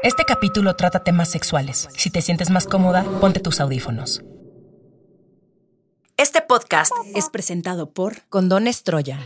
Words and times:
Este 0.00 0.22
capítulo 0.24 0.76
trata 0.76 1.02
temas 1.02 1.28
sexuales. 1.28 1.88
Si 1.96 2.08
te 2.10 2.22
sientes 2.22 2.50
más 2.50 2.68
cómoda, 2.68 3.02
ponte 3.20 3.40
tus 3.40 3.58
audífonos. 3.60 4.22
Este 6.16 6.40
podcast 6.40 6.92
es 7.16 7.28
presentado 7.30 7.90
por 7.90 8.22
Condones 8.28 8.84
Troya. 8.84 9.18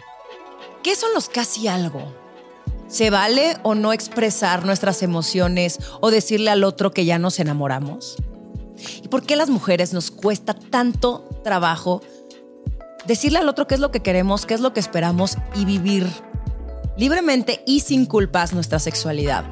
¿Qué 0.82 0.96
son 0.96 1.12
los 1.12 1.28
casi 1.28 1.68
algo? 1.68 2.14
¿Se 2.88 3.10
vale 3.10 3.58
o 3.62 3.74
no 3.74 3.92
expresar 3.92 4.64
nuestras 4.64 5.02
emociones 5.02 5.78
o 6.00 6.10
decirle 6.10 6.50
al 6.50 6.64
otro 6.64 6.90
que 6.90 7.04
ya 7.04 7.18
nos 7.18 7.38
enamoramos? 7.38 8.16
¿Y 9.02 9.08
por 9.08 9.24
qué 9.24 9.36
las 9.36 9.50
mujeres 9.50 9.92
nos 9.92 10.10
cuesta 10.10 10.54
tanto 10.54 11.28
trabajo 11.44 12.00
decirle 13.06 13.40
al 13.40 13.48
otro 13.50 13.66
qué 13.66 13.74
es 13.74 13.80
lo 13.80 13.90
que 13.90 14.00
queremos, 14.00 14.46
qué 14.46 14.54
es 14.54 14.60
lo 14.60 14.72
que 14.72 14.80
esperamos 14.80 15.36
y 15.54 15.66
vivir 15.66 16.06
libremente 16.96 17.62
y 17.66 17.80
sin 17.80 18.06
culpas 18.06 18.54
nuestra 18.54 18.78
sexualidad? 18.78 19.44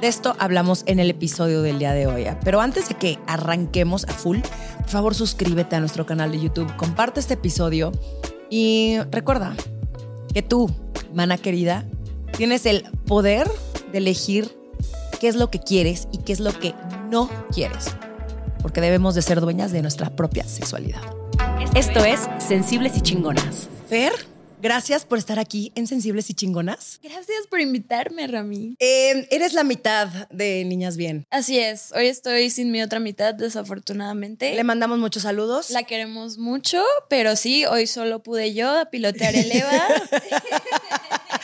De 0.00 0.06
esto 0.06 0.36
hablamos 0.38 0.84
en 0.86 1.00
el 1.00 1.10
episodio 1.10 1.60
del 1.62 1.80
día 1.80 1.92
de 1.92 2.06
hoy. 2.06 2.26
Pero 2.44 2.60
antes 2.60 2.88
de 2.88 2.94
que 2.94 3.18
arranquemos 3.26 4.04
a 4.04 4.12
full, 4.12 4.38
por 4.78 4.88
favor 4.88 5.14
suscríbete 5.14 5.74
a 5.74 5.80
nuestro 5.80 6.06
canal 6.06 6.30
de 6.30 6.40
YouTube, 6.40 6.74
comparte 6.76 7.18
este 7.18 7.34
episodio 7.34 7.90
y 8.48 8.98
recuerda 9.10 9.56
que 10.32 10.42
tú, 10.42 10.70
mana 11.14 11.36
querida, 11.36 11.84
tienes 12.36 12.64
el 12.66 12.84
poder 13.06 13.50
de 13.90 13.98
elegir 13.98 14.56
qué 15.20 15.26
es 15.26 15.34
lo 15.34 15.50
que 15.50 15.58
quieres 15.58 16.06
y 16.12 16.18
qué 16.18 16.32
es 16.32 16.38
lo 16.38 16.56
que 16.56 16.74
no 17.10 17.28
quieres. 17.52 17.96
Porque 18.62 18.80
debemos 18.80 19.16
de 19.16 19.22
ser 19.22 19.40
dueñas 19.40 19.72
de 19.72 19.82
nuestra 19.82 20.10
propia 20.10 20.44
sexualidad. 20.44 21.02
Esto 21.74 22.04
es 22.04 22.28
Sensibles 22.38 22.96
y 22.96 23.00
Chingonas. 23.00 23.68
Fer, 23.88 24.12
Gracias 24.60 25.04
por 25.04 25.18
estar 25.18 25.38
aquí 25.38 25.70
en 25.76 25.86
Sensibles 25.86 26.28
y 26.30 26.34
Chingonas. 26.34 26.98
Gracias 27.00 27.46
por 27.48 27.60
invitarme, 27.60 28.26
Rami. 28.26 28.74
Eh, 28.80 29.28
eres 29.30 29.52
la 29.52 29.62
mitad 29.62 30.08
de 30.30 30.64
Niñas 30.64 30.96
Bien. 30.96 31.26
Así 31.30 31.60
es. 31.60 31.92
Hoy 31.92 32.06
estoy 32.06 32.50
sin 32.50 32.72
mi 32.72 32.82
otra 32.82 32.98
mitad, 32.98 33.34
desafortunadamente. 33.34 34.54
Le 34.54 34.64
mandamos 34.64 34.98
muchos 34.98 35.22
saludos. 35.22 35.70
La 35.70 35.84
queremos 35.84 36.38
mucho, 36.38 36.82
pero 37.08 37.36
sí, 37.36 37.66
hoy 37.66 37.86
solo 37.86 38.22
pude 38.24 38.52
yo 38.52 38.82
pilotear 38.90 39.36
el 39.36 39.52
EVA. 39.52 39.88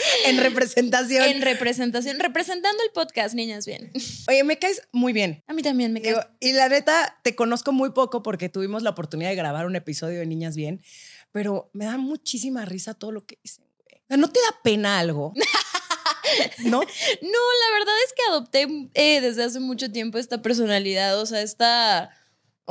en 0.27 0.39
representación. 0.39 1.25
En 1.25 1.43
representación, 1.43 2.19
representando 2.19 2.83
el 2.83 2.91
podcast, 2.93 3.35
Niñas 3.35 3.67
Bien. 3.67 3.93
Oye, 4.29 4.45
me 4.45 4.59
caes 4.59 4.83
muy 4.93 5.13
bien. 5.13 5.43
A 5.47 5.53
mí 5.53 5.63
también 5.63 5.93
me 5.93 6.03
caes. 6.03 6.19
Y 6.41 6.53
la 6.53 6.69
neta, 6.69 7.19
te 7.23 7.35
conozco 7.35 7.73
muy 7.73 7.91
poco 7.91 8.23
porque 8.23 8.49
tuvimos 8.49 8.83
la 8.83 8.91
oportunidad 8.91 9.31
de 9.31 9.37
grabar 9.37 9.67
un 9.67 9.77
episodio 9.77 10.21
de 10.21 10.27
Niñas 10.27 10.57
Bien 10.57 10.83
pero 11.35 11.69
me 11.73 11.85
da 11.85 11.99
muchísima 11.99 12.65
risa 12.65 12.95
todo 12.95 13.11
lo 13.11 13.27
que 13.27 13.41
dicen, 13.43 13.65
güey. 13.77 14.01
O 14.05 14.07
sea, 14.07 14.17
¿no 14.17 14.31
te 14.31 14.39
da 14.39 14.63
pena 14.63 15.01
algo? 15.01 15.33
¿No? 16.65 16.79
No, 16.79 16.83
la 16.83 17.79
verdad 17.79 17.95
es 18.07 18.13
que 18.13 18.23
adopté 18.31 18.89
eh, 18.95 19.21
desde 19.21 19.43
hace 19.43 19.59
mucho 19.59 19.91
tiempo 19.91 20.19
esta 20.19 20.43
personalidad, 20.43 21.21
o 21.21 21.27
sea, 21.27 21.43
esta 21.43 22.11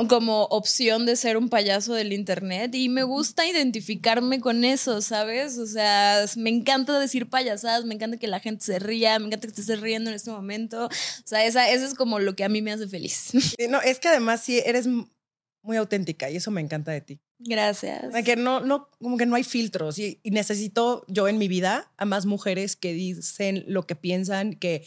como 0.07 0.43
opción 0.45 1.05
de 1.05 1.17
ser 1.17 1.35
un 1.35 1.49
payaso 1.49 1.93
del 1.93 2.13
internet 2.13 2.73
y 2.73 2.87
me 2.87 3.03
gusta 3.03 3.45
identificarme 3.45 4.39
con 4.39 4.63
eso, 4.63 5.01
¿sabes? 5.01 5.57
O 5.57 5.67
sea, 5.67 6.23
me 6.37 6.49
encanta 6.49 6.97
decir 6.97 7.29
payasadas, 7.29 7.83
me 7.83 7.95
encanta 7.95 8.15
que 8.17 8.27
la 8.27 8.39
gente 8.39 8.63
se 8.63 8.79
ría, 8.79 9.19
me 9.19 9.27
encanta 9.27 9.49
que 9.49 9.59
estés 9.59 9.81
riendo 9.81 10.09
en 10.09 10.15
este 10.15 10.31
momento. 10.31 10.85
O 10.85 10.89
sea, 11.25 11.45
esa, 11.45 11.69
eso 11.69 11.85
es 11.85 11.95
como 11.95 12.19
lo 12.19 12.33
que 12.33 12.45
a 12.45 12.49
mí 12.49 12.61
me 12.61 12.71
hace 12.71 12.87
feliz. 12.87 13.31
no, 13.69 13.81
es 13.81 13.99
que 13.99 14.07
además 14.07 14.41
sí 14.41 14.63
eres 14.65 14.87
muy 15.63 15.75
auténtica 15.75 16.29
y 16.29 16.37
eso 16.37 16.49
me 16.49 16.61
encanta 16.61 16.93
de 16.93 17.01
ti. 17.01 17.19
Gracias. 17.45 18.13
Que 18.23 18.35
no, 18.35 18.61
no, 18.61 18.89
como 19.01 19.17
que 19.17 19.25
no 19.25 19.35
hay 19.35 19.43
filtros 19.43 19.99
y, 19.99 20.19
necesito 20.23 21.05
yo 21.07 21.27
en 21.27 21.37
mi 21.37 21.47
vida 21.47 21.91
a 21.97 22.05
más 22.05 22.25
mujeres 22.25 22.75
que 22.75 22.93
dicen 22.93 23.63
lo 23.67 23.85
que 23.85 23.95
piensan, 23.95 24.53
que 24.53 24.85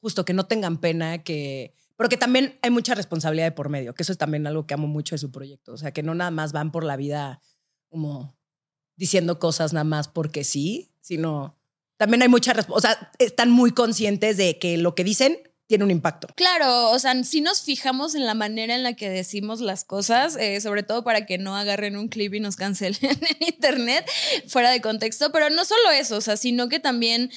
justo 0.00 0.24
que 0.24 0.32
no 0.32 0.46
tengan 0.46 0.78
pena, 0.78 1.22
que... 1.22 1.74
Porque 1.96 2.16
también 2.16 2.58
hay 2.62 2.70
mucha 2.70 2.94
responsabilidad 2.94 3.46
de 3.46 3.52
por 3.52 3.70
medio, 3.70 3.94
que 3.94 4.04
eso 4.04 4.12
es 4.12 4.18
también 4.18 4.46
algo 4.46 4.66
que 4.66 4.74
amo 4.74 4.86
mucho 4.86 5.14
de 5.14 5.18
su 5.18 5.32
proyecto. 5.32 5.72
O 5.72 5.76
sea, 5.76 5.92
que 5.92 6.04
no 6.04 6.14
nada 6.14 6.30
más 6.30 6.52
van 6.52 6.70
por 6.70 6.84
la 6.84 6.96
vida 6.96 7.40
como 7.88 8.36
diciendo 8.96 9.38
cosas 9.38 9.72
nada 9.72 9.84
más 9.84 10.06
porque 10.06 10.44
sí, 10.44 10.92
sino 11.00 11.58
también 11.96 12.22
hay 12.22 12.28
mucha 12.28 12.52
responsabilidad. 12.52 13.02
O 13.02 13.02
sea, 13.02 13.12
están 13.18 13.50
muy 13.50 13.72
conscientes 13.72 14.36
de 14.36 14.58
que 14.58 14.76
lo 14.76 14.94
que 14.94 15.02
dicen 15.02 15.38
tiene 15.68 15.84
un 15.84 15.90
impacto. 15.90 16.28
Claro, 16.34 16.90
o 16.90 16.98
sea, 16.98 17.22
si 17.22 17.42
nos 17.42 17.62
fijamos 17.62 18.14
en 18.14 18.24
la 18.26 18.34
manera 18.34 18.74
en 18.74 18.82
la 18.82 18.94
que 18.94 19.10
decimos 19.10 19.60
las 19.60 19.84
cosas, 19.84 20.34
eh, 20.36 20.60
sobre 20.62 20.82
todo 20.82 21.04
para 21.04 21.26
que 21.26 21.36
no 21.36 21.56
agarren 21.56 21.96
un 21.96 22.08
clip 22.08 22.34
y 22.34 22.40
nos 22.40 22.56
cancelen 22.56 22.98
en 23.02 23.36
internet 23.46 24.10
fuera 24.48 24.70
de 24.70 24.80
contexto, 24.80 25.30
pero 25.30 25.50
no 25.50 25.64
solo 25.64 25.90
eso, 25.90 26.16
o 26.16 26.20
sea, 26.22 26.36
sino 26.38 26.68
que 26.68 26.80
también 26.80 27.30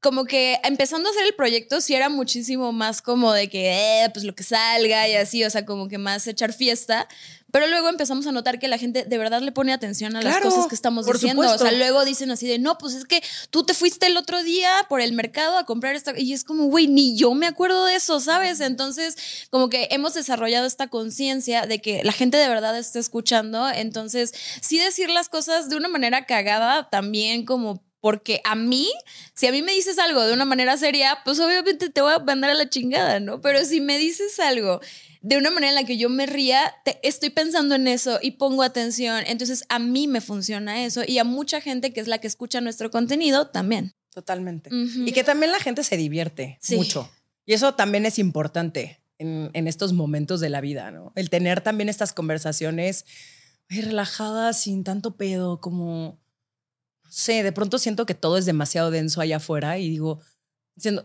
como 0.00 0.24
que 0.24 0.58
empezando 0.64 1.08
a 1.08 1.12
hacer 1.12 1.24
el 1.26 1.34
proyecto 1.34 1.80
sí 1.80 1.94
era 1.94 2.08
muchísimo 2.08 2.72
más 2.72 3.02
como 3.02 3.32
de 3.32 3.48
que, 3.48 3.70
eh, 3.70 4.10
pues 4.12 4.24
lo 4.24 4.34
que 4.34 4.42
salga 4.42 5.06
y 5.08 5.14
así, 5.14 5.44
o 5.44 5.50
sea, 5.50 5.64
como 5.64 5.88
que 5.88 5.98
más 5.98 6.26
echar 6.26 6.52
fiesta. 6.52 7.06
Pero 7.52 7.66
luego 7.66 7.88
empezamos 7.88 8.26
a 8.26 8.32
notar 8.32 8.58
que 8.58 8.68
la 8.68 8.78
gente 8.78 9.04
de 9.04 9.18
verdad 9.18 9.40
le 9.40 9.52
pone 9.52 9.72
atención 9.72 10.16
a 10.16 10.22
las 10.22 10.38
cosas 10.38 10.66
que 10.66 10.74
estamos 10.74 11.06
diciendo. 11.06 11.42
O 11.42 11.58
sea, 11.58 11.72
luego 11.72 12.04
dicen 12.04 12.30
así 12.30 12.46
de, 12.46 12.58
no, 12.58 12.78
pues 12.78 12.94
es 12.94 13.04
que 13.04 13.22
tú 13.50 13.64
te 13.64 13.74
fuiste 13.74 14.06
el 14.06 14.16
otro 14.16 14.42
día 14.42 14.70
por 14.88 15.00
el 15.00 15.12
mercado 15.12 15.58
a 15.58 15.64
comprar 15.64 15.94
esta. 15.94 16.18
Y 16.18 16.32
es 16.32 16.44
como, 16.44 16.66
güey, 16.66 16.86
ni 16.86 17.16
yo 17.16 17.34
me 17.34 17.46
acuerdo 17.46 17.84
de 17.84 17.96
eso, 17.96 18.20
¿sabes? 18.20 18.60
Entonces, 18.60 19.16
como 19.50 19.68
que 19.68 19.88
hemos 19.90 20.14
desarrollado 20.14 20.66
esta 20.66 20.88
conciencia 20.88 21.66
de 21.66 21.80
que 21.80 22.02
la 22.04 22.12
gente 22.12 22.36
de 22.36 22.48
verdad 22.48 22.78
está 22.78 22.98
escuchando. 22.98 23.68
Entonces, 23.68 24.32
sí 24.60 24.78
decir 24.78 25.10
las 25.10 25.28
cosas 25.28 25.68
de 25.68 25.76
una 25.76 25.88
manera 25.88 26.26
cagada, 26.26 26.88
también 26.90 27.44
como 27.44 27.82
porque 28.00 28.40
a 28.44 28.54
mí, 28.54 28.90
si 29.34 29.46
a 29.46 29.52
mí 29.52 29.62
me 29.62 29.72
dices 29.72 29.98
algo 29.98 30.24
de 30.24 30.32
una 30.32 30.46
manera 30.46 30.76
seria, 30.76 31.18
pues 31.24 31.38
obviamente 31.38 31.90
te 31.90 32.00
voy 32.00 32.12
a 32.14 32.18
mandar 32.18 32.50
a 32.50 32.54
la 32.54 32.68
chingada, 32.68 33.20
¿no? 33.20 33.40
Pero 33.40 33.64
si 33.64 33.80
me 33.80 33.98
dices 33.98 34.40
algo 34.40 34.80
de 35.22 35.36
una 35.36 35.50
manera 35.50 35.70
en 35.70 35.74
la 35.74 35.84
que 35.84 35.98
yo 35.98 36.08
me 36.08 36.26
ría, 36.26 36.74
estoy 37.02 37.30
pensando 37.30 37.74
en 37.74 37.88
eso 37.88 38.18
y 38.22 38.32
pongo 38.32 38.62
atención. 38.62 39.22
Entonces 39.26 39.64
a 39.68 39.78
mí 39.78 40.08
me 40.08 40.20
funciona 40.20 40.84
eso 40.84 41.02
y 41.06 41.18
a 41.18 41.24
mucha 41.24 41.60
gente 41.60 41.92
que 41.92 42.00
es 42.00 42.08
la 42.08 42.18
que 42.18 42.26
escucha 42.26 42.60
nuestro 42.60 42.90
contenido 42.90 43.48
también. 43.48 43.94
Totalmente. 44.14 44.70
Y 44.72 45.12
que 45.12 45.22
también 45.22 45.52
la 45.52 45.60
gente 45.60 45.84
se 45.84 45.96
divierte 45.96 46.58
mucho. 46.70 47.10
Y 47.44 47.52
eso 47.52 47.74
también 47.74 48.06
es 48.06 48.18
importante 48.18 49.00
en, 49.18 49.68
estos 49.68 49.92
momentos 49.92 50.40
de 50.40 50.48
la 50.48 50.60
vida, 50.60 50.90
¿no? 50.90 51.12
El 51.14 51.28
tener 51.28 51.60
también 51.60 51.88
estas 51.88 52.12
conversaciones 52.12 53.04
relajadas, 53.68 54.62
sin 54.62 54.82
tanto 54.82 55.16
pedo, 55.16 55.60
como, 55.60 56.18
no 57.04 57.12
sé, 57.12 57.42
de 57.42 57.52
pronto 57.52 57.78
siento 57.78 58.06
que 58.06 58.14
todo 58.14 58.38
es 58.38 58.46
demasiado 58.46 58.90
denso 58.90 59.20
allá 59.20 59.36
afuera 59.36 59.78
y 59.78 59.90
digo, 59.90 60.20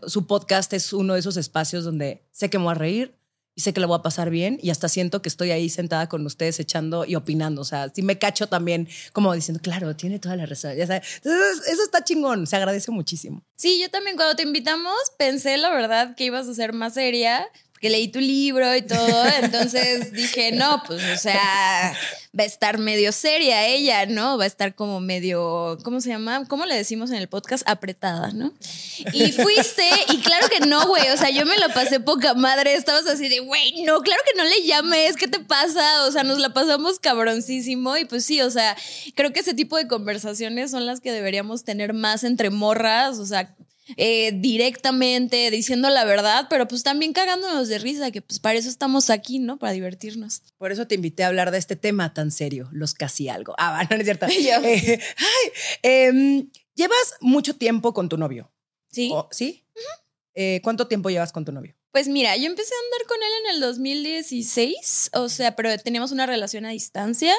su 0.06 0.26
podcast 0.26 0.72
es 0.72 0.92
uno 0.92 1.14
de 1.14 1.20
esos 1.20 1.36
espacios 1.36 1.84
donde 1.84 2.26
sé 2.32 2.48
que 2.48 2.58
me 2.58 2.64
voy 2.64 2.72
a 2.72 2.74
reír, 2.74 3.14
y 3.56 3.62
sé 3.62 3.72
que 3.72 3.80
lo 3.80 3.88
voy 3.88 3.98
a 3.98 4.02
pasar 4.02 4.28
bien 4.28 4.58
y 4.62 4.68
hasta 4.68 4.88
siento 4.88 5.22
que 5.22 5.30
estoy 5.30 5.50
ahí 5.50 5.70
sentada 5.70 6.08
con 6.08 6.24
ustedes 6.26 6.60
echando 6.60 7.06
y 7.06 7.14
opinando. 7.14 7.62
O 7.62 7.64
sea, 7.64 7.90
si 7.92 8.02
me 8.02 8.18
cacho 8.18 8.48
también 8.48 8.86
como 9.12 9.32
diciendo, 9.32 9.60
claro, 9.62 9.96
tiene 9.96 10.18
toda 10.18 10.36
la 10.36 10.44
razón. 10.44 10.76
Ya 10.76 10.86
sabes. 10.86 11.22
Eso 11.24 11.82
está 11.82 12.04
chingón, 12.04 12.46
se 12.46 12.54
agradece 12.54 12.92
muchísimo. 12.92 13.42
Sí, 13.56 13.80
yo 13.80 13.88
también 13.88 14.16
cuando 14.16 14.36
te 14.36 14.42
invitamos 14.42 14.94
pensé, 15.18 15.56
la 15.56 15.70
verdad, 15.70 16.14
que 16.14 16.24
ibas 16.24 16.46
a 16.46 16.54
ser 16.54 16.74
más 16.74 16.94
seria, 16.94 17.48
que 17.80 17.90
leí 17.90 18.08
tu 18.08 18.20
libro 18.20 18.74
y 18.74 18.82
todo, 18.82 19.26
entonces 19.42 20.12
dije, 20.14 20.52
no, 20.52 20.82
pues, 20.86 21.02
o 21.14 21.16
sea, 21.16 21.94
va 22.38 22.42
a 22.42 22.46
estar 22.46 22.78
medio 22.78 23.12
seria 23.12 23.66
ella, 23.66 24.06
¿no? 24.06 24.38
Va 24.38 24.44
a 24.44 24.46
estar 24.46 24.74
como 24.74 25.00
medio, 25.00 25.78
¿cómo 25.82 26.00
se 26.00 26.10
llama? 26.10 26.46
¿Cómo 26.48 26.64
le 26.66 26.74
decimos 26.74 27.10
en 27.10 27.16
el 27.16 27.28
podcast? 27.28 27.68
Apretada, 27.68 28.32
¿no? 28.32 28.52
Y 29.12 29.32
fuiste, 29.32 29.88
y 30.08 30.18
claro 30.18 30.48
que 30.48 30.60
no, 30.60 30.86
güey, 30.86 31.08
o 31.10 31.16
sea, 31.16 31.30
yo 31.30 31.44
me 31.44 31.58
la 31.58 31.68
pasé 31.68 32.00
poca 32.00 32.34
madre, 32.34 32.74
estabas 32.74 33.06
así 33.06 33.28
de, 33.28 33.40
güey, 33.40 33.82
no, 33.84 34.00
claro 34.00 34.22
que 34.24 34.36
no 34.36 34.44
le 34.44 34.62
llames, 34.66 35.16
¿qué 35.16 35.28
te 35.28 35.40
pasa? 35.40 36.06
O 36.06 36.12
sea, 36.12 36.22
nos 36.22 36.38
la 36.38 36.52
pasamos 36.52 36.98
cabroncísimo 36.98 37.96
y 37.96 38.04
pues 38.04 38.24
sí, 38.24 38.40
o 38.40 38.50
sea, 38.50 38.76
creo 39.14 39.32
que 39.32 39.40
ese 39.40 39.54
tipo 39.54 39.76
de 39.76 39.86
conversaciones 39.86 40.70
son 40.70 40.86
las 40.86 41.00
que 41.00 41.12
deberíamos 41.12 41.64
tener 41.64 41.92
más 41.92 42.24
entre 42.24 42.50
morras, 42.50 43.18
o 43.18 43.26
sea, 43.26 43.54
eh, 43.96 44.32
directamente, 44.32 45.50
diciendo 45.50 45.90
la 45.90 46.04
verdad, 46.04 46.46
pero 46.50 46.66
pues 46.66 46.82
también 46.82 47.12
cagándonos 47.12 47.68
de 47.68 47.78
risa, 47.78 48.10
que 48.10 48.22
pues 48.22 48.40
para 48.40 48.58
eso 48.58 48.68
estamos 48.68 49.10
aquí, 49.10 49.38
¿no? 49.38 49.58
Para 49.58 49.72
divertirnos. 49.72 50.42
Por 50.58 50.72
eso 50.72 50.86
te 50.86 50.96
invité 50.96 51.24
a 51.24 51.28
hablar 51.28 51.50
de 51.50 51.58
este 51.58 51.76
tema 51.76 52.12
tan 52.12 52.30
serio, 52.30 52.68
los 52.72 52.94
casi 52.94 53.28
algo. 53.28 53.54
Ah, 53.58 53.86
no, 53.90 53.96
es 53.96 54.04
cierto. 54.04 54.26
Eh, 54.66 55.00
em, 55.82 56.50
llevas 56.74 57.14
mucho 57.20 57.56
tiempo 57.56 57.92
con 57.92 58.08
tu 58.08 58.16
novio. 58.16 58.50
Sí. 58.90 59.12
¿Sí? 59.30 59.64
Eh, 60.34 60.60
¿Cuánto 60.62 60.86
tiempo 60.86 61.10
llevas 61.10 61.32
con 61.32 61.44
tu 61.44 61.52
novio? 61.52 61.74
Pues 61.96 62.08
mira, 62.08 62.36
yo 62.36 62.44
empecé 62.44 62.74
a 62.74 62.84
andar 62.84 63.06
con 63.08 63.16
él 63.22 63.28
en 63.42 63.54
el 63.54 63.60
2016, 63.62 65.12
o 65.14 65.30
sea, 65.30 65.56
pero 65.56 65.74
teníamos 65.78 66.12
una 66.12 66.26
relación 66.26 66.66
a 66.66 66.68
distancia. 66.68 67.32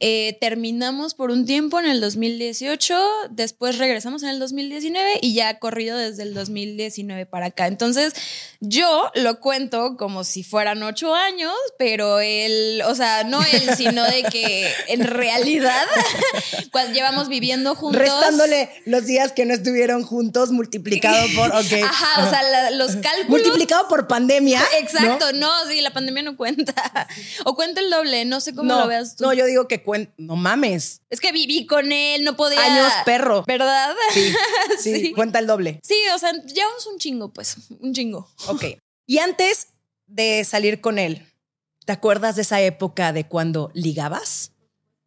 Eh, 0.00 0.36
terminamos 0.40 1.14
por 1.14 1.30
un 1.30 1.46
tiempo 1.46 1.78
en 1.78 1.86
el 1.86 2.00
2018, 2.00 3.00
después 3.30 3.78
regresamos 3.78 4.24
en 4.24 4.30
el 4.30 4.40
2019 4.40 5.20
y 5.20 5.34
ya 5.34 5.50
ha 5.50 5.58
corrido 5.60 5.96
desde 5.96 6.24
el 6.24 6.34
2019 6.34 7.26
para 7.26 7.46
acá. 7.46 7.68
Entonces, 7.68 8.12
yo 8.58 9.08
lo 9.14 9.38
cuento 9.38 9.96
como 9.96 10.24
si 10.24 10.42
fueran 10.42 10.82
ocho 10.82 11.14
años, 11.14 11.54
pero 11.78 12.18
él, 12.18 12.82
o 12.86 12.96
sea, 12.96 13.22
no 13.22 13.40
él, 13.40 13.70
sino 13.76 14.02
de 14.02 14.24
que 14.24 14.68
en 14.88 15.04
realidad, 15.04 15.86
cuando 16.72 16.92
llevamos 16.92 17.28
viviendo 17.28 17.76
juntos. 17.76 18.02
Restándole 18.02 18.68
los 18.84 19.06
días 19.06 19.30
que 19.30 19.46
no 19.46 19.54
estuvieron 19.54 20.02
juntos 20.02 20.50
multiplicado 20.50 21.24
por, 21.36 21.50
ok. 21.50 21.72
Ajá, 21.84 22.26
o 22.26 22.30
sea, 22.30 22.70
los 22.72 22.96
cálculos. 22.96 23.28
Multiplicado 23.28 23.91
por 23.92 24.06
pandemia. 24.06 24.62
Exacto, 24.78 25.34
no, 25.34 25.50
sí, 25.68 25.82
la 25.82 25.92
pandemia 25.92 26.22
no 26.22 26.34
cuenta. 26.34 26.72
O 27.44 27.54
cuenta 27.54 27.82
el 27.82 27.90
doble, 27.90 28.24
no 28.24 28.40
sé 28.40 28.54
cómo 28.54 28.72
no, 28.72 28.80
lo 28.80 28.86
veas 28.88 29.16
tú. 29.16 29.24
No, 29.24 29.34
yo 29.34 29.44
digo 29.44 29.68
que 29.68 29.82
cuenta, 29.82 30.14
no 30.16 30.34
mames. 30.34 31.02
Es 31.10 31.20
que 31.20 31.30
viví 31.30 31.66
con 31.66 31.92
él, 31.92 32.24
no 32.24 32.34
podía. 32.34 32.64
Años 32.64 32.90
perro. 33.04 33.44
¿Verdad? 33.46 33.94
Sí, 34.14 34.34
sí, 34.78 35.12
cuenta 35.12 35.40
el 35.40 35.46
doble. 35.46 35.78
Sí, 35.82 35.94
o 36.14 36.18
sea, 36.18 36.32
llevamos 36.32 36.86
un 36.86 36.98
chingo, 36.98 37.34
pues, 37.34 37.56
un 37.80 37.92
chingo. 37.92 38.30
Ok. 38.46 38.64
Y 39.06 39.18
antes 39.18 39.68
de 40.06 40.42
salir 40.44 40.80
con 40.80 40.98
él, 40.98 41.26
¿te 41.84 41.92
acuerdas 41.92 42.36
de 42.36 42.42
esa 42.42 42.62
época 42.62 43.12
de 43.12 43.28
cuando 43.28 43.70
ligabas? 43.74 44.52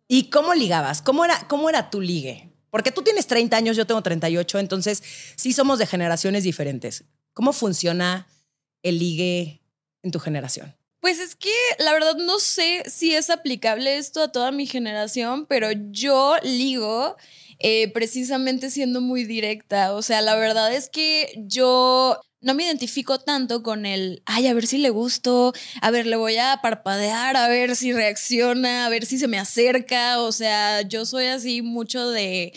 ¿Y 0.08 0.30
cómo 0.30 0.54
ligabas? 0.54 1.02
¿Cómo 1.02 1.26
era, 1.26 1.48
cómo 1.48 1.72
era 1.72 1.90
tu 1.90 2.02
ligue? 2.02 2.52
Porque 2.70 2.92
tú 2.92 3.02
tienes 3.02 3.26
30 3.26 3.58
años, 3.58 3.78
yo 3.78 3.88
tengo 3.88 4.04
38, 4.04 4.60
entonces 4.60 5.02
sí 5.36 5.54
somos 5.54 5.80
de 5.80 5.88
generaciones 5.88 6.44
diferentes. 6.44 7.04
¿Cómo 7.34 7.52
funciona 7.52 8.28
el 8.86 9.00
ligue 9.00 9.62
en 10.04 10.12
tu 10.12 10.20
generación? 10.20 10.74
Pues 11.02 11.20
es 11.20 11.36
que 11.36 11.52
la 11.80 11.94
verdad 11.94 12.16
no 12.16 12.40
sé 12.40 12.84
si 12.88 13.14
es 13.14 13.30
aplicable 13.30 13.98
esto 13.98 14.24
a 14.24 14.32
toda 14.32 14.52
mi 14.52 14.66
generación, 14.66 15.46
pero 15.46 15.70
yo 15.92 16.36
ligo 16.42 17.16
eh, 17.60 17.92
precisamente 17.92 18.72
siendo 18.72 19.02
muy 19.02 19.24
directa. 19.24 19.94
O 19.94 20.02
sea, 20.02 20.22
la 20.22 20.36
verdad 20.36 20.74
es 20.74 20.90
que 20.90 21.34
yo 21.46 22.20
no 22.42 22.54
me 22.54 22.64
identifico 22.64 23.20
tanto 23.20 23.64
con 23.64 23.86
el, 23.86 24.22
ay, 24.26 24.48
a 24.48 24.54
ver 24.54 24.68
si 24.68 24.78
le 24.78 24.90
gusto, 24.90 25.54
a 25.82 25.92
ver, 25.92 26.06
le 26.06 26.16
voy 26.16 26.38
a 26.38 26.60
parpadear, 26.62 27.38
a 27.38 27.48
ver 27.48 27.76
si 27.76 27.92
reacciona, 27.92 28.86
a 28.86 28.90
ver 28.90 29.06
si 29.06 29.18
se 29.18 29.28
me 29.28 29.40
acerca. 29.40 30.20
O 30.22 30.32
sea, 30.32 30.82
yo 30.82 31.06
soy 31.06 31.26
así 31.26 31.62
mucho 31.62 32.10
de 32.10 32.54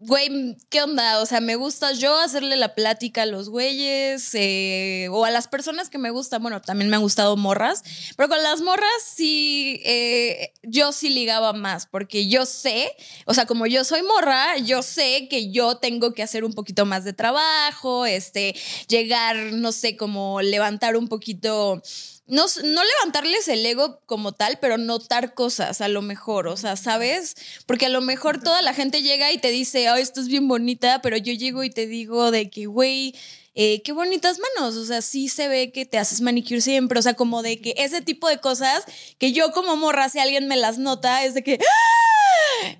güey, 0.00 0.56
¿qué 0.70 0.82
onda? 0.82 1.20
O 1.20 1.26
sea, 1.26 1.40
me 1.40 1.56
gusta 1.56 1.92
yo 1.92 2.18
hacerle 2.18 2.56
la 2.56 2.74
plática 2.74 3.22
a 3.22 3.26
los 3.26 3.50
güeyes 3.50 4.30
eh, 4.32 5.08
o 5.10 5.26
a 5.26 5.30
las 5.30 5.46
personas 5.46 5.90
que 5.90 5.98
me 5.98 6.10
gustan. 6.10 6.42
Bueno, 6.42 6.62
también 6.62 6.88
me 6.88 6.96
han 6.96 7.02
gustado 7.02 7.36
morras, 7.36 7.84
pero 8.16 8.30
con 8.30 8.42
las 8.42 8.62
morras 8.62 8.88
sí, 9.04 9.80
eh, 9.84 10.54
yo 10.62 10.92
sí 10.92 11.10
ligaba 11.10 11.52
más 11.52 11.86
porque 11.86 12.28
yo 12.28 12.46
sé, 12.46 12.90
o 13.26 13.34
sea, 13.34 13.44
como 13.44 13.66
yo 13.66 13.84
soy 13.84 14.02
morra, 14.02 14.56
yo 14.56 14.82
sé 14.82 15.28
que 15.28 15.52
yo 15.52 15.76
tengo 15.76 16.14
que 16.14 16.22
hacer 16.22 16.44
un 16.44 16.54
poquito 16.54 16.86
más 16.86 17.04
de 17.04 17.12
trabajo, 17.12 18.06
este, 18.06 18.56
llegar, 18.88 19.36
no 19.52 19.70
sé, 19.70 19.98
como 19.98 20.40
levantar 20.40 20.96
un 20.96 21.08
poquito 21.08 21.82
no, 22.30 22.46
no, 22.64 22.82
levantarles 22.84 23.48
el 23.48 23.64
ego 23.66 24.00
como 24.06 24.32
tal, 24.32 24.58
pero 24.60 24.78
notar 24.78 25.34
cosas 25.34 25.80
a 25.80 25.88
lo 25.88 26.00
mejor, 26.00 26.46
o 26.46 26.56
sea, 26.56 26.76
¿sabes? 26.76 27.36
Porque 27.66 27.86
a 27.86 27.90
lo 27.90 28.00
mejor 28.00 28.42
toda 28.42 28.62
la 28.62 28.72
gente 28.72 29.02
llega 29.02 29.32
y 29.32 29.38
te 29.38 29.50
dice, 29.50 29.90
oh, 29.90 29.96
esto 29.96 30.20
es 30.20 30.28
bien 30.28 30.48
bonita, 30.48 31.02
pero 31.02 31.16
yo 31.16 31.32
llego 31.32 31.64
y 31.64 31.70
te 31.70 31.86
digo 31.86 32.30
de 32.30 32.48
que, 32.48 32.66
güey, 32.66 33.14
eh, 33.54 33.82
qué 33.82 33.92
bonitas 33.92 34.38
manos, 34.56 34.76
o 34.76 34.84
sea, 34.84 35.02
sí 35.02 35.28
se 35.28 35.48
ve 35.48 35.72
que 35.72 35.84
te 35.84 35.98
haces 35.98 36.20
manicure 36.20 36.60
siempre, 36.60 36.98
o 36.98 37.02
sea, 37.02 37.14
como 37.14 37.42
de 37.42 37.60
que 37.60 37.74
ese 37.76 38.00
tipo 38.00 38.28
de 38.28 38.38
cosas 38.38 38.84
que 39.18 39.32
yo 39.32 39.50
como 39.52 39.76
morra, 39.76 40.08
si 40.08 40.18
alguien 40.18 40.46
me 40.46 40.56
las 40.56 40.78
nota, 40.78 41.24
es 41.24 41.34
de 41.34 41.42
que... 41.42 41.58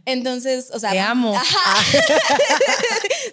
Entonces, 0.05 0.70
o 0.72 0.78
sea, 0.78 0.90
te 0.90 1.00
amo. 1.00 1.34
Ajá. 1.34 1.82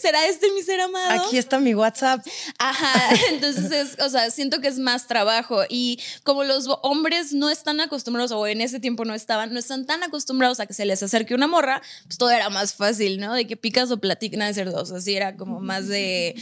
¿Será 0.01 0.25
este 0.27 0.51
mi 0.51 0.61
ser 0.61 0.79
amado? 0.81 1.25
Aquí 1.25 1.37
está 1.37 1.59
mi 1.59 1.73
WhatsApp. 1.73 2.25
Ajá. 2.57 3.15
Entonces, 3.29 3.97
o 3.99 4.09
sea, 4.09 4.29
siento 4.31 4.61
que 4.61 4.67
es 4.67 4.79
más 4.79 5.07
trabajo 5.07 5.63
y 5.69 5.99
como 6.23 6.43
los 6.43 6.67
hombres 6.83 7.33
no 7.33 7.49
están 7.49 7.79
acostumbrados 7.81 8.31
o 8.31 8.47
en 8.47 8.61
ese 8.61 8.79
tiempo 8.79 9.05
no 9.05 9.13
estaban, 9.13 9.53
no 9.53 9.59
están 9.59 9.85
tan 9.85 10.03
acostumbrados 10.03 10.59
a 10.59 10.65
que 10.65 10.73
se 10.73 10.85
les 10.85 11.01
acerque 11.03 11.35
una 11.35 11.47
morra, 11.47 11.81
pues 12.05 12.17
todo 12.17 12.29
era 12.29 12.49
más 12.49 12.73
fácil, 12.73 13.19
¿no? 13.19 13.33
De 13.33 13.47
que 13.47 13.57
picas 13.57 13.91
o 13.91 13.97
platicas, 13.97 14.27
de 14.47 14.53
ser 14.53 14.71
dos, 14.71 14.91
así 14.91 15.15
era 15.15 15.35
como 15.35 15.59
más 15.59 15.87
de 15.87 16.35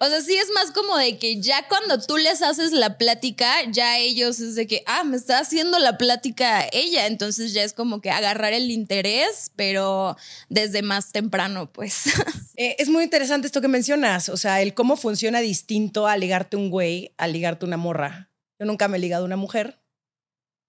o 0.00 0.06
sea, 0.06 0.20
sí 0.20 0.36
es 0.36 0.48
más 0.54 0.70
como 0.70 0.96
de 0.96 1.18
que 1.18 1.40
ya 1.40 1.66
cuando 1.68 2.00
tú 2.00 2.16
les 2.16 2.42
haces 2.42 2.72
la 2.72 2.98
plática, 2.98 3.52
ya 3.70 3.98
ellos 3.98 4.40
es 4.40 4.54
de 4.54 4.66
que, 4.66 4.82
ah, 4.86 5.04
me 5.04 5.16
está 5.16 5.38
haciendo 5.38 5.78
la 5.78 5.98
plática 5.98 6.66
ella, 6.72 7.06
entonces 7.06 7.52
ya 7.52 7.62
es 7.62 7.72
como 7.72 8.00
que 8.00 8.10
agarrar 8.10 8.52
el 8.52 8.70
interés, 8.70 9.50
pero 9.56 10.16
desde 10.48 10.82
más 10.82 11.12
temprano, 11.12 11.72
pues. 11.72 12.04
Eh, 12.56 12.76
es 12.78 12.90
muy 12.90 13.04
interesante 13.04 13.46
esto 13.46 13.62
que 13.62 13.68
mencionas, 13.68 14.28
o 14.28 14.36
sea, 14.36 14.60
el 14.60 14.74
cómo 14.74 14.98
funciona 14.98 15.40
distinto 15.40 16.06
a 16.06 16.18
ligarte 16.18 16.58
un 16.58 16.68
güey, 16.68 17.14
a 17.16 17.26
ligarte 17.26 17.64
una 17.64 17.78
morra. 17.78 18.28
Yo 18.58 18.66
nunca 18.66 18.86
me 18.86 18.98
he 18.98 19.00
ligado 19.00 19.22
a 19.22 19.26
una 19.26 19.36
mujer, 19.36 19.80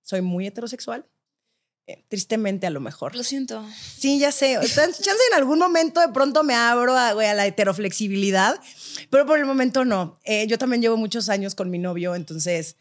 soy 0.02 0.22
muy 0.22 0.48
heterosexual. 0.48 1.06
Eh, 1.88 2.04
tristemente 2.08 2.68
a 2.68 2.70
lo 2.70 2.80
mejor. 2.80 3.16
Lo 3.16 3.24
siento. 3.24 3.66
Sí, 3.98 4.20
ya 4.20 4.32
sé. 4.32 4.58
Chance 4.62 5.02
en 5.32 5.38
algún 5.38 5.60
momento 5.60 6.00
de 6.00 6.10
pronto 6.10 6.44
me 6.44 6.54
abro 6.54 6.96
a, 6.96 7.10
a, 7.10 7.34
la 7.34 7.46
heteroflexibilidad, 7.48 8.60
pero 9.10 9.26
por 9.26 9.40
el 9.40 9.46
momento 9.46 9.86
no. 9.86 10.20
Eh, 10.24 10.48
yo 10.48 10.58
también 10.58 10.82
llevo 10.82 10.98
muchos 10.98 11.30
años 11.30 11.56
con 11.56 11.70
mi 11.70 11.80
novio, 11.80 12.16
entonces 12.16 12.76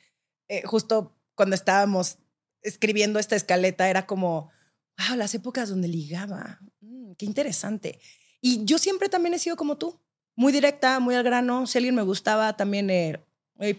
justo 0.65 1.17
cuando 1.37 1.55
estábamos 1.55 2.19
escribiendo 2.63 3.19
esta 3.19 3.37
escaleta 3.37 3.89
era 3.89 4.07
como, 4.07 4.51
wow, 4.99 5.17
las 5.17 5.35
épocas 5.35 5.69
donde 5.69 5.89
ligaba. 5.89 6.59
Mm, 6.81 7.13
qué 7.15 7.27
interesante. 7.27 8.01
Y 8.41 8.65
yo 8.65 8.79
siempre 8.79 9.09
también 9.09 9.35
he 9.35 9.39
sido 9.39 9.57
como 9.57 9.77
tú, 9.77 10.01
muy 10.35 10.53
directa, 10.53 11.01
muy 11.01 11.15
al 11.15 11.23
grano. 11.23 11.67
Si 11.67 11.79
alguien 11.79 11.95
me 11.95 12.03
gustaba, 12.03 12.57
también 12.57 12.91
eh, 12.91 13.21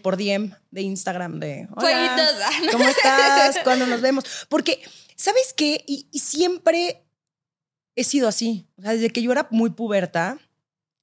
por 0.02 0.16
DM 0.16 0.54
de 0.70 0.82
Instagram, 0.82 1.40
de 1.40 1.68
Hola, 1.76 2.16
¿cómo 2.72 2.88
estás? 2.88 3.58
¿Cuándo 3.64 3.86
nos 3.86 4.00
vemos? 4.00 4.24
Porque, 4.48 4.80
¿sabes 5.22 5.54
qué? 5.56 5.84
Y, 5.86 6.06
siempre 6.18 7.04
he 7.94 8.04
sido 8.04 8.28
así. 8.28 8.66
O 8.76 8.82
sea, 8.82 8.92
desde 8.92 9.10
que 9.10 9.22
yo 9.22 9.30
era 9.32 9.46
muy 9.50 9.70
puberta, 9.70 10.38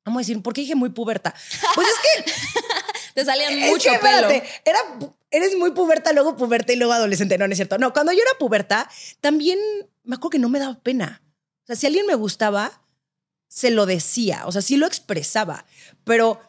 vamos 0.05 0.19
a 0.19 0.21
decir, 0.21 0.41
¿por 0.41 0.53
qué 0.53 0.61
dije 0.61 0.75
muy 0.75 0.89
puberta? 0.89 1.33
Pues 1.75 1.87
es 1.87 2.25
que... 2.25 2.31
Te 3.15 3.25
salían 3.25 3.59
mucho 3.71 3.89
pelo. 4.01 4.29
Era, 4.29 4.79
eres 5.31 5.57
muy 5.57 5.71
puberta, 5.71 6.13
luego 6.13 6.37
puberta 6.37 6.71
y 6.73 6.75
luego 6.75 6.93
adolescente. 6.93 7.37
No, 7.37 7.47
no 7.47 7.53
es 7.53 7.57
cierto. 7.57 7.77
No, 7.77 7.91
cuando 7.91 8.11
yo 8.11 8.19
era 8.19 8.37
puberta, 8.37 8.89
también 9.19 9.57
me 10.03 10.15
acuerdo 10.15 10.29
que 10.29 10.39
no 10.39 10.47
me 10.47 10.59
daba 10.59 10.79
pena. 10.79 11.21
O 11.63 11.67
sea, 11.67 11.75
si 11.75 11.87
alguien 11.87 12.05
me 12.05 12.15
gustaba, 12.15 12.83
se 13.47 13.71
lo 13.71 13.85
decía, 13.87 14.43
o 14.45 14.51
sea, 14.51 14.61
sí 14.61 14.77
lo 14.77 14.85
expresaba, 14.85 15.65
pero 16.03 16.39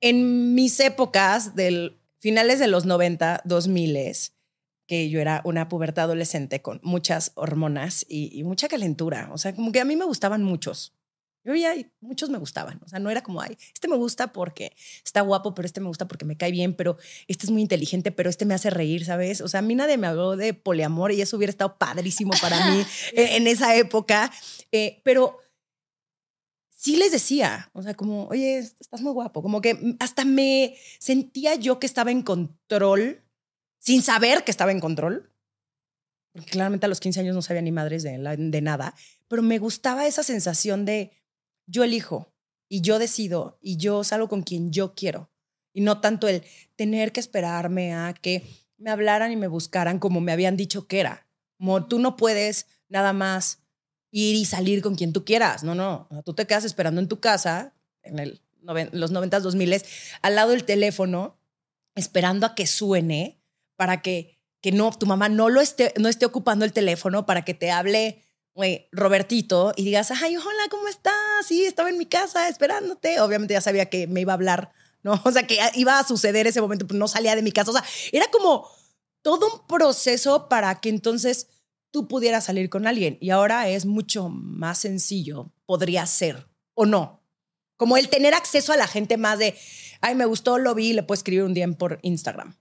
en 0.00 0.54
mis 0.54 0.78
épocas 0.78 1.56
del 1.56 1.98
finales 2.18 2.58
de 2.58 2.68
los 2.68 2.84
90, 2.84 3.42
2000, 3.44 3.96
que 4.88 5.10
yo 5.10 5.20
era 5.20 5.42
una 5.44 5.68
puberta 5.68 6.02
adolescente 6.02 6.62
con 6.62 6.80
muchas 6.82 7.32
hormonas 7.34 8.06
y, 8.08 8.42
mucha 8.42 8.68
calentura, 8.68 9.28
o 9.32 9.38
sea, 9.38 9.54
como 9.54 9.70
que 9.70 9.80
a 9.80 9.84
mí 9.84 9.94
me 9.94 10.06
gustaban 10.06 10.42
muchos. 10.42 10.94
Yo 11.44 11.54
ya 11.54 11.74
muchos 12.00 12.30
me 12.30 12.38
gustaban, 12.38 12.80
o 12.84 12.88
sea, 12.88 12.98
no 12.98 13.10
era 13.10 13.22
como, 13.22 13.40
ay, 13.40 13.56
este 13.72 13.86
me 13.86 13.96
gusta 13.96 14.32
porque 14.32 14.72
está 15.04 15.20
guapo, 15.20 15.54
pero 15.54 15.66
este 15.66 15.80
me 15.80 15.86
gusta 15.86 16.08
porque 16.08 16.24
me 16.24 16.36
cae 16.36 16.50
bien, 16.50 16.74
pero 16.74 16.96
este 17.28 17.46
es 17.46 17.50
muy 17.50 17.62
inteligente, 17.62 18.10
pero 18.10 18.28
este 18.28 18.44
me 18.44 18.54
hace 18.54 18.70
reír, 18.70 19.04
¿sabes? 19.04 19.40
O 19.40 19.48
sea, 19.48 19.60
a 19.60 19.62
mí 19.62 19.74
nadie 19.74 19.98
me 19.98 20.06
habló 20.06 20.36
de 20.36 20.52
poliamor 20.52 21.12
y 21.12 21.20
eso 21.20 21.36
hubiera 21.36 21.50
estado 21.50 21.78
padrísimo 21.78 22.32
para 22.40 22.70
mí 22.70 22.82
en, 23.12 23.46
esa 23.46 23.76
época, 23.76 24.32
eh, 24.72 25.00
pero 25.04 25.38
sí 26.74 26.96
les 26.96 27.12
decía, 27.12 27.70
o 27.72 27.82
sea, 27.82 27.94
como, 27.94 28.26
oye, 28.28 28.58
estás 28.58 29.00
muy 29.00 29.12
guapo, 29.12 29.42
como 29.42 29.60
que 29.60 29.96
hasta 30.00 30.24
me 30.24 30.76
sentía 30.98 31.54
yo 31.54 31.78
que 31.78 31.86
estaba 31.86 32.10
en 32.10 32.22
control, 32.22 33.22
sin 33.88 34.02
saber 34.02 34.44
que 34.44 34.50
estaba 34.50 34.70
en 34.70 34.80
control, 34.80 35.32
porque 36.32 36.50
claramente 36.50 36.84
a 36.84 36.90
los 36.90 37.00
15 37.00 37.20
años 37.20 37.34
no 37.34 37.40
sabía 37.40 37.62
ni 37.62 37.72
madres 37.72 38.02
de, 38.02 38.18
nada, 38.18 38.94
pero 39.28 39.40
me 39.40 39.58
gustaba 39.58 40.06
esa 40.06 40.22
sensación 40.22 40.84
de 40.84 41.12
yo 41.66 41.84
elijo 41.84 42.34
y 42.68 42.82
yo 42.82 42.98
decido 42.98 43.58
y 43.62 43.78
yo 43.78 44.04
salgo 44.04 44.28
con 44.28 44.42
quien 44.42 44.72
yo 44.72 44.94
quiero, 44.94 45.30
y 45.72 45.80
no 45.80 46.02
tanto 46.02 46.28
el 46.28 46.44
tener 46.76 47.12
que 47.12 47.20
esperarme 47.20 47.94
a 47.94 48.12
que 48.12 48.44
me 48.76 48.90
hablaran 48.90 49.32
y 49.32 49.36
me 49.36 49.48
buscaran 49.48 49.98
como 49.98 50.20
me 50.20 50.32
habían 50.32 50.58
dicho 50.58 50.86
que 50.86 51.00
era, 51.00 51.26
como 51.56 51.86
tú 51.86 51.98
no 51.98 52.14
puedes 52.14 52.66
nada 52.90 53.14
más 53.14 53.62
ir 54.10 54.36
y 54.36 54.44
salir 54.44 54.82
con 54.82 54.96
quien 54.96 55.14
tú 55.14 55.24
quieras. 55.24 55.64
No, 55.64 55.74
no. 55.74 56.10
tú 56.26 56.34
te 56.34 56.46
quedas 56.46 56.66
esperando 56.66 57.00
en 57.00 57.08
tu 57.08 57.20
casa, 57.20 57.72
en 58.02 58.18
el, 58.18 58.42
los 58.92 59.12
90, 59.12 59.40
2000, 59.40 59.82
al 60.20 60.34
lado 60.34 60.50
del 60.50 60.64
teléfono, 60.64 61.38
esperando 61.94 62.44
a 62.44 62.54
que 62.54 62.66
suene 62.66 63.38
para 63.78 64.02
que, 64.02 64.36
que 64.60 64.72
no, 64.72 64.90
tu 64.90 65.06
mamá 65.06 65.30
no, 65.30 65.48
lo 65.48 65.62
esté, 65.62 65.94
no 65.98 66.10
esté 66.10 66.26
ocupando 66.26 66.66
el 66.66 66.74
teléfono 66.74 67.24
para 67.24 67.46
que 67.46 67.54
te 67.54 67.70
hable 67.70 68.28
güey, 68.58 68.88
Robertito 68.90 69.72
y 69.76 69.84
digas, 69.84 70.10
ay, 70.10 70.36
hola, 70.36 70.64
¿cómo 70.68 70.88
estás? 70.88 71.14
Sí, 71.46 71.64
estaba 71.64 71.90
en 71.90 71.96
mi 71.96 72.06
casa 72.06 72.48
esperándote. 72.48 73.20
Obviamente 73.20 73.54
ya 73.54 73.60
sabía 73.60 73.88
que 73.88 74.08
me 74.08 74.22
iba 74.22 74.32
a 74.32 74.34
hablar, 74.34 74.72
¿no? 75.04 75.12
O 75.24 75.30
sea, 75.30 75.46
que 75.46 75.60
iba 75.74 75.96
a 75.96 76.04
suceder 76.04 76.48
ese 76.48 76.60
momento, 76.60 76.84
pero 76.84 76.98
no 76.98 77.06
salía 77.06 77.36
de 77.36 77.42
mi 77.42 77.52
casa. 77.52 77.70
O 77.70 77.72
sea, 77.72 77.84
era 78.10 78.26
como 78.32 78.68
todo 79.22 79.46
un 79.46 79.64
proceso 79.68 80.48
para 80.48 80.80
que 80.80 80.88
entonces 80.88 81.46
tú 81.92 82.08
pudieras 82.08 82.46
salir 82.46 82.68
con 82.68 82.88
alguien. 82.88 83.16
Y 83.20 83.30
ahora 83.30 83.68
es 83.68 83.86
mucho 83.86 84.28
más 84.28 84.78
sencillo, 84.78 85.52
podría 85.64 86.04
ser, 86.06 86.48
o 86.74 86.84
no. 86.84 87.22
Como 87.76 87.96
el 87.96 88.08
tener 88.08 88.34
acceso 88.34 88.72
a 88.72 88.76
la 88.76 88.88
gente 88.88 89.18
más 89.18 89.38
de, 89.38 89.56
ay, 90.00 90.16
me 90.16 90.24
gustó, 90.24 90.58
lo 90.58 90.74
vi, 90.74 90.94
le 90.94 91.04
puedo 91.04 91.16
escribir 91.16 91.44
un 91.44 91.54
DM 91.54 91.74
por 91.74 92.00
Instagram. 92.02 92.56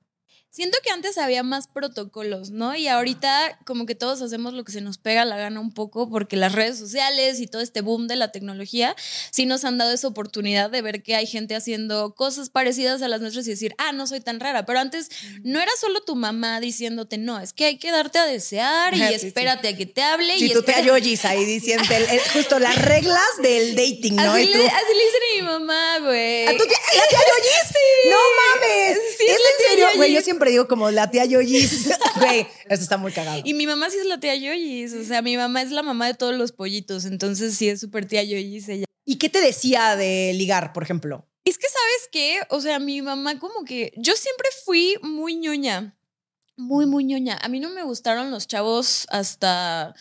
Siento 0.49 0.77
que 0.83 0.89
antes 0.89 1.17
había 1.17 1.43
más 1.43 1.67
protocolos, 1.67 2.49
¿no? 2.49 2.75
Y 2.75 2.87
ahorita 2.87 3.59
como 3.65 3.85
que 3.85 3.93
todos 3.93 4.21
hacemos 4.21 4.53
lo 4.53 4.63
que 4.63 4.71
se 4.71 4.81
nos 4.81 4.97
pega 4.97 5.23
la 5.23 5.37
gana 5.37 5.59
un 5.59 5.71
poco 5.71 6.09
porque 6.09 6.35
las 6.35 6.53
redes 6.53 6.79
sociales 6.79 7.39
y 7.39 7.47
todo 7.47 7.61
este 7.61 7.81
boom 7.81 8.07
de 8.07 8.15
la 8.15 8.31
tecnología 8.31 8.95
sí 9.29 9.45
nos 9.45 9.65
han 9.65 9.77
dado 9.77 9.93
esa 9.93 10.07
oportunidad 10.07 10.71
de 10.71 10.81
ver 10.81 11.03
que 11.03 11.15
hay 11.15 11.27
gente 11.27 11.55
haciendo 11.55 12.15
cosas 12.15 12.49
parecidas 12.49 13.01
a 13.01 13.07
las 13.07 13.21
nuestras 13.21 13.45
y 13.47 13.51
decir, 13.51 13.75
ah, 13.77 13.91
no 13.91 14.07
soy 14.07 14.19
tan 14.19 14.39
rara. 14.39 14.65
Pero 14.65 14.79
antes 14.79 15.09
no 15.43 15.61
era 15.61 15.71
solo 15.79 16.01
tu 16.01 16.15
mamá 16.15 16.59
diciéndote, 16.59 17.19
no, 17.19 17.39
es 17.39 17.53
que 17.53 17.65
hay 17.65 17.77
que 17.77 17.91
darte 17.91 18.17
a 18.17 18.25
desear 18.25 18.93
y 18.97 19.01
espérate 19.01 19.67
a 19.67 19.77
que 19.77 19.85
te 19.85 20.01
hable. 20.01 20.39
Sí, 20.39 20.45
y 20.45 20.53
tú 20.53 20.63
te 20.63 20.73
ayoyis 20.73 21.23
ahí 21.25 21.45
diciendo 21.45 21.83
justo 22.33 22.57
las 22.57 22.81
reglas 22.81 23.21
del 23.43 23.75
dating, 23.75 24.15
¿no? 24.15 24.31
Así, 24.31 24.45
le, 24.45 24.67
así 24.67 24.93
le 24.93 25.05
dicen 25.05 25.21
a 25.21 25.35
mi 25.35 25.41
mamá, 25.41 25.99
güey. 25.99 26.47
¿A 26.47 26.51
tu 26.57 26.65
tía, 26.65 26.77
la 26.95 27.03
Yoyis? 27.11 27.77
No 28.09 28.17
mames. 28.39 28.97
¿Es 29.19 29.29
en 29.29 29.69
serio? 29.69 29.87
Güey, 29.95 30.13
yo 30.13 30.21
siempre 30.21 30.46
digo 30.49 30.67
como 30.67 30.91
la 30.91 31.09
tía 31.11 31.25
Yoyis. 31.25 31.89
Güey, 32.17 32.47
eso 32.67 32.81
está 32.81 32.97
muy 32.97 33.11
cagado. 33.11 33.41
Y 33.43 33.53
mi 33.53 33.67
mamá 33.67 33.89
sí 33.89 33.97
es 33.97 34.05
la 34.05 34.19
tía 34.19 34.35
Yoyis. 34.35 34.93
O 34.93 35.03
sea, 35.03 35.21
mi 35.21 35.37
mamá 35.37 35.61
es 35.61 35.71
la 35.71 35.83
mamá 35.83 36.07
de 36.07 36.13
todos 36.13 36.35
los 36.35 36.51
pollitos. 36.51 37.05
Entonces 37.05 37.55
sí 37.55 37.69
es 37.69 37.79
súper 37.79 38.07
tía 38.07 38.23
Yoyis 38.23 38.67
ella. 38.69 38.85
¿Y 39.05 39.17
qué 39.17 39.29
te 39.29 39.39
decía 39.39 39.95
de 39.95 40.33
ligar, 40.33 40.73
por 40.73 40.83
ejemplo? 40.83 41.27
Es 41.45 41.57
que, 41.57 41.67
¿sabes 41.67 42.09
qué? 42.11 42.39
O 42.49 42.59
sea, 42.59 42.79
mi 42.79 43.01
mamá 43.01 43.39
como 43.39 43.63
que... 43.63 43.93
Yo 43.95 44.15
siempre 44.15 44.47
fui 44.65 44.95
muy 45.01 45.35
ñoña. 45.35 45.97
Muy, 46.57 46.85
muy 46.85 47.03
ñoña. 47.03 47.37
A 47.41 47.47
mí 47.47 47.59
no 47.59 47.69
me 47.69 47.83
gustaron 47.83 48.31
los 48.31 48.47
chavos 48.47 49.05
hasta 49.09 49.93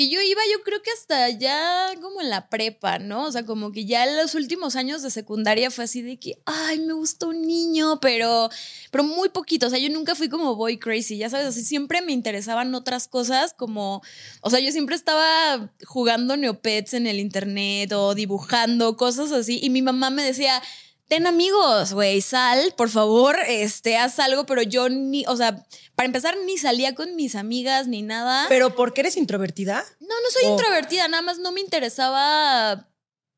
que 0.00 0.08
yo 0.08 0.18
iba, 0.22 0.40
yo 0.50 0.62
creo 0.64 0.80
que 0.80 0.90
hasta 0.92 1.28
ya 1.28 1.92
como 2.00 2.22
en 2.22 2.30
la 2.30 2.48
prepa, 2.48 2.98
¿no? 2.98 3.26
O 3.26 3.32
sea, 3.32 3.44
como 3.44 3.70
que 3.70 3.84
ya 3.84 4.06
en 4.06 4.16
los 4.16 4.34
últimos 4.34 4.74
años 4.74 5.02
de 5.02 5.10
secundaria 5.10 5.70
fue 5.70 5.84
así 5.84 6.00
de 6.00 6.18
que, 6.18 6.38
ay, 6.46 6.78
me 6.78 6.94
gustó 6.94 7.28
un 7.28 7.46
niño, 7.46 8.00
pero, 8.00 8.48
pero 8.90 9.04
muy 9.04 9.28
poquito. 9.28 9.66
O 9.66 9.68
sea, 9.68 9.78
yo 9.78 9.90
nunca 9.90 10.14
fui 10.14 10.30
como 10.30 10.56
boy 10.56 10.78
crazy, 10.78 11.18
ya 11.18 11.28
sabes, 11.28 11.48
así 11.48 11.62
siempre 11.62 12.00
me 12.00 12.12
interesaban 12.12 12.74
otras 12.74 13.08
cosas, 13.08 13.52
como, 13.52 14.00
o 14.40 14.48
sea, 14.48 14.60
yo 14.60 14.72
siempre 14.72 14.96
estaba 14.96 15.70
jugando 15.84 16.34
neopets 16.34 16.94
en 16.94 17.06
el 17.06 17.20
internet 17.20 17.92
o 17.92 18.14
dibujando, 18.14 18.96
cosas 18.96 19.30
así, 19.32 19.60
y 19.62 19.68
mi 19.68 19.82
mamá 19.82 20.08
me 20.08 20.22
decía, 20.22 20.62
ten 21.10 21.26
amigos, 21.26 21.92
güey, 21.92 22.20
sal, 22.20 22.72
por 22.76 22.88
favor, 22.88 23.36
este, 23.48 23.98
haz 23.98 24.20
algo, 24.20 24.46
pero 24.46 24.62
yo 24.62 24.88
ni, 24.88 25.26
o 25.26 25.36
sea, 25.36 25.66
para 25.96 26.06
empezar, 26.06 26.36
ni 26.46 26.56
salía 26.56 26.94
con 26.94 27.16
mis 27.16 27.34
amigas 27.34 27.88
ni 27.88 28.02
nada. 28.02 28.46
¿Pero 28.48 28.76
por 28.76 28.94
qué 28.94 29.00
eres 29.00 29.16
introvertida? 29.16 29.84
No, 29.98 30.06
no 30.06 30.30
soy 30.30 30.48
introvertida, 30.48 31.08
nada 31.08 31.22
más 31.22 31.40
no 31.40 31.50
me 31.50 31.60
interesaba 31.60 32.86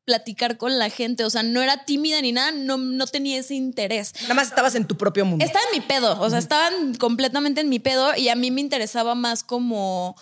platicar 0.05 0.57
con 0.57 0.77
la 0.77 0.91
gente, 0.91 1.25
o 1.25 1.31
sea, 1.31 1.41
no 1.41 1.63
era 1.63 1.83
tímida 1.83 2.21
ni 2.21 2.31
nada, 2.31 2.51
no, 2.51 2.77
no 2.77 3.07
tenía 3.07 3.39
ese 3.39 3.55
interés. 3.55 4.13
Nada 4.21 4.35
más 4.35 4.49
estabas 4.49 4.75
en 4.75 4.85
tu 4.85 4.95
propio 4.95 5.25
mundo. 5.25 5.43
Estaba 5.43 5.65
en 5.71 5.79
mi 5.79 5.83
pedo, 5.83 6.21
o 6.21 6.29
sea, 6.29 6.37
estaban 6.37 6.93
completamente 6.95 7.61
en 7.61 7.69
mi 7.69 7.79
pedo 7.79 8.15
y 8.15 8.29
a 8.29 8.35
mí 8.35 8.51
me 8.51 8.61
interesaba 8.61 9.15
más 9.15 9.43
como 9.43 10.15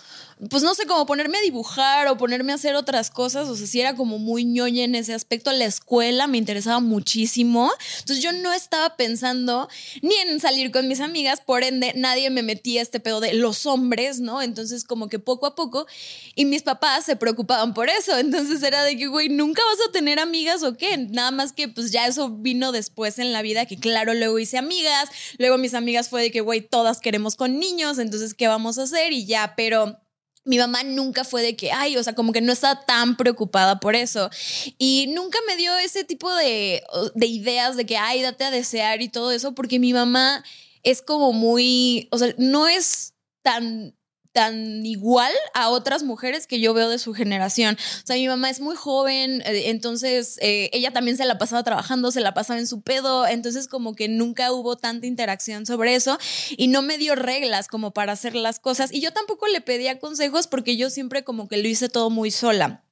pues 0.50 0.62
no 0.62 0.74
sé, 0.74 0.86
cómo 0.86 1.06
ponerme 1.06 1.38
a 1.38 1.42
dibujar 1.42 2.08
o 2.08 2.16
ponerme 2.16 2.52
a 2.52 2.56
hacer 2.56 2.74
otras 2.74 3.10
cosas, 3.10 3.48
o 3.48 3.56
sea, 3.56 3.66
si 3.66 3.80
era 3.80 3.94
como 3.94 4.18
muy 4.18 4.44
ñoña 4.44 4.84
en 4.84 4.94
ese 4.94 5.14
aspecto. 5.14 5.52
La 5.52 5.66
escuela 5.66 6.26
me 6.26 6.38
interesaba 6.38 6.80
muchísimo. 6.80 7.70
Entonces 8.00 8.22
yo 8.22 8.32
no 8.32 8.52
estaba 8.52 8.96
pensando 8.96 9.68
ni 10.00 10.14
en 10.14 10.40
salir 10.40 10.72
con 10.72 10.88
mis 10.88 11.00
amigas, 11.00 11.40
por 11.40 11.62
ende 11.62 11.92
nadie 11.96 12.30
me 12.30 12.42
metía 12.42 12.82
este 12.82 12.98
pedo 13.00 13.20
de 13.20 13.34
los 13.34 13.66
hombres, 13.66 14.20
¿no? 14.20 14.42
Entonces 14.42 14.84
como 14.84 15.08
que 15.08 15.18
poco 15.18 15.46
a 15.46 15.54
poco, 15.54 15.86
y 16.34 16.44
mis 16.44 16.62
papás 16.62 17.04
se 17.04 17.16
preocupaban 17.16 17.74
por 17.74 17.88
eso. 17.88 18.18
Entonces 18.18 18.62
era 18.62 18.82
de 18.82 18.96
que, 18.96 19.06
güey, 19.06 19.28
nunca 19.28 19.62
vas 19.64 19.88
a 19.88 19.92
tener 19.92 20.18
amigas 20.18 20.62
o 20.62 20.76
qué. 20.76 20.96
Nada 20.96 21.30
más 21.30 21.52
que 21.52 21.68
pues 21.68 21.92
ya 21.92 22.06
eso 22.06 22.30
vino 22.30 22.72
después 22.72 23.18
en 23.18 23.32
la 23.32 23.42
vida, 23.42 23.66
que 23.66 23.78
claro, 23.78 24.14
luego 24.14 24.38
hice 24.38 24.58
amigas, 24.58 25.08
luego 25.38 25.58
mis 25.58 25.74
amigas 25.74 26.08
fue 26.08 26.22
de 26.22 26.30
que, 26.30 26.40
güey, 26.40 26.62
todas 26.62 27.00
queremos 27.00 27.36
con 27.36 27.58
niños, 27.58 27.98
entonces, 27.98 28.34
¿qué 28.34 28.48
vamos 28.48 28.78
a 28.78 28.84
hacer? 28.84 29.12
Y 29.12 29.26
ya, 29.26 29.54
pero 29.56 29.98
mi 30.44 30.58
mamá 30.58 30.82
nunca 30.82 31.24
fue 31.24 31.42
de 31.42 31.56
que, 31.56 31.72
ay, 31.72 31.96
o 31.96 32.02
sea, 32.02 32.14
como 32.14 32.32
que 32.32 32.40
no 32.40 32.52
estaba 32.52 32.84
tan 32.84 33.16
preocupada 33.16 33.78
por 33.80 33.94
eso. 33.94 34.30
Y 34.78 35.06
nunca 35.14 35.38
me 35.46 35.56
dio 35.56 35.76
ese 35.78 36.04
tipo 36.04 36.32
de, 36.34 36.82
de 37.14 37.26
ideas 37.26 37.76
de 37.76 37.86
que, 37.86 37.96
ay, 37.96 38.22
date 38.22 38.44
a 38.44 38.50
desear 38.50 39.02
y 39.02 39.08
todo 39.08 39.30
eso, 39.30 39.54
porque 39.54 39.78
mi 39.78 39.92
mamá 39.92 40.44
es 40.82 41.02
como 41.02 41.32
muy, 41.32 42.08
o 42.10 42.18
sea, 42.18 42.34
no 42.38 42.66
es 42.66 43.14
tan 43.42 43.94
tan 44.32 44.84
igual 44.84 45.32
a 45.54 45.68
otras 45.68 46.02
mujeres 46.02 46.46
que 46.46 46.60
yo 46.60 46.74
veo 46.74 46.88
de 46.88 46.98
su 46.98 47.12
generación. 47.12 47.76
O 48.02 48.06
sea, 48.06 48.16
mi 48.16 48.26
mamá 48.26 48.50
es 48.50 48.60
muy 48.60 48.76
joven, 48.76 49.42
eh, 49.42 49.70
entonces 49.70 50.38
eh, 50.40 50.70
ella 50.72 50.90
también 50.90 51.16
se 51.16 51.24
la 51.24 51.38
pasaba 51.38 51.62
trabajando, 51.62 52.10
se 52.10 52.20
la 52.20 52.34
pasaba 52.34 52.58
en 52.58 52.66
su 52.66 52.80
pedo, 52.80 53.26
entonces 53.26 53.68
como 53.68 53.94
que 53.94 54.08
nunca 54.08 54.52
hubo 54.52 54.76
tanta 54.76 55.06
interacción 55.06 55.66
sobre 55.66 55.94
eso 55.94 56.18
y 56.50 56.68
no 56.68 56.82
me 56.82 56.98
dio 56.98 57.14
reglas 57.14 57.68
como 57.68 57.92
para 57.92 58.12
hacer 58.12 58.34
las 58.34 58.58
cosas 58.58 58.92
y 58.92 59.00
yo 59.00 59.12
tampoco 59.12 59.46
le 59.48 59.60
pedía 59.60 59.98
consejos 59.98 60.46
porque 60.46 60.76
yo 60.76 60.90
siempre 60.90 61.24
como 61.24 61.48
que 61.48 61.58
lo 61.58 61.68
hice 61.68 61.88
todo 61.88 62.10
muy 62.10 62.30
sola. 62.30 62.84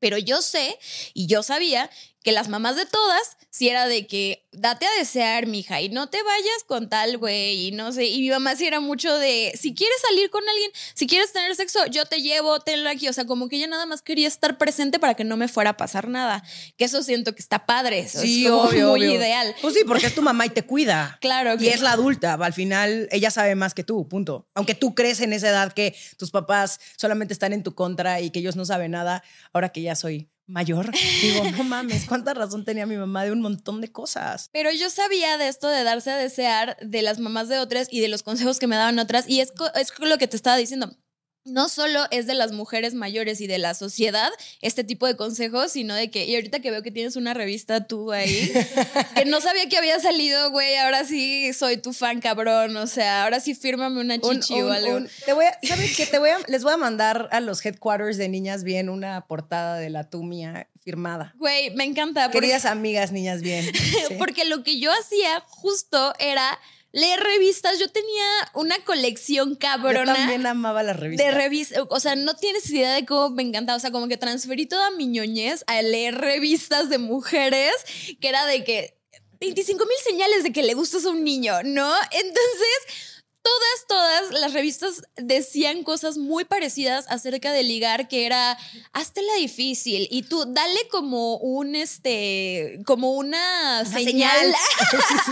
Pero 0.00 0.16
yo 0.16 0.42
sé 0.42 0.78
y 1.12 1.26
yo 1.26 1.42
sabía 1.42 1.90
que 2.22 2.32
las 2.32 2.48
mamás 2.48 2.76
de 2.76 2.86
todas, 2.86 3.36
si 3.50 3.68
era 3.68 3.86
de 3.86 4.06
que 4.06 4.46
date 4.52 4.86
a 4.86 4.98
desear, 4.98 5.46
mija, 5.46 5.80
y 5.80 5.88
no 5.88 6.08
te 6.08 6.22
vayas 6.22 6.64
con 6.66 6.88
tal 6.88 7.16
güey, 7.16 7.68
y 7.68 7.70
no 7.70 7.92
sé. 7.92 8.06
Y 8.06 8.20
mi 8.20 8.30
mamá 8.30 8.56
sí 8.56 8.66
era 8.66 8.80
mucho 8.80 9.16
de 9.18 9.52
si 9.54 9.74
quieres 9.74 9.96
salir 10.08 10.28
con 10.30 10.42
alguien, 10.48 10.70
si 10.94 11.06
quieres 11.06 11.32
tener 11.32 11.54
sexo, 11.54 11.86
yo 11.86 12.06
te 12.06 12.20
llevo, 12.20 12.60
tenlo 12.60 12.90
aquí. 12.90 13.08
O 13.08 13.12
sea, 13.12 13.24
como 13.24 13.48
que 13.48 13.56
ella 13.56 13.68
nada 13.68 13.86
más 13.86 14.02
quería 14.02 14.26
estar 14.26 14.58
presente 14.58 14.98
para 14.98 15.14
que 15.14 15.24
no 15.24 15.36
me 15.36 15.48
fuera 15.48 15.70
a 15.70 15.76
pasar 15.76 16.08
nada. 16.08 16.42
Que 16.76 16.84
eso 16.84 17.02
siento 17.02 17.34
que 17.34 17.42
está 17.42 17.66
padre. 17.66 18.00
Eso 18.00 18.20
sí, 18.20 18.46
es 18.46 18.50
obvio, 18.50 18.90
muy 18.90 19.04
ideal. 19.04 19.54
Pues 19.60 19.74
sí, 19.74 19.80
porque 19.86 20.06
es 20.06 20.14
tu 20.14 20.22
mamá 20.22 20.46
y 20.46 20.50
te 20.50 20.62
cuida. 20.62 21.18
claro. 21.20 21.54
Y 21.58 21.68
es 21.68 21.80
la 21.80 21.92
adulta. 21.92 22.34
Al 22.34 22.52
final, 22.52 23.08
ella 23.12 23.30
sabe 23.30 23.54
más 23.54 23.74
que 23.74 23.84
tú, 23.84 24.08
punto. 24.08 24.48
Aunque 24.54 24.74
tú 24.74 24.94
crees 24.94 25.20
en 25.20 25.32
esa 25.32 25.48
edad 25.48 25.72
que 25.72 25.94
tus 26.16 26.30
papás 26.30 26.80
solamente 26.96 27.32
están 27.32 27.52
en 27.52 27.62
tu 27.62 27.74
contra 27.74 28.20
y 28.20 28.30
que 28.30 28.40
ellos 28.40 28.56
no 28.56 28.64
saben 28.64 28.92
nada, 28.92 29.22
ahora 29.52 29.70
que 29.70 29.82
ya 29.82 29.94
soy 29.94 30.28
mayor, 30.48 30.90
digo, 31.22 31.44
no 31.56 31.62
mames, 31.62 32.06
cuánta 32.06 32.34
razón 32.34 32.64
tenía 32.64 32.86
mi 32.86 32.96
mamá 32.96 33.24
de 33.24 33.32
un 33.32 33.40
montón 33.40 33.80
de 33.80 33.92
cosas. 33.92 34.48
Pero 34.52 34.72
yo 34.72 34.90
sabía 34.90 35.36
de 35.36 35.48
esto 35.48 35.68
de 35.68 35.84
darse 35.84 36.10
a 36.10 36.16
desear 36.16 36.76
de 36.80 37.02
las 37.02 37.20
mamás 37.20 37.48
de 37.48 37.58
otras 37.58 37.88
y 37.90 38.00
de 38.00 38.08
los 38.08 38.22
consejos 38.22 38.58
que 38.58 38.66
me 38.66 38.76
daban 38.76 38.98
otras 38.98 39.28
y 39.28 39.40
es, 39.40 39.52
es 39.74 39.92
lo 40.00 40.18
que 40.18 40.26
te 40.26 40.36
estaba 40.36 40.56
diciendo 40.56 40.96
no 41.44 41.68
solo 41.68 42.04
es 42.10 42.26
de 42.26 42.34
las 42.34 42.52
mujeres 42.52 42.94
mayores 42.94 43.40
y 43.40 43.46
de 43.46 43.58
la 43.58 43.74
sociedad 43.74 44.30
este 44.60 44.84
tipo 44.84 45.06
de 45.06 45.16
consejos, 45.16 45.72
sino 45.72 45.94
de 45.94 46.10
que, 46.10 46.26
y 46.26 46.34
ahorita 46.34 46.60
que 46.60 46.70
veo 46.70 46.82
que 46.82 46.90
tienes 46.90 47.16
una 47.16 47.34
revista 47.34 47.86
tú 47.86 48.12
ahí, 48.12 48.52
que 49.16 49.24
no 49.24 49.40
sabía 49.40 49.68
que 49.68 49.78
había 49.78 49.98
salido, 50.00 50.50
güey, 50.50 50.76
ahora 50.76 51.04
sí 51.04 51.52
soy 51.52 51.78
tu 51.78 51.92
fan, 51.92 52.20
cabrón, 52.20 52.76
o 52.76 52.86
sea, 52.86 53.24
ahora 53.24 53.40
sí 53.40 53.54
fírmame 53.54 54.00
una 54.00 54.18
chichi 54.18 54.60
o 54.60 54.72
algo. 54.72 55.06
te 55.24 55.32
voy 55.32 55.46
a, 55.46 55.58
¿Sabes 55.66 55.96
qué? 55.96 56.06
Te 56.06 56.18
voy 56.18 56.30
a, 56.30 56.38
les 56.48 56.62
voy 56.62 56.72
a 56.72 56.76
mandar 56.76 57.28
a 57.32 57.40
los 57.40 57.64
headquarters 57.64 58.16
de 58.16 58.28
Niñas 58.28 58.64
Bien 58.64 58.88
una 58.88 59.26
portada 59.26 59.76
de 59.76 59.90
la 59.90 60.08
Tumia 60.08 60.68
firmada. 60.88 61.34
Güey, 61.36 61.70
me 61.74 61.84
encanta. 61.84 62.30
Queridas 62.30 62.64
amigas, 62.64 63.12
Niñas 63.12 63.42
Bien. 63.42 63.66
Porque 64.18 64.44
lo 64.44 64.62
que 64.62 64.80
yo 64.80 64.90
hacía 64.92 65.40
justo 65.46 66.14
era 66.18 66.58
leer 66.92 67.20
revistas. 67.20 67.78
Yo 67.78 67.88
tenía 67.88 68.24
una 68.54 68.78
colección 68.84 69.54
cabrona. 69.54 70.12
Yo 70.12 70.18
también 70.18 70.46
amaba 70.46 70.82
las 70.82 70.98
revistas. 70.98 71.26
De 71.26 71.32
revistas. 71.32 71.84
O 71.90 72.00
sea, 72.00 72.16
no 72.16 72.34
tienes 72.34 72.68
idea 72.70 72.92
de 72.94 73.04
cómo 73.04 73.30
me 73.30 73.42
encantaba. 73.42 73.76
O 73.76 73.80
sea, 73.80 73.90
como 73.90 74.08
que 74.08 74.16
transferí 74.16 74.66
toda 74.66 74.90
mi 74.92 75.06
ñoñez 75.06 75.64
a 75.66 75.80
leer 75.82 76.16
revistas 76.16 76.88
de 76.88 76.98
mujeres, 76.98 77.72
que 78.20 78.28
era 78.28 78.46
de 78.46 78.64
que 78.64 78.98
25 79.40 79.84
mil 79.84 79.98
señales 80.04 80.42
de 80.42 80.52
que 80.52 80.62
le 80.62 80.74
gustas 80.74 81.04
a 81.04 81.10
un 81.10 81.22
niño, 81.24 81.54
¿no? 81.62 81.92
Entonces 82.10 83.18
todas, 83.48 83.86
todas 83.86 84.40
las 84.40 84.52
revistas 84.52 85.02
decían 85.16 85.82
cosas 85.82 86.18
muy 86.18 86.44
parecidas 86.44 87.06
acerca 87.08 87.52
de 87.52 87.62
ligar, 87.62 88.08
que 88.08 88.26
era, 88.26 88.58
hazte 88.92 89.22
la 89.22 89.34
difícil 89.34 90.06
y 90.10 90.22
tú 90.22 90.44
dale 90.46 90.88
como 90.90 91.36
un, 91.38 91.74
este, 91.74 92.80
como 92.84 93.12
una, 93.12 93.84
señal. 93.84 94.54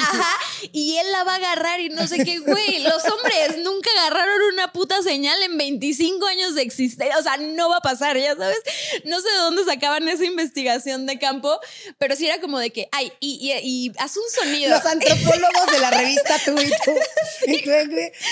y 0.86 0.98
él 0.98 1.10
la 1.10 1.24
va 1.24 1.32
a 1.32 1.36
agarrar 1.36 1.80
y 1.80 1.88
no 1.88 2.06
sé 2.06 2.24
qué, 2.24 2.38
güey, 2.38 2.78
los 2.84 3.04
hombres 3.06 3.58
nunca 3.58 3.90
agarraron 3.98 4.52
una 4.52 4.72
puta 4.72 5.02
señal 5.02 5.36
en 5.42 5.58
25 5.58 6.24
años 6.26 6.54
de 6.54 6.62
existencia, 6.62 7.18
o 7.18 7.22
sea, 7.24 7.38
no 7.38 7.68
va 7.68 7.78
a 7.78 7.80
pasar, 7.80 8.16
ya 8.16 8.36
sabes, 8.36 8.60
no 9.04 9.20
sé 9.20 9.28
de 9.28 9.36
dónde 9.38 9.64
sacaban 9.64 10.08
esa 10.08 10.24
investigación 10.24 11.06
de 11.06 11.18
campo, 11.18 11.58
pero 11.98 12.14
sí 12.14 12.28
era 12.28 12.40
como 12.40 12.60
de 12.60 12.70
que, 12.70 12.88
ay, 12.92 13.12
y, 13.18 13.50
y, 13.64 13.92
haz 13.98 14.16
un 14.16 14.30
sonido. 14.32 14.70
Los 14.70 14.86
antropólogos 14.86 15.66
de 15.72 15.80
la 15.80 15.90
revista 15.90 16.36
tú 16.44 16.52
y 16.60 16.70
tú. 16.70 16.92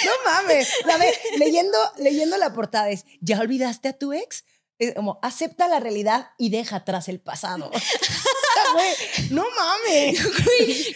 No 0.05 0.13
mames. 0.25 0.69
leyendo, 1.37 1.77
leyendo 1.97 2.39
la 2.39 2.53
portada 2.53 2.89
es, 2.89 3.05
¿ya 3.21 3.41
olvidaste 3.41 3.89
a 3.89 3.95
tu 3.95 4.13
ex? 4.13 4.45
Como, 4.95 5.19
acepta 5.23 5.69
la 5.69 5.81
realidad 5.81 6.31
y 6.39 6.51
deja 6.51 6.77
atrás 6.77 7.09
el 7.09 7.21
pasado. 7.21 7.71
no 9.31 9.45
mames. 9.57 10.19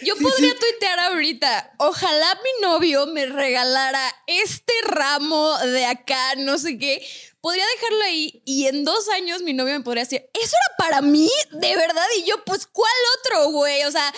yo 0.01 0.15
podría 0.17 0.55
tuitear 0.57 0.99
ahorita, 0.99 1.73
ojalá 1.77 2.35
mi 2.43 2.67
novio 2.67 3.07
me 3.07 3.25
regalara 3.25 4.01
este 4.27 4.73
ramo 4.85 5.57
de 5.59 5.85
acá, 5.85 6.35
no 6.37 6.57
sé 6.57 6.77
qué. 6.77 7.05
Podría 7.41 7.63
dejarlo 7.75 8.03
ahí 8.03 8.41
y 8.45 8.67
en 8.67 8.83
dos 8.83 9.07
años 9.09 9.43
mi 9.43 9.53
novio 9.53 9.73
me 9.73 9.83
podría 9.83 10.03
decir, 10.03 10.29
¿eso 10.33 10.55
era 10.57 10.75
para 10.77 11.01
mí? 11.01 11.29
¿De 11.51 11.75
verdad? 11.77 12.05
Y 12.17 12.27
yo, 12.27 12.43
pues, 12.43 12.67
¿cuál 12.67 12.91
otro, 13.19 13.51
güey? 13.51 13.83
O 13.85 13.91
sea, 13.91 14.13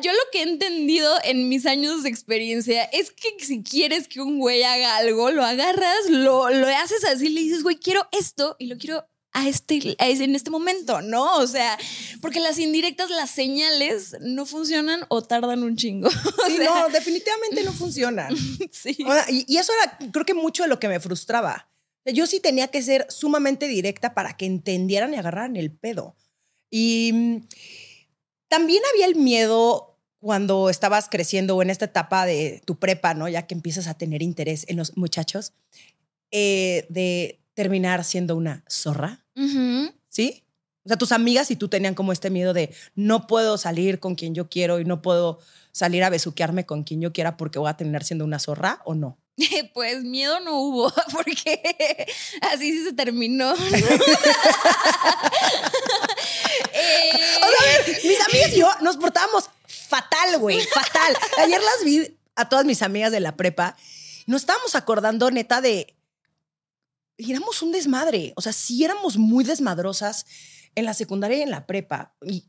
yo 0.00 0.12
lo 0.12 0.18
que 0.32 0.40
he 0.40 0.42
entendido 0.42 1.12
en 1.24 1.48
mis 1.48 1.66
años 1.66 2.02
de 2.02 2.08
experiencia 2.08 2.84
es 2.84 3.10
que 3.10 3.44
si 3.44 3.62
quieres 3.62 4.08
que 4.08 4.20
un 4.20 4.38
güey 4.38 4.62
haga 4.62 4.96
algo, 4.96 5.30
lo 5.30 5.44
agarras, 5.44 6.08
lo, 6.08 6.50
lo 6.50 6.66
haces 6.68 7.04
así, 7.04 7.28
le 7.28 7.40
dices, 7.40 7.62
güey, 7.62 7.76
quiero 7.76 8.06
esto 8.12 8.56
y 8.58 8.66
lo 8.66 8.76
quiero 8.78 9.06
a 9.34 9.48
este, 9.48 9.96
en 9.98 10.36
este 10.36 10.50
momento, 10.50 11.02
¿no? 11.02 11.38
O 11.38 11.46
sea, 11.46 11.76
porque 12.20 12.38
las 12.38 12.58
indirectas, 12.58 13.10
las 13.10 13.30
señales 13.30 14.16
no 14.20 14.46
funcionan 14.46 15.04
o 15.08 15.22
tardan 15.22 15.62
un 15.62 15.76
chingo. 15.76 16.08
Sí, 16.46 16.58
no, 16.58 16.88
definitivamente 16.90 17.64
no 17.64 17.72
funcionan. 17.72 18.36
sí. 18.70 18.96
y, 19.28 19.52
y, 19.52 19.56
eso 19.56 19.72
era, 19.82 19.98
creo 20.12 20.24
que 20.24 20.34
mucho 20.34 20.62
de 20.62 20.68
lo 20.68 20.78
que 20.78 20.88
me 20.88 21.00
frustraba. 21.00 21.68
Yo 22.04 22.26
sí 22.26 22.38
tenía 22.38 22.68
que 22.68 22.82
ser 22.82 23.06
sumamente 23.08 23.66
directa 23.66 24.14
para 24.14 24.36
que 24.36 24.46
entendieran 24.46 25.14
y 25.14 25.16
agarraran 25.16 25.56
el 25.56 25.72
pedo. 25.72 26.16
Y 26.70 27.10
mm, 27.12 27.36
también 28.54 28.84
había 28.92 29.06
el 29.06 29.16
miedo 29.16 29.98
cuando 30.20 30.70
estabas 30.70 31.08
creciendo 31.10 31.56
o 31.56 31.62
en 31.62 31.70
esta 31.70 31.86
etapa 31.86 32.24
de 32.24 32.62
tu 32.64 32.78
prepa, 32.78 33.12
¿no? 33.12 33.28
Ya 33.28 33.48
que 33.48 33.54
empiezas 33.54 33.88
a 33.88 33.94
tener 33.94 34.22
interés 34.22 34.64
en 34.68 34.76
los 34.76 34.96
muchachos, 34.96 35.54
eh, 36.30 36.86
de 36.88 37.40
terminar 37.54 38.04
siendo 38.04 38.36
una 38.36 38.64
zorra. 38.70 39.24
¿Sí? 40.08 40.44
O 40.84 40.88
sea, 40.88 40.96
tus 40.96 41.10
amigas 41.10 41.50
y 41.50 41.56
tú 41.56 41.68
tenían 41.68 41.96
como 41.96 42.12
este 42.12 42.30
miedo 42.30 42.52
de 42.52 42.72
no 42.94 43.26
puedo 43.26 43.58
salir 43.58 43.98
con 43.98 44.14
quien 44.14 44.36
yo 44.36 44.48
quiero 44.48 44.78
y 44.78 44.84
no 44.84 45.02
puedo 45.02 45.40
salir 45.72 46.04
a 46.04 46.10
besuquearme 46.10 46.64
con 46.64 46.84
quien 46.84 47.00
yo 47.00 47.12
quiera 47.12 47.36
porque 47.36 47.58
voy 47.58 47.70
a 47.70 47.76
terminar 47.76 48.04
siendo 48.04 48.24
una 48.24 48.38
zorra 48.38 48.82
o 48.84 48.94
no. 48.94 49.18
Pues 49.74 50.04
miedo 50.04 50.38
no 50.38 50.60
hubo, 50.60 50.92
porque 51.12 52.06
así 52.52 52.70
sí 52.70 52.84
se 52.84 52.92
terminó. 52.92 53.52
Eh, 56.94 57.12
a 57.42 57.48
ver, 57.48 58.00
mis 58.04 58.20
amigas 58.20 58.52
y 58.52 58.60
yo 58.60 58.68
nos 58.80 58.96
portábamos 58.96 59.50
fatal, 59.66 60.38
güey, 60.38 60.60
fatal. 60.60 61.16
Ayer 61.38 61.60
las 61.60 61.84
vi 61.84 62.16
a 62.36 62.48
todas 62.48 62.64
mis 62.64 62.82
amigas 62.82 63.12
de 63.12 63.20
la 63.20 63.36
prepa 63.36 63.76
nos 64.26 64.42
estábamos 64.42 64.74
acordando, 64.74 65.30
neta, 65.30 65.60
de. 65.60 65.96
éramos 67.18 67.62
un 67.62 67.72
desmadre. 67.72 68.32
O 68.36 68.40
sea, 68.40 68.52
sí 68.52 68.84
éramos 68.84 69.16
muy 69.16 69.44
desmadrosas 69.44 70.26
en 70.74 70.84
la 70.84 70.94
secundaria 70.94 71.38
y 71.38 71.42
en 71.42 71.50
la 71.50 71.66
prepa. 71.66 72.14
Y 72.22 72.44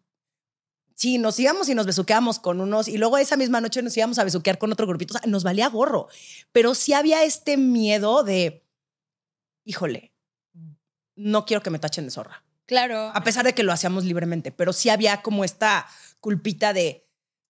sí, 0.96 1.18
nos 1.18 1.40
íbamos 1.40 1.70
y 1.70 1.76
nos 1.76 1.86
besuqueamos 1.86 2.40
con 2.40 2.62
unos, 2.62 2.88
y 2.88 2.98
luego 2.98 3.18
esa 3.18 3.38
misma 3.38 3.62
noche 3.62 3.82
nos 3.82 3.96
íbamos 3.98 4.20
a 4.20 4.24
besuquear 4.24 4.58
con 4.58 4.72
otro 4.72 4.88
grupito. 4.88 5.16
O 5.16 5.18
sea, 5.18 5.30
nos 5.30 5.44
valía 5.44 5.68
gorro. 5.70 6.08
Pero 6.52 6.76
sí 6.76 6.94
había 6.94 7.24
este 7.24 7.58
miedo 7.58 8.24
de, 8.24 8.66
híjole, 9.66 10.14
no 11.16 11.46
quiero 11.46 11.62
que 11.62 11.70
me 11.70 11.80
tachen 11.80 12.06
de 12.06 12.12
zorra. 12.12 12.45
Claro. 12.66 13.12
A 13.14 13.24
pesar 13.24 13.46
de 13.46 13.54
que 13.54 13.64
lo 13.64 13.72
hacíamos 13.72 14.06
libremente, 14.06 14.52
pero 14.52 14.74
sí 14.74 14.90
había 14.90 15.22
como 15.22 15.44
esta 15.44 15.88
culpita 16.20 16.74
de, 16.74 17.08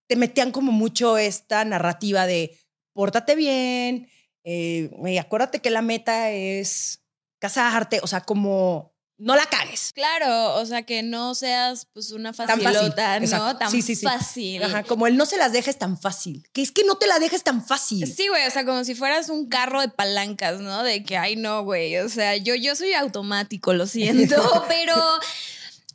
te 0.08 0.16
metían 0.16 0.52
como 0.52 0.72
mucho 0.72 1.18
esta 1.18 1.64
narrativa 1.64 2.26
de, 2.26 2.58
pórtate 2.92 3.34
bien, 3.34 4.08
eh, 4.44 5.18
acuérdate 5.20 5.60
que 5.60 5.70
la 5.70 5.82
meta 5.82 6.30
es 6.30 7.04
casarte, 7.38 8.00
o 8.02 8.06
sea, 8.06 8.20
como 8.20 8.95
no 9.18 9.34
la 9.34 9.46
cagues. 9.46 9.92
Claro, 9.94 10.54
o 10.56 10.66
sea, 10.66 10.82
que 10.82 11.02
no 11.02 11.34
seas 11.34 11.86
pues 11.92 12.12
una 12.12 12.32
facilota, 12.32 13.20
¿no? 13.20 13.56
Tan 13.56 13.70
fácil. 13.70 14.62
Ajá, 14.62 14.82
como 14.82 15.06
el 15.06 15.16
no 15.16 15.26
se 15.26 15.38
las 15.38 15.52
dejes 15.52 15.78
tan 15.78 15.98
fácil. 15.98 16.46
Que 16.52 16.62
es 16.62 16.70
que 16.70 16.84
no 16.84 16.96
te 16.96 17.06
la 17.06 17.18
dejes 17.18 17.42
tan 17.42 17.64
fácil. 17.64 18.06
Sí, 18.06 18.28
güey, 18.28 18.46
o 18.46 18.50
sea, 18.50 18.64
como 18.64 18.84
si 18.84 18.94
fueras 18.94 19.28
un 19.28 19.48
carro 19.48 19.80
de 19.80 19.88
palancas, 19.88 20.60
¿no? 20.60 20.82
De 20.82 21.02
que, 21.02 21.16
ay, 21.16 21.36
no, 21.36 21.64
güey, 21.64 21.96
o 21.98 22.08
sea, 22.08 22.36
yo, 22.36 22.54
yo 22.54 22.76
soy 22.76 22.92
automático, 22.92 23.72
lo 23.72 23.86
siento, 23.86 24.36
pero... 24.68 24.94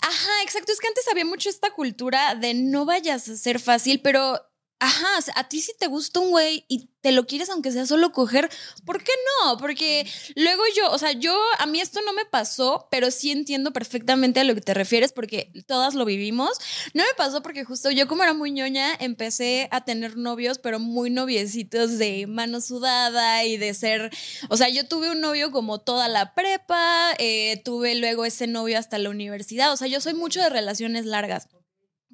Ajá, 0.04 0.32
exacto. 0.44 0.72
Es 0.72 0.80
que 0.80 0.88
antes 0.88 1.08
había 1.10 1.26
mucho 1.26 1.48
esta 1.48 1.70
cultura 1.70 2.34
de 2.34 2.56
no 2.56 2.86
vayas 2.86 3.30
a 3.30 3.38
ser 3.38 3.60
fácil, 3.60 4.02
pero 4.02 4.42
Ajá, 4.84 5.08
a 5.36 5.48
ti 5.48 5.62
si 5.62 5.74
te 5.78 5.86
gusta 5.86 6.20
un 6.22 6.32
güey 6.32 6.66
y 6.68 6.90
te 7.02 7.12
lo 7.12 7.28
quieres 7.28 7.52
aunque 7.52 7.72
sea 7.72 7.86
solo 7.86 8.12
coger, 8.12 8.50
¿por 8.84 9.04
qué 9.04 9.12
no? 9.44 9.60
Porque 9.60 10.08
luego 10.36 10.64
yo, 10.76 10.90
o 10.90 10.98
sea, 10.98 11.12
yo, 11.12 11.40
a 11.60 11.68
mí 11.68 11.80
esto 11.80 12.00
no 12.02 12.14
me 12.14 12.26
pasó, 12.26 12.88
pero 12.90 13.12
sí 13.12 13.30
entiendo 13.30 13.74
perfectamente 13.74 14.40
a 14.40 14.44
lo 14.44 14.56
que 14.56 14.62
te 14.62 14.74
refieres 14.74 15.14
porque 15.14 15.52
todas 15.68 15.94
lo 15.94 16.04
vivimos. 16.04 16.58
No 16.96 17.04
me 17.04 17.14
pasó 17.16 17.44
porque 17.44 17.64
justo 17.64 17.92
yo 17.92 18.08
como 18.08 18.24
era 18.24 18.34
muy 18.34 18.50
ñoña, 18.50 18.92
empecé 19.00 19.68
a 19.70 19.86
tener 19.86 20.18
novios, 20.18 20.58
pero 20.58 20.80
muy 20.80 21.12
noviecitos 21.12 22.00
de 22.00 22.26
mano 22.26 22.60
sudada 22.60 23.46
y 23.46 23.58
de 23.58 23.76
ser, 23.76 24.10
o 24.50 24.58
sea, 24.58 24.70
yo 24.70 24.88
tuve 24.88 25.12
un 25.12 25.22
novio 25.22 25.52
como 25.52 25.80
toda 25.80 26.08
la 26.08 26.34
prepa, 26.34 27.12
eh, 27.20 27.62
tuve 27.64 27.94
luego 27.94 28.26
ese 28.26 28.48
novio 28.48 28.80
hasta 28.80 28.98
la 28.98 29.12
universidad, 29.12 29.72
o 29.72 29.78
sea, 29.78 29.88
yo 29.88 30.02
soy 30.02 30.16
mucho 30.16 30.42
de 30.42 30.50
relaciones 30.50 31.06
largas 31.06 31.48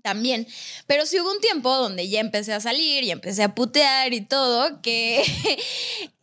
también. 0.08 0.48
Pero 0.86 1.06
sí 1.06 1.20
hubo 1.20 1.30
un 1.30 1.42
tiempo 1.42 1.70
donde 1.76 2.08
ya 2.08 2.22
empecé 2.22 2.54
a 2.54 2.62
salir 2.62 3.04
y 3.04 3.12
empecé 3.12 3.44
a 3.44 3.54
putear 3.54 4.14
y 4.14 4.22
todo, 4.22 4.82
que, 4.82 5.22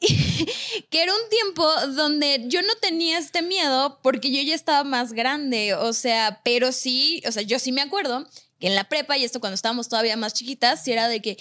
que 0.91 1.03
era 1.03 1.13
un 1.13 1.29
tiempo 1.29 1.69
donde 1.95 2.45
yo 2.47 2.63
no 2.63 2.75
tenía 2.81 3.19
este 3.19 3.43
miedo 3.43 4.01
porque 4.03 4.33
yo 4.33 4.41
ya 4.41 4.55
estaba 4.55 4.85
más 4.85 5.13
grande, 5.13 5.75
o 5.75 5.93
sea, 5.93 6.41
pero 6.43 6.73
sí, 6.73 7.23
o 7.29 7.33
sea, 7.33 7.43
yo 7.43 7.59
sí 7.59 7.73
me 7.73 7.83
acuerdo 7.83 8.27
que 8.59 8.69
en 8.69 8.75
la 8.75 8.89
prepa, 8.89 9.19
y 9.19 9.25
esto 9.25 9.39
cuando 9.39 9.55
estábamos 9.55 9.91
todavía 9.91 10.17
más 10.17 10.33
chiquitas, 10.33 10.83
sí 10.83 10.93
era 10.93 11.09
de 11.09 11.21
que, 11.21 11.37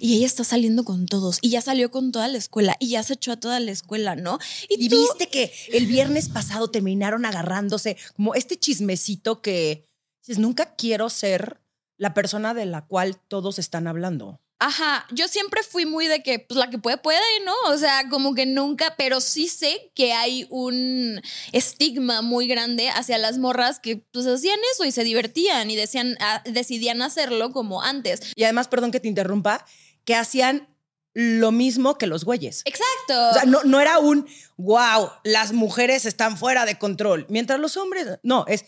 y 0.00 0.16
ella 0.16 0.26
está 0.26 0.42
saliendo 0.42 0.84
con 0.84 1.06
todos, 1.06 1.38
y 1.42 1.50
ya 1.50 1.60
salió 1.60 1.92
con 1.92 2.10
toda 2.10 2.26
la 2.26 2.38
escuela, 2.38 2.76
y 2.80 2.88
ya 2.88 3.04
se 3.04 3.12
echó 3.12 3.30
a 3.30 3.36
toda 3.36 3.60
la 3.60 3.70
escuela, 3.70 4.16
¿no? 4.16 4.40
Y, 4.68 4.88
viste 4.88 5.28
que 5.28 5.52
el 5.72 5.86
viernes 5.86 6.28
pasado 6.28 6.68
terminaron 6.68 7.24
agarrándose, 7.24 7.96
como 8.16 8.34
este 8.34 8.58
chismecito 8.58 9.42
que 9.42 9.86
dices, 10.22 10.38
nunca 10.38 10.74
quiero 10.74 11.10
ser 11.10 11.60
la 11.96 12.14
persona 12.14 12.54
de 12.54 12.66
la 12.66 12.86
cual 12.86 13.16
todos 13.28 13.58
están 13.58 13.86
hablando. 13.86 14.40
Ajá, 14.60 15.04
yo 15.10 15.28
siempre 15.28 15.62
fui 15.62 15.84
muy 15.84 16.06
de 16.06 16.22
que 16.22 16.38
pues 16.38 16.56
la 16.56 16.70
que 16.70 16.78
puede 16.78 16.96
puede, 16.96 17.18
¿no? 17.44 17.52
O 17.66 17.76
sea, 17.76 18.08
como 18.08 18.34
que 18.34 18.46
nunca, 18.46 18.94
pero 18.96 19.20
sí 19.20 19.48
sé 19.48 19.92
que 19.94 20.12
hay 20.12 20.46
un 20.48 21.20
estigma 21.52 22.22
muy 22.22 22.46
grande 22.46 22.88
hacia 22.88 23.18
las 23.18 23.36
morras 23.36 23.80
que 23.80 24.06
pues 24.12 24.26
hacían 24.26 24.58
eso 24.72 24.84
y 24.84 24.92
se 24.92 25.04
divertían 25.04 25.70
y 25.70 25.76
decían, 25.76 26.16
ah, 26.20 26.42
decidían 26.46 27.02
hacerlo 27.02 27.52
como 27.52 27.82
antes. 27.82 28.20
Y 28.36 28.44
además, 28.44 28.68
perdón 28.68 28.90
que 28.90 29.00
te 29.00 29.08
interrumpa, 29.08 29.66
que 30.04 30.14
hacían 30.14 30.68
lo 31.14 31.52
mismo 31.52 31.98
que 31.98 32.06
los 32.06 32.24
güeyes. 32.24 32.62
Exacto. 32.64 33.30
O 33.30 33.34
sea, 33.34 33.44
no, 33.44 33.64
no 33.64 33.80
era 33.80 33.98
un, 33.98 34.26
wow, 34.56 35.10
las 35.24 35.52
mujeres 35.52 36.06
están 36.06 36.36
fuera 36.36 36.64
de 36.64 36.78
control, 36.78 37.26
mientras 37.28 37.60
los 37.60 37.76
hombres, 37.76 38.18
no, 38.22 38.44
es 38.48 38.64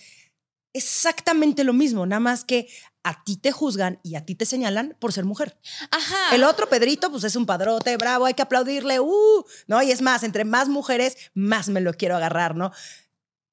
exactamente 0.77 1.65
lo 1.65 1.73
mismo, 1.73 2.07
nada 2.07 2.21
más 2.21 2.45
que 2.45 2.69
a 3.03 3.23
ti 3.23 3.37
te 3.37 3.53
juzgan 3.53 4.01
y 4.03 4.17
a 4.17 4.25
ti 4.25 4.35
te 4.35 4.47
señalan 4.47 4.97
por 4.99 5.12
ser 5.12 5.25
mujer. 5.25 5.57
Ajá. 5.91 6.35
El 6.35 6.43
otro 6.45 6.69
Pedrito, 6.69 7.11
pues 7.11 7.25
es 7.25 7.37
un 7.37 7.47
padrote, 7.47 7.97
bravo, 7.97 8.27
hay 8.27 8.35
que 8.35 8.43
aplaudirle, 8.43 8.99
uh, 8.99 9.45
¿no? 9.69 9.83
Y 9.83 9.93
es 9.93 10.03
más, 10.03 10.25
entre 10.25 10.45
más 10.45 10.69
mujeres, 10.69 11.17
más 11.33 11.69
me 11.69 11.81
lo 11.81 11.95
quiero 11.95 12.17
agarrar, 12.17 12.57
¿no? 12.57 12.73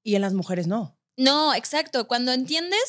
Y 0.01 0.15
en 0.15 0.21
las 0.21 0.33
mujeres 0.33 0.67
no. 0.67 0.97
No, 1.15 1.53
exacto. 1.53 2.07
Cuando 2.07 2.31
entiendes, 2.31 2.81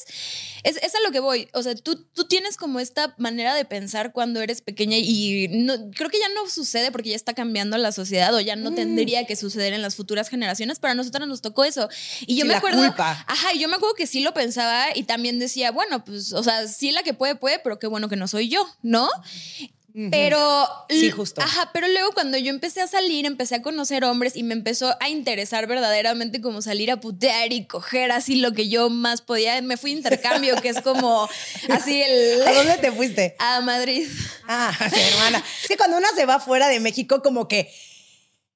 es, 0.62 0.76
es, 0.78 0.94
a 0.94 1.00
lo 1.04 1.12
que 1.12 1.20
voy. 1.20 1.48
O 1.52 1.62
sea, 1.62 1.74
tú, 1.74 1.96
tú 2.14 2.24
tienes 2.24 2.56
como 2.56 2.80
esta 2.80 3.14
manera 3.18 3.54
de 3.54 3.66
pensar 3.66 4.12
cuando 4.12 4.40
eres 4.40 4.62
pequeña 4.62 4.96
y 4.96 5.48
no, 5.50 5.74
creo 5.90 6.08
que 6.08 6.18
ya 6.18 6.28
no 6.30 6.48
sucede 6.48 6.90
porque 6.90 7.10
ya 7.10 7.16
está 7.16 7.34
cambiando 7.34 7.76
la 7.76 7.92
sociedad 7.92 8.34
o 8.34 8.40
ya 8.40 8.56
no 8.56 8.70
mm. 8.70 8.74
tendría 8.74 9.26
que 9.26 9.36
suceder 9.36 9.74
en 9.74 9.82
las 9.82 9.94
futuras 9.94 10.30
generaciones, 10.30 10.78
pero 10.78 10.92
a 10.92 10.94
nosotras 10.94 11.28
nos 11.28 11.42
tocó 11.42 11.64
eso. 11.64 11.88
Y 12.26 12.36
yo 12.36 12.46
me 12.46 12.54
acuerdo. 12.54 12.82
Ajá, 12.96 13.52
y 13.54 13.58
yo 13.58 13.68
me 13.68 13.76
acuerdo 13.76 13.94
que 13.94 14.06
sí 14.06 14.20
lo 14.20 14.32
pensaba 14.32 14.86
y 14.94 15.02
también 15.02 15.38
decía, 15.38 15.70
bueno, 15.70 16.02
pues, 16.04 16.32
o 16.32 16.42
sea, 16.42 16.66
sí 16.66 16.92
la 16.92 17.02
que 17.02 17.12
puede, 17.12 17.34
puede, 17.34 17.58
pero 17.58 17.78
qué 17.78 17.86
bueno 17.86 18.08
que 18.08 18.16
no 18.16 18.26
soy 18.26 18.48
yo, 18.48 18.66
¿no? 18.82 19.10
Pero. 20.10 20.68
Sí, 20.88 21.10
justo. 21.10 21.40
Ajá, 21.40 21.70
pero 21.72 21.86
luego 21.86 22.10
cuando 22.12 22.36
yo 22.36 22.50
empecé 22.50 22.80
a 22.80 22.88
salir, 22.88 23.26
empecé 23.26 23.54
a 23.54 23.62
conocer 23.62 24.04
hombres 24.04 24.34
y 24.34 24.42
me 24.42 24.54
empezó 24.54 24.96
a 25.00 25.08
interesar 25.08 25.68
verdaderamente 25.68 26.40
como 26.40 26.62
salir 26.62 26.90
a 26.90 26.98
putear 26.98 27.52
y 27.52 27.66
coger 27.66 28.10
así 28.10 28.36
lo 28.36 28.52
que 28.52 28.68
yo 28.68 28.90
más 28.90 29.22
podía. 29.22 29.60
Me 29.62 29.76
fui 29.76 29.92
a 29.92 29.94
intercambio, 29.94 30.60
que 30.60 30.70
es 30.70 30.80
como 30.80 31.28
así 31.68 32.02
el. 32.02 32.42
¿A 32.42 32.52
dónde 32.54 32.78
te 32.78 32.90
fuiste? 32.90 33.36
A 33.38 33.60
Madrid. 33.60 34.08
Ah, 34.48 34.72
hermana. 35.12 35.44
Sí, 35.66 35.76
cuando 35.76 35.96
una 35.96 36.08
se 36.16 36.26
va 36.26 36.40
fuera 36.40 36.66
de 36.66 36.80
México, 36.80 37.22
como 37.22 37.46
que 37.46 37.72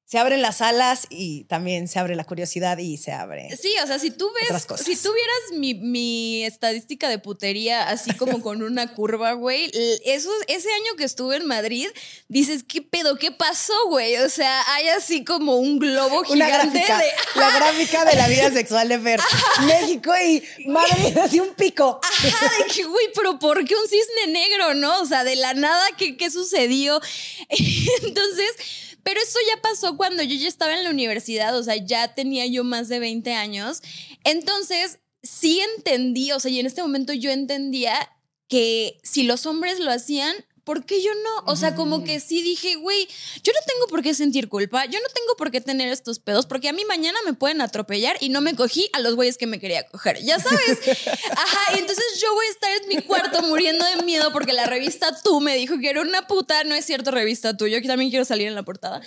se 0.08 0.16
abren 0.16 0.40
las 0.40 0.62
alas 0.62 1.06
y 1.10 1.44
también 1.44 1.86
se 1.86 1.98
abre 1.98 2.16
la 2.16 2.24
curiosidad 2.24 2.78
y 2.78 2.96
se 2.96 3.12
abre. 3.12 3.54
Sí, 3.60 3.74
o 3.84 3.86
sea, 3.86 3.98
si 3.98 4.10
tú 4.10 4.26
ves, 4.32 4.66
si 4.82 4.96
tú 4.96 5.12
vieras 5.12 5.58
mi, 5.60 5.74
mi, 5.74 6.44
estadística 6.46 7.10
de 7.10 7.18
putería 7.18 7.90
así 7.90 8.14
como 8.14 8.40
con 8.42 8.62
una 8.62 8.94
curva, 8.94 9.32
güey, 9.32 9.70
eso, 10.06 10.30
ese 10.46 10.72
año 10.72 10.96
que 10.96 11.04
estuve 11.04 11.36
en 11.36 11.44
Madrid, 11.44 11.88
dices, 12.28 12.64
¿qué 12.66 12.80
pedo? 12.80 13.16
¿Qué 13.16 13.32
pasó, 13.32 13.74
güey? 13.88 14.16
O 14.16 14.30
sea, 14.30 14.62
hay 14.72 14.88
así 14.88 15.24
como 15.24 15.56
un 15.56 15.78
globo 15.78 16.24
gigante 16.24 16.78
gráfica, 16.78 16.98
de... 16.98 17.04
La 17.34 17.50
gráfica 17.50 18.04
de 18.06 18.16
la 18.16 18.28
vida 18.28 18.50
sexual 18.54 18.88
de 18.88 18.98
Fer. 19.00 19.20
México 19.66 20.10
y 20.26 20.42
Madrid, 20.68 21.18
así 21.22 21.38
un 21.38 21.52
pico. 21.54 22.00
Ajá, 22.02 22.50
de 22.56 22.72
que, 22.72 22.84
güey, 22.84 23.08
pero 23.14 23.38
¿por 23.38 23.62
qué 23.62 23.74
un 23.74 23.86
cisne 23.86 24.32
negro, 24.32 24.72
no? 24.72 25.02
O 25.02 25.04
sea, 25.04 25.22
de 25.22 25.36
la 25.36 25.52
nada, 25.52 25.84
¿qué, 25.98 26.16
qué 26.16 26.30
sucedió? 26.30 26.98
Entonces 27.50 28.87
pero 29.08 29.22
eso 29.22 29.38
ya 29.48 29.62
pasó 29.62 29.96
cuando 29.96 30.22
yo 30.22 30.36
ya 30.36 30.48
estaba 30.48 30.76
en 30.76 30.84
la 30.84 30.90
universidad, 30.90 31.56
o 31.56 31.62
sea, 31.62 31.76
ya 31.76 32.12
tenía 32.12 32.44
yo 32.44 32.62
más 32.62 32.88
de 32.88 32.98
20 32.98 33.32
años. 33.32 33.80
Entonces, 34.22 34.98
sí 35.22 35.60
entendí, 35.76 36.30
o 36.32 36.40
sea, 36.40 36.50
y 36.50 36.60
en 36.60 36.66
este 36.66 36.82
momento 36.82 37.14
yo 37.14 37.30
entendía 37.30 37.94
que 38.48 39.00
si 39.02 39.22
los 39.22 39.46
hombres 39.46 39.80
lo 39.80 39.90
hacían, 39.90 40.36
¿por 40.68 40.84
qué 40.84 41.00
yo 41.02 41.10
no? 41.14 41.50
O 41.50 41.56
sea, 41.56 41.74
como 41.74 42.04
que 42.04 42.20
sí 42.20 42.42
dije, 42.42 42.74
güey, 42.74 43.08
yo 43.42 43.54
no 43.54 43.58
tengo 43.66 43.86
por 43.88 44.02
qué 44.02 44.12
sentir 44.12 44.50
culpa, 44.50 44.84
yo 44.84 44.98
no 45.00 45.06
tengo 45.14 45.34
por 45.38 45.50
qué 45.50 45.62
tener 45.62 45.88
estos 45.88 46.18
pedos, 46.18 46.44
porque 46.44 46.68
a 46.68 46.74
mí 46.74 46.84
mañana 46.84 47.18
me 47.24 47.32
pueden 47.32 47.62
atropellar 47.62 48.18
y 48.20 48.28
no 48.28 48.42
me 48.42 48.54
cogí 48.54 48.90
a 48.92 49.00
los 49.00 49.14
güeyes 49.14 49.38
que 49.38 49.46
me 49.46 49.60
quería 49.60 49.86
coger, 49.86 50.22
ya 50.22 50.38
sabes. 50.38 50.78
Ajá, 51.30 51.74
y 51.74 51.78
entonces 51.78 52.04
yo 52.20 52.34
voy 52.34 52.44
a 52.44 52.50
estar 52.50 52.70
en 52.82 52.88
mi 52.88 53.00
cuarto 53.00 53.40
muriendo 53.44 53.82
de 53.82 54.02
miedo 54.02 54.30
porque 54.30 54.52
la 54.52 54.66
revista 54.66 55.18
Tú 55.24 55.40
me 55.40 55.56
dijo 55.56 55.78
que 55.78 55.88
era 55.88 56.02
una 56.02 56.26
puta, 56.26 56.62
no 56.64 56.74
es 56.74 56.84
cierto 56.84 57.12
revista 57.12 57.56
Tú, 57.56 57.66
yo 57.66 57.82
también 57.84 58.10
quiero 58.10 58.26
salir 58.26 58.46
en 58.46 58.54
la 58.54 58.62
portada 58.62 59.00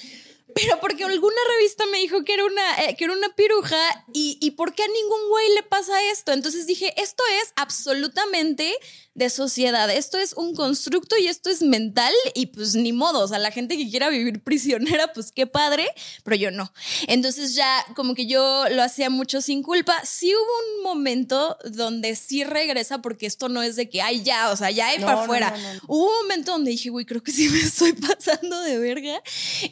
pero 0.56 0.80
porque 0.80 1.04
alguna 1.04 1.36
revista 1.58 1.86
me 1.88 2.00
dijo 2.00 2.24
que 2.24 2.34
era 2.34 2.46
una, 2.46 2.84
eh, 2.84 2.96
que 2.98 3.06
era 3.06 3.14
una 3.14 3.34
piruja 3.36 4.06
y, 4.14 4.38
y 4.42 4.52
por 4.52 4.74
qué 4.74 4.84
a 4.84 4.88
ningún 4.88 5.30
güey 5.30 5.54
le 5.56 5.64
pasa 5.64 5.94
esto. 6.12 6.32
Entonces 6.32 6.68
dije, 6.68 6.94
esto 7.02 7.24
es 7.42 7.54
absolutamente 7.56 8.74
de 9.14 9.30
sociedad. 9.30 9.90
Esto 9.90 10.18
es 10.18 10.34
un 10.34 10.56
constructo 10.56 11.18
y 11.18 11.28
esto 11.28 11.50
es 11.50 11.62
mental 11.62 12.14
y 12.34 12.48
pues 12.48 12.76
ni 12.76 12.94
modo, 12.94 13.20
o 13.20 13.28
sea, 13.28 13.40
la 13.40 13.52
gente 13.52 13.78
que 13.78 13.90
quiera 13.90 14.10
vivir 14.10 14.42
prisionera, 14.44 15.12
pues 15.14 15.32
qué 15.32 15.48
padre, 15.48 15.88
pero 16.24 16.36
yo 16.36 16.52
no. 16.52 16.72
Entonces 17.08 17.56
ya 17.56 17.86
como 17.96 18.16
que 18.16 18.26
yo 18.26 18.66
lo 18.70 18.82
hacía 18.82 19.10
mucho 19.10 19.42
sin 19.42 19.64
culpa. 19.64 19.94
Sí 20.06 20.34
hubo 20.34 20.78
un 20.78 20.84
momento 20.84 21.58
donde 21.66 22.16
sí 22.16 22.44
regresa 22.44 23.02
porque 23.02 23.26
esto 23.26 23.50
no 23.50 23.62
es 23.62 23.76
de 23.76 23.90
que, 23.90 24.02
ay, 24.02 24.24
ya, 24.24 24.52
o 24.52 24.56
sea, 24.56 24.72
ya 24.72 24.88
hay 24.88 25.00
para 25.00 25.24
afuera. 25.24 25.54
hubo 25.88 26.06
un 26.06 26.22
momento 26.24 26.54
donde 26.54 26.72
dije, 26.72 26.90
güey, 26.90 27.06
creo 27.06 27.22
que 27.22 27.32
sí 27.32 27.50
me 27.50 27.60
estoy 27.62 27.94
pasando 27.94 28.62
de 28.62 28.78
verga. 28.78 29.22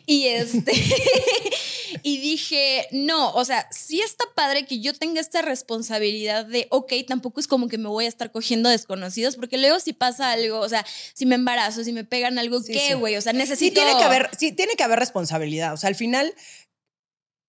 Y 0.05 0.25
este, 0.25 0.68
y 2.03 2.17
dije, 2.19 2.87
no, 2.91 3.31
o 3.33 3.45
sea, 3.45 3.67
sí 3.71 4.01
está 4.01 4.25
padre 4.35 4.65
que 4.65 4.79
yo 4.79 4.93
tenga 4.93 5.21
esta 5.21 5.41
responsabilidad 5.41 6.45
de, 6.45 6.67
ok, 6.69 6.93
tampoco 7.07 7.39
es 7.39 7.47
como 7.47 7.67
que 7.67 7.77
me 7.77 7.89
voy 7.89 8.05
a 8.05 8.09
estar 8.09 8.31
cogiendo 8.31 8.69
desconocidos 8.69 9.35
porque 9.35 9.57
luego 9.57 9.79
si 9.79 9.93
pasa 9.93 10.31
algo, 10.31 10.59
o 10.59 10.69
sea, 10.69 10.85
si 11.13 11.25
me 11.25 11.35
embarazo, 11.35 11.83
si 11.83 11.93
me 11.93 12.03
pegan 12.03 12.39
algo, 12.39 12.63
¿qué, 12.63 12.95
güey? 12.95 13.15
O 13.15 13.21
sea, 13.21 13.33
necesito... 13.33 13.81
Sí 13.81 13.85
tiene, 13.85 13.97
que 13.97 14.03
haber, 14.03 14.29
sí, 14.37 14.51
tiene 14.51 14.73
que 14.75 14.83
haber 14.83 14.99
responsabilidad. 14.99 15.73
O 15.73 15.77
sea, 15.77 15.87
al 15.87 15.95
final, 15.95 16.33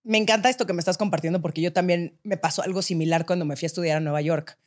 me 0.03 0.19
encanta 0.19 0.49
esto 0.49 0.67
que 0.67 0.73
me 0.73 0.81
estás 0.81 0.99
compartiendo 0.99 1.41
porque 1.41 1.61
yo 1.61 1.73
también 1.73 2.19
me 2.23 2.37
pasó 2.37 2.63
algo 2.63 2.83
similar 2.83 3.27
cuando 3.27 3.45
me 3.45 3.57
fui 3.57 3.67
a 3.67 3.69
estudiar 3.69 3.99
a 3.99 4.01
Nueva 4.01 4.21
York. 4.21 4.59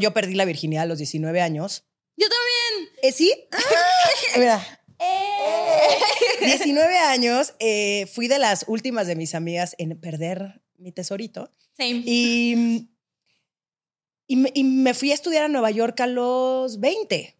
Yo 0.00 0.12
perdí 0.12 0.34
la 0.34 0.44
virginidad 0.44 0.84
a 0.84 0.86
los 0.86 0.98
19 0.98 1.40
años. 1.40 1.84
Yo 2.16 2.26
también. 2.28 2.92
¿Eh, 3.02 3.12
¿Sí? 3.12 3.32
Mira. 4.36 4.64
19 6.40 6.98
años, 6.98 7.54
eh, 7.58 8.06
fui 8.12 8.28
de 8.28 8.38
las 8.38 8.64
últimas 8.68 9.06
de 9.06 9.16
mis 9.16 9.34
amigas 9.34 9.74
en 9.78 9.98
perder 9.98 10.60
mi 10.78 10.92
tesorito. 10.92 11.50
Same. 11.76 12.02
Y 12.04 12.88
y 14.28 14.64
me, 14.64 14.94
fui 14.94 15.12
a 15.12 15.14
estudiar 15.14 15.44
a 15.44 15.48
Nueva 15.48 15.70
York 15.70 16.00
a 16.00 16.06
los 16.06 16.80
20. 16.80 17.36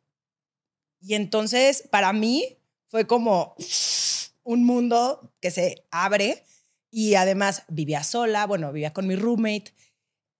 Y 1.00 1.14
entonces, 1.14 1.84
para 1.90 2.12
mí, 2.12 2.58
fue 2.86 3.06
como 3.06 3.56
un 4.44 4.64
mundo 4.64 5.32
que 5.40 5.50
se 5.50 5.84
abre. 5.90 6.44
Y 6.90 7.14
además 7.14 7.64
vivía 7.68 8.04
sola, 8.04 8.46
bueno, 8.46 8.72
vivía 8.72 8.92
con 8.92 9.06
mi 9.06 9.16
roommate. 9.16 9.74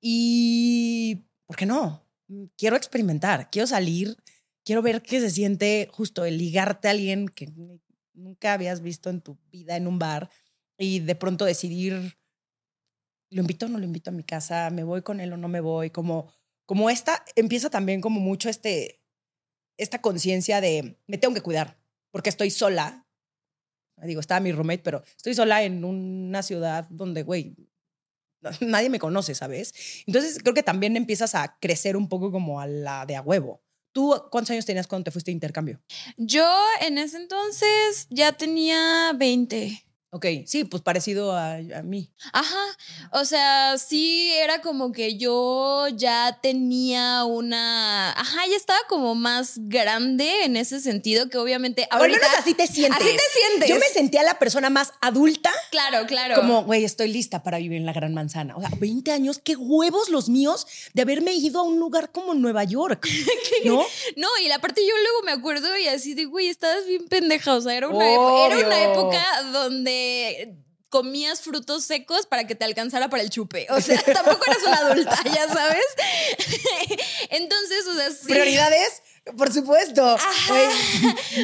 Y, 0.01 1.25
¿por 1.47 1.57
qué 1.57 1.67
no? 1.67 2.05
Quiero 2.57 2.77
experimentar, 2.77 3.51
quiero 3.51 3.67
salir, 3.67 4.17
quiero 4.67 4.83
ver 4.83 5.01
qué 5.01 5.21
se 5.21 5.31
siente 5.31 5.89
justo 5.91 6.27
el 6.27 6.37
ligarte 6.37 6.89
a 6.89 6.91
alguien 6.91 7.29
que 7.29 7.51
nunca 8.13 8.53
habías 8.53 8.83
visto 8.83 9.09
en 9.09 9.23
tu 9.23 9.39
vida 9.51 9.77
en 9.77 9.87
un 9.87 9.99
bar 9.99 10.29
y 10.77 11.01
de 11.01 11.15
pronto 11.15 11.47
decidir, 11.47 12.19
lo 13.31 13.41
invito 13.41 13.65
o 13.65 13.69
no 13.71 13.79
lo 13.79 13.85
invito 13.85 14.11
a 14.11 14.13
mi 14.13 14.25
casa, 14.25 14.69
me 14.71 14.85
voy 14.85 15.01
con 15.01 15.21
él 15.21 15.33
o 15.33 15.39
no 15.39 15.49
me 15.49 15.61
voy, 15.61 15.89
como 15.89 16.29
como 16.67 16.91
esta, 16.91 17.25
empieza 17.37 17.71
también 17.71 18.01
como 18.01 18.21
mucho 18.21 18.49
este, 18.49 19.01
esta 19.79 20.03
conciencia 20.03 20.61
de 20.61 20.99
me 21.07 21.17
tengo 21.17 21.33
que 21.33 21.41
cuidar 21.41 21.79
porque 22.11 22.29
estoy 22.29 22.51
sola. 22.51 23.07
Digo, 24.03 24.21
estaba 24.21 24.41
mi 24.41 24.53
roommate, 24.53 24.83
pero 24.83 25.03
estoy 25.17 25.35
sola 25.35 25.63
en 25.63 25.83
una 25.83 26.43
ciudad 26.43 26.87
donde, 26.91 27.23
güey, 27.23 27.57
nadie 28.61 28.91
me 28.91 28.99
conoce, 28.99 29.35
¿sabes? 29.35 30.03
Entonces 30.07 30.39
creo 30.43 30.55
que 30.55 30.63
también 30.63 30.97
empiezas 30.97 31.35
a 31.35 31.57
crecer 31.61 31.97
un 31.97 32.09
poco 32.09 32.31
como 32.31 32.61
a 32.61 32.67
la 32.67 33.07
de 33.07 33.17
a 33.17 33.23
huevo. 33.23 33.63
¿Tú 33.97 34.15
cuántos 34.31 34.51
años 34.51 34.67
tenías 34.67 34.87
cuando 34.87 35.05
te 35.05 35.11
fuiste 35.11 35.31
a 35.31 35.33
intercambio? 35.33 35.81
Yo 36.19 36.47
en 36.83 36.99
ese 36.99 37.17
entonces 37.17 38.07
ya 38.11 38.33
tenía 38.33 39.15
20. 39.17 39.86
Ok, 40.17 40.25
sí, 40.47 40.65
pues 40.65 40.83
parecido 40.83 41.37
a, 41.37 41.59
mí. 41.85 42.11
Ajá, 42.33 42.79
o 43.13 43.27
sea, 43.27 43.77
sí 43.77 44.33
era 44.33 44.63
como 44.63 44.91
que 44.91 45.19
yo 45.19 45.89
ya 45.89 46.39
tenía 46.41 47.27
una, 47.27 48.13
ajá, 48.13 48.47
ya 48.49 48.57
estaba 48.57 48.79
como 48.89 49.15
más 49.15 49.59
grande 49.59 50.45
en 50.45 50.57
ese 50.57 50.81
sentido 50.81 51.29
que 51.29 51.37
obviamente 51.37 51.87
ahorita... 51.91 52.19
menos 52.19 52.39
así 52.39 52.55
te 52.55 52.67
sientes. 52.67 52.99
Así 52.99 53.15
te 53.15 53.41
sientes. 53.41 53.69
Yo 53.69 53.77
me 53.77 53.89
sentía 53.93 54.23
la 54.23 54.39
persona 54.39 54.71
más 54.71 54.95
adulta. 55.03 55.53
Claro, 55.71 56.07
claro. 56.07 56.37
Como, 56.37 56.65
güey, 56.65 56.83
estoy 56.83 57.13
lista 57.13 57.43
para 57.43 57.59
vivir 57.59 57.77
en 57.77 57.85
la 57.85 57.93
Gran 57.93 58.15
Manzana. 58.15 58.57
O 58.57 58.61
sea, 58.63 58.71
20 58.79 59.13
años, 59.13 59.39
qué 59.45 59.55
huevos 59.55 60.09
los 60.09 60.31
míos 60.31 60.67
de 60.95 61.03
haberme 61.03 61.35
ido 61.35 61.61
a 61.61 61.63
un 61.63 61.79
lugar 61.79 62.11
como 62.11 62.33
Nueva 62.33 62.65
York, 62.65 63.07
¿no? 63.67 63.85
no, 64.17 64.29
y 64.43 64.49
la 64.49 64.61
parte 64.61 64.81
yo 64.81 64.95
luego 64.97 65.23
me 65.27 65.33
acuerdo 65.33 65.77
y 65.77 65.89
así 65.89 66.15
de, 66.15 66.25
güey, 66.25 66.49
estabas 66.49 66.87
bien 66.87 67.07
pendeja, 67.07 67.55
o 67.55 67.61
sea, 67.61 67.77
era 67.77 67.89
una, 67.89 68.11
era 68.47 68.67
una 68.67 68.83
época 68.83 69.23
donde 69.53 70.06
comías 70.89 71.43
frutos 71.43 71.85
secos 71.85 72.27
para 72.27 72.47
que 72.47 72.55
te 72.55 72.65
alcanzara 72.65 73.11
para 73.11 73.23
el 73.23 73.31
chupe. 73.31 73.67
O 73.71 73.81
sea, 73.81 74.01
tampoco 74.15 74.45
eras 74.47 74.63
una 74.67 74.77
adulta, 74.79 75.23
ya 75.25 75.49
sabes. 75.49 75.85
Entonces, 77.31 77.87
o 77.87 77.95
sea, 77.95 78.11
sí. 78.11 78.29
Prioridades, 78.29 79.03
por 79.37 79.53
supuesto. 79.53 80.17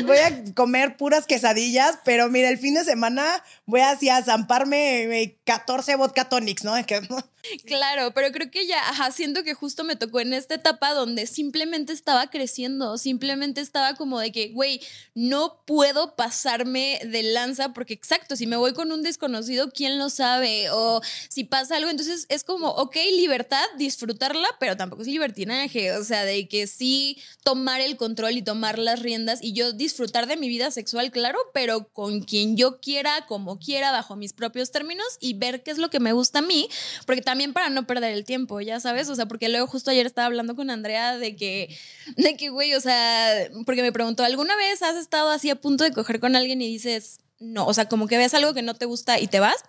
Voy, 0.04 0.18
a 0.18 0.54
comer 0.54 0.96
puras 0.96 1.26
quesadillas, 1.26 1.98
pero 2.04 2.28
mira, 2.28 2.48
el 2.48 2.58
fin 2.58 2.74
de 2.74 2.84
semana 2.84 3.42
voy 3.72 3.80
así 3.80 4.10
a 4.10 4.22
zamparme 4.22 5.38
14 5.44 5.96
vodka 5.96 6.28
tonics, 6.28 6.62
¿no? 6.62 6.74
Claro, 7.66 8.14
pero 8.14 8.30
creo 8.30 8.52
que 8.52 8.68
ya, 8.68 8.80
siento 9.12 9.42
que 9.42 9.54
justo 9.54 9.82
me 9.82 9.96
tocó 9.96 10.20
en 10.20 10.32
esta 10.32 10.54
etapa 10.54 10.92
donde 10.92 11.26
simplemente 11.26 11.92
estaba 11.92 12.30
creciendo, 12.30 12.98
simplemente 12.98 13.60
estaba 13.60 13.94
como 13.96 14.20
de 14.20 14.30
que, 14.30 14.50
güey, 14.50 14.80
no 15.14 15.60
puedo 15.66 16.14
pasarme 16.14 17.00
de 17.04 17.24
lanza 17.24 17.72
porque 17.72 17.94
exacto, 17.94 18.36
si 18.36 18.46
me 18.46 18.54
voy 18.54 18.74
con 18.74 18.92
un 18.92 19.02
desconocido, 19.02 19.72
¿quién 19.72 19.98
lo 19.98 20.08
sabe? 20.08 20.70
O 20.70 21.02
si 21.28 21.42
pasa 21.42 21.78
algo, 21.78 21.90
entonces 21.90 22.26
es 22.28 22.44
como, 22.44 22.68
ok, 22.68 22.96
libertad, 23.16 23.64
disfrutarla, 23.76 24.48
pero 24.60 24.76
tampoco 24.76 25.02
es 25.02 25.08
libertinaje, 25.08 25.96
o 25.96 26.04
sea, 26.04 26.24
de 26.24 26.46
que 26.46 26.68
sí 26.68 27.18
tomar 27.42 27.80
el 27.80 27.96
control 27.96 28.36
y 28.36 28.42
tomar 28.42 28.78
las 28.78 29.00
riendas 29.00 29.42
y 29.42 29.52
yo 29.52 29.72
disfrutar 29.72 30.28
de 30.28 30.36
mi 30.36 30.48
vida 30.48 30.70
sexual, 30.70 31.10
claro, 31.10 31.40
pero 31.52 31.88
con 31.88 32.20
quien 32.20 32.56
yo 32.56 32.80
quiera, 32.80 33.26
como 33.26 33.58
quiera, 33.62 33.92
bajo 33.92 34.16
mis 34.16 34.32
propios 34.32 34.70
términos 34.70 35.06
y 35.20 35.34
ver 35.34 35.62
qué 35.62 35.70
es 35.70 35.78
lo 35.78 35.90
que 35.90 36.00
me 36.00 36.12
gusta 36.12 36.40
a 36.40 36.42
mí, 36.42 36.68
porque 37.06 37.22
también 37.22 37.52
para 37.52 37.70
no 37.70 37.86
perder 37.86 38.12
el 38.12 38.24
tiempo, 38.24 38.60
ya 38.60 38.80
sabes, 38.80 39.08
o 39.08 39.14
sea, 39.14 39.26
porque 39.26 39.48
luego 39.48 39.66
justo 39.66 39.90
ayer 39.90 40.06
estaba 40.06 40.26
hablando 40.26 40.56
con 40.56 40.70
Andrea 40.70 41.18
de 41.18 41.36
que, 41.36 41.76
de 42.16 42.36
que, 42.36 42.50
güey, 42.50 42.74
o 42.74 42.80
sea, 42.80 43.48
porque 43.66 43.82
me 43.82 43.92
preguntó, 43.92 44.24
¿alguna 44.24 44.56
vez 44.56 44.82
has 44.82 44.96
estado 44.96 45.30
así 45.30 45.50
a 45.50 45.56
punto 45.56 45.84
de 45.84 45.92
coger 45.92 46.20
con 46.20 46.36
alguien 46.36 46.60
y 46.62 46.68
dices, 46.68 47.20
no, 47.38 47.66
o 47.66 47.74
sea, 47.74 47.88
como 47.88 48.06
que 48.06 48.18
ves 48.18 48.34
algo 48.34 48.54
que 48.54 48.62
no 48.62 48.74
te 48.74 48.86
gusta 48.86 49.18
y 49.18 49.26
te 49.26 49.40
vas? 49.40 49.64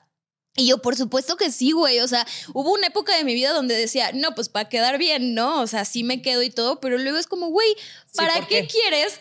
Y 0.56 0.68
yo, 0.68 0.78
por 0.80 0.96
supuesto 0.96 1.36
que 1.36 1.52
sí, 1.52 1.72
güey. 1.72 2.00
O 2.00 2.08
sea, 2.08 2.28
hubo 2.54 2.72
una 2.74 2.88
época 2.88 3.18
de 3.18 3.24
mi 3.24 3.34
vida 3.34 3.54
donde 3.54 3.76
decía, 3.76 4.12
no, 4.14 4.36
pues 4.36 4.50
para 4.50 4.70
quedar 4.70 5.00
bien, 5.00 5.34
¿no? 5.34 5.62
O 5.62 5.68
sea, 5.68 5.84
sí 5.84 6.04
me 6.04 6.22
quedo 6.22 6.44
y 6.44 6.52
todo, 6.52 6.80
pero 6.80 7.00
luego 7.00 7.18
es 7.18 7.26
como, 7.26 7.48
güey, 7.48 7.76
¿para 8.16 8.46
qué 8.46 8.68
quieres 8.68 9.20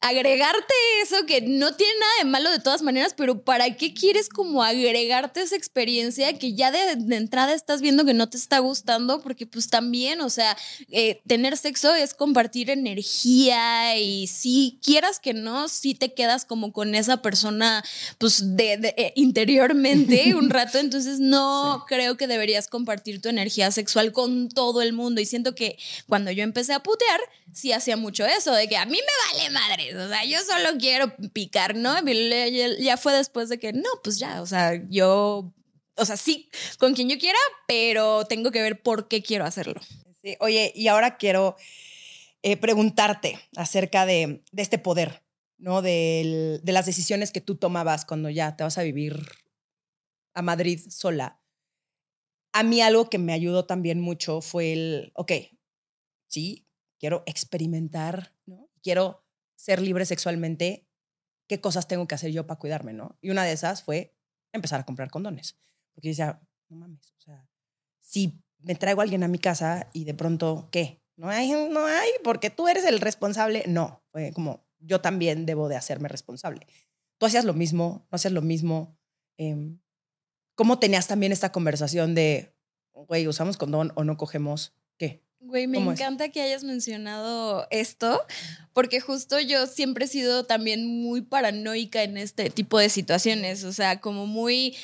agregarte 0.00 0.74
eso 1.02 1.26
que 1.26 1.42
no 1.42 1.74
tiene 1.74 1.92
nada 2.00 2.12
de 2.20 2.24
malo 2.24 2.50
de 2.50 2.58
todas 2.58 2.80
maneras, 2.80 3.14
pero 3.14 3.42
¿para 3.42 3.76
qué 3.76 3.92
quieres 3.92 4.30
como 4.30 4.62
agregarte 4.62 5.42
esa 5.42 5.56
experiencia 5.56 6.38
que 6.38 6.54
ya 6.54 6.70
de, 6.70 6.92
entrada 7.14 7.52
estás 7.52 7.82
viendo 7.82 8.06
que 8.06 8.14
no 8.14 8.30
te 8.30 8.38
está 8.38 8.60
gustando? 8.60 9.20
Porque 9.20 9.46
pues 9.46 9.68
también, 9.68 10.22
o 10.22 10.30
sea, 10.30 10.56
eh, 10.90 11.20
tener 11.26 11.58
sexo 11.58 11.94
es 11.94 12.14
compartir 12.14 12.70
energía 12.70 13.98
y 13.98 14.26
si 14.26 14.78
quieras 14.82 15.20
que 15.20 15.34
no, 15.34 15.68
si 15.68 15.94
te 15.94 16.14
quedas 16.14 16.46
como 16.46 16.72
con 16.72 16.94
esa 16.94 17.20
persona 17.20 17.84
pues 18.16 18.56
de, 18.56 18.94
eh, 18.96 19.12
interiormente 19.16 20.34
un 20.34 20.48
rato, 20.48 20.78
entonces 20.78 21.20
no 21.20 21.84
creo 21.86 22.16
que 22.16 22.26
deberías 22.26 22.68
compartir 22.68 23.20
tu 23.20 23.28
energía 23.28 23.70
sexual 23.70 24.12
con 24.12 24.48
todo 24.48 24.80
el 24.80 24.94
mundo 24.94 25.20
y 25.20 25.26
siento 25.26 25.54
que 25.54 25.78
cuando 26.08 26.30
yo 26.30 26.42
empecé 26.42 26.72
a 26.72 26.82
putear, 26.82 27.20
sí 27.52 27.72
hacía 27.72 27.96
mucho 27.96 28.24
eso, 28.26 28.52
de 28.52 28.68
que 28.68 28.76
a 28.76 28.86
mí 28.86 28.98
me 28.98 29.38
vale 29.38 29.50
madre, 29.50 29.96
o 29.96 30.08
sea, 30.08 30.24
yo 30.24 30.38
solo 30.40 30.78
quiero 30.78 31.14
picar, 31.32 31.74
¿no? 31.76 31.96
Ya 32.78 32.96
fue 32.96 33.12
después 33.14 33.48
de 33.48 33.58
que, 33.58 33.72
no, 33.72 33.88
pues 34.02 34.18
ya, 34.18 34.42
o 34.42 34.46
sea, 34.46 34.72
yo, 34.88 35.52
o 35.96 36.04
sea, 36.04 36.16
sí, 36.16 36.48
con 36.78 36.94
quien 36.94 37.08
yo 37.08 37.18
quiera, 37.18 37.38
pero 37.66 38.24
tengo 38.26 38.50
que 38.50 38.62
ver 38.62 38.82
por 38.82 39.08
qué 39.08 39.22
quiero 39.22 39.44
hacerlo. 39.44 39.80
Sí, 40.22 40.36
oye, 40.40 40.72
y 40.74 40.88
ahora 40.88 41.16
quiero 41.16 41.56
eh, 42.42 42.56
preguntarte 42.56 43.38
acerca 43.56 44.06
de, 44.06 44.42
este 44.56 44.78
poder, 44.78 45.22
¿no? 45.58 45.82
de 45.82 46.60
las 46.64 46.86
decisiones 46.86 47.32
que 47.32 47.40
tú 47.40 47.56
tomabas 47.56 48.04
cuando 48.04 48.30
ya 48.30 48.56
te 48.56 48.64
vas 48.64 48.78
a 48.78 48.82
vivir 48.82 49.20
a 50.34 50.42
Madrid 50.42 50.80
sola. 50.88 51.40
A 52.52 52.62
mí 52.62 52.80
algo 52.80 53.08
que 53.08 53.18
me 53.18 53.32
ayudó 53.32 53.64
también 53.64 54.00
mucho 54.00 54.40
fue 54.40 54.72
el, 54.72 55.12
ok, 55.14 55.32
sí, 56.28 56.66
quiero 57.00 57.24
experimentar, 57.26 58.36
¿no? 58.46 58.68
Quiero 58.82 59.24
ser 59.56 59.80
libre 59.82 60.04
sexualmente, 60.04 60.86
¿qué 61.48 61.60
cosas 61.60 61.88
tengo 61.88 62.06
que 62.06 62.14
hacer 62.14 62.30
yo 62.30 62.46
para 62.46 62.60
cuidarme, 62.60 62.92
no? 62.92 63.18
Y 63.20 63.30
una 63.30 63.42
de 63.42 63.52
esas 63.52 63.82
fue 63.82 64.14
empezar 64.52 64.80
a 64.80 64.86
comprar 64.86 65.10
condones. 65.10 65.58
Porque 65.94 66.08
yo 66.08 66.10
decía, 66.12 66.40
no 66.68 66.76
mames, 66.76 67.12
o 67.18 67.20
sea, 67.20 67.48
si 68.00 68.40
me 68.58 68.74
traigo 68.74 69.00
a 69.00 69.04
alguien 69.04 69.24
a 69.24 69.28
mi 69.28 69.38
casa 69.38 69.88
y 69.92 70.04
de 70.04 70.14
pronto, 70.14 70.68
¿qué? 70.70 71.02
No 71.16 71.28
hay, 71.28 71.50
no 71.50 71.84
hay, 71.86 72.10
porque 72.22 72.50
tú 72.50 72.68
eres 72.68 72.84
el 72.84 73.00
responsable. 73.00 73.64
No, 73.66 74.02
fue 74.12 74.32
como, 74.32 74.66
yo 74.78 75.00
también 75.00 75.46
debo 75.46 75.68
de 75.68 75.76
hacerme 75.76 76.08
responsable. 76.08 76.66
Tú 77.18 77.26
hacías 77.26 77.44
lo 77.44 77.54
mismo, 77.54 78.06
no 78.10 78.16
hacías 78.16 78.32
lo 78.32 78.42
mismo. 78.42 78.96
Em, 79.36 79.80
¿Cómo 80.54 80.78
tenías 80.78 81.08
también 81.08 81.32
esta 81.32 81.52
conversación 81.52 82.14
de, 82.14 82.54
güey, 82.92 83.26
usamos 83.26 83.56
condón 83.56 83.92
o 83.96 84.04
no 84.04 84.16
cogemos? 84.16 84.74
¿Qué? 84.98 85.22
Güey, 85.40 85.66
me 85.66 85.78
encanta 85.78 86.28
que 86.28 86.42
hayas 86.42 86.64
mencionado 86.64 87.66
esto, 87.70 88.22
porque 88.74 89.00
justo 89.00 89.40
yo 89.40 89.66
siempre 89.66 90.04
he 90.04 90.08
sido 90.08 90.44
también 90.44 90.86
muy 90.86 91.22
paranoica 91.22 92.02
en 92.02 92.18
este 92.18 92.50
tipo 92.50 92.78
de 92.78 92.90
situaciones, 92.90 93.64
o 93.64 93.72
sea, 93.72 94.00
como 94.00 94.26
muy 94.26 94.76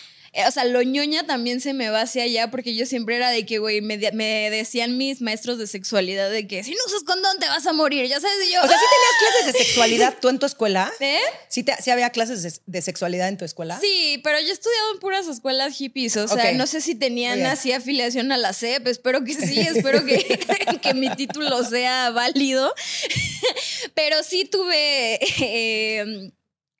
o 0.46 0.50
sea, 0.50 0.64
lo 0.64 0.82
ñoña 0.82 1.26
también 1.26 1.60
se 1.60 1.72
me 1.72 1.88
va 1.88 2.02
hacia 2.02 2.24
allá 2.24 2.50
porque 2.50 2.74
yo 2.74 2.86
siempre 2.86 3.16
era 3.16 3.30
de 3.30 3.46
que, 3.46 3.58
güey, 3.58 3.80
me, 3.80 3.96
decían 3.96 4.96
mis 4.98 5.20
maestros 5.20 5.58
de 5.58 5.66
sexualidad 5.66 6.30
de 6.30 6.46
que 6.46 6.62
si 6.62 6.72
no 6.72 6.78
usas 6.86 7.02
condón 7.04 7.38
te 7.38 7.48
vas 7.48 7.66
a 7.66 7.72
morir, 7.72 8.06
ya 8.06 8.20
sabes, 8.20 8.50
yo... 8.52 8.62
O 8.62 8.68
sea, 8.68 8.76
¿sí 8.76 8.84
tenías 8.84 9.18
clases 9.18 9.52
de 9.52 9.64
sexualidad 9.64 10.14
tú 10.20 10.28
en 10.28 10.38
tu 10.38 10.46
escuela? 10.46 10.92
¿Eh? 11.00 11.18
¿Sí, 11.48 11.62
te, 11.62 11.74
había 11.90 12.10
clases 12.10 12.62
de, 12.66 12.82
sexualidad 12.82 13.28
en 13.28 13.38
tu 13.38 13.44
escuela? 13.44 13.78
Sí, 13.80 14.20
pero 14.22 14.38
yo 14.40 14.48
he 14.48 14.52
estudiado 14.52 14.92
en 14.94 15.00
puras 15.00 15.26
escuelas 15.26 15.74
hippies, 15.74 16.16
o 16.16 16.28
sea, 16.28 16.52
no 16.52 16.66
sé 16.66 16.80
si 16.80 16.94
tenían 16.94 17.44
así 17.46 17.72
afiliación 17.72 18.32
a 18.32 18.36
la 18.36 18.52
CEP, 18.52 18.86
espero 18.88 19.24
que 19.24 19.34
sí, 19.34 19.60
espero 19.60 20.04
que, 20.04 20.18
que 20.82 20.94
mi 20.94 21.10
título 21.10 21.64
sea 21.64 22.10
válido, 22.10 22.74
pero 23.94 24.22
sí 24.22 24.44
tuve... 24.44 25.18
Eh, 25.40 26.32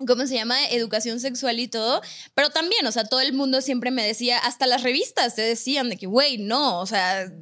¿cómo 0.05 0.27
se 0.27 0.35
llama? 0.35 0.57
Educación 0.69 1.21
sexual 1.21 1.59
y 1.59 1.69
todo. 1.69 2.03
Pero 2.35 2.51
también, 2.51 2.87
o 2.87 2.93
sea, 2.93 3.05
todo 3.05 3.21
el 3.21 3.33
mundo 3.33 3.61
siempre 3.63 3.91
me 3.91 4.07
decía, 4.07 4.39
hasta 4.39 4.67
las 4.67 4.83
revistas 4.83 5.35
te 5.35 5.43
decían 5.43 5.89
de 5.89 5.97
que, 5.97 6.07
güey, 6.07 6.39
no, 6.39 6.81
o 6.81 6.87
sea, 6.87 7.33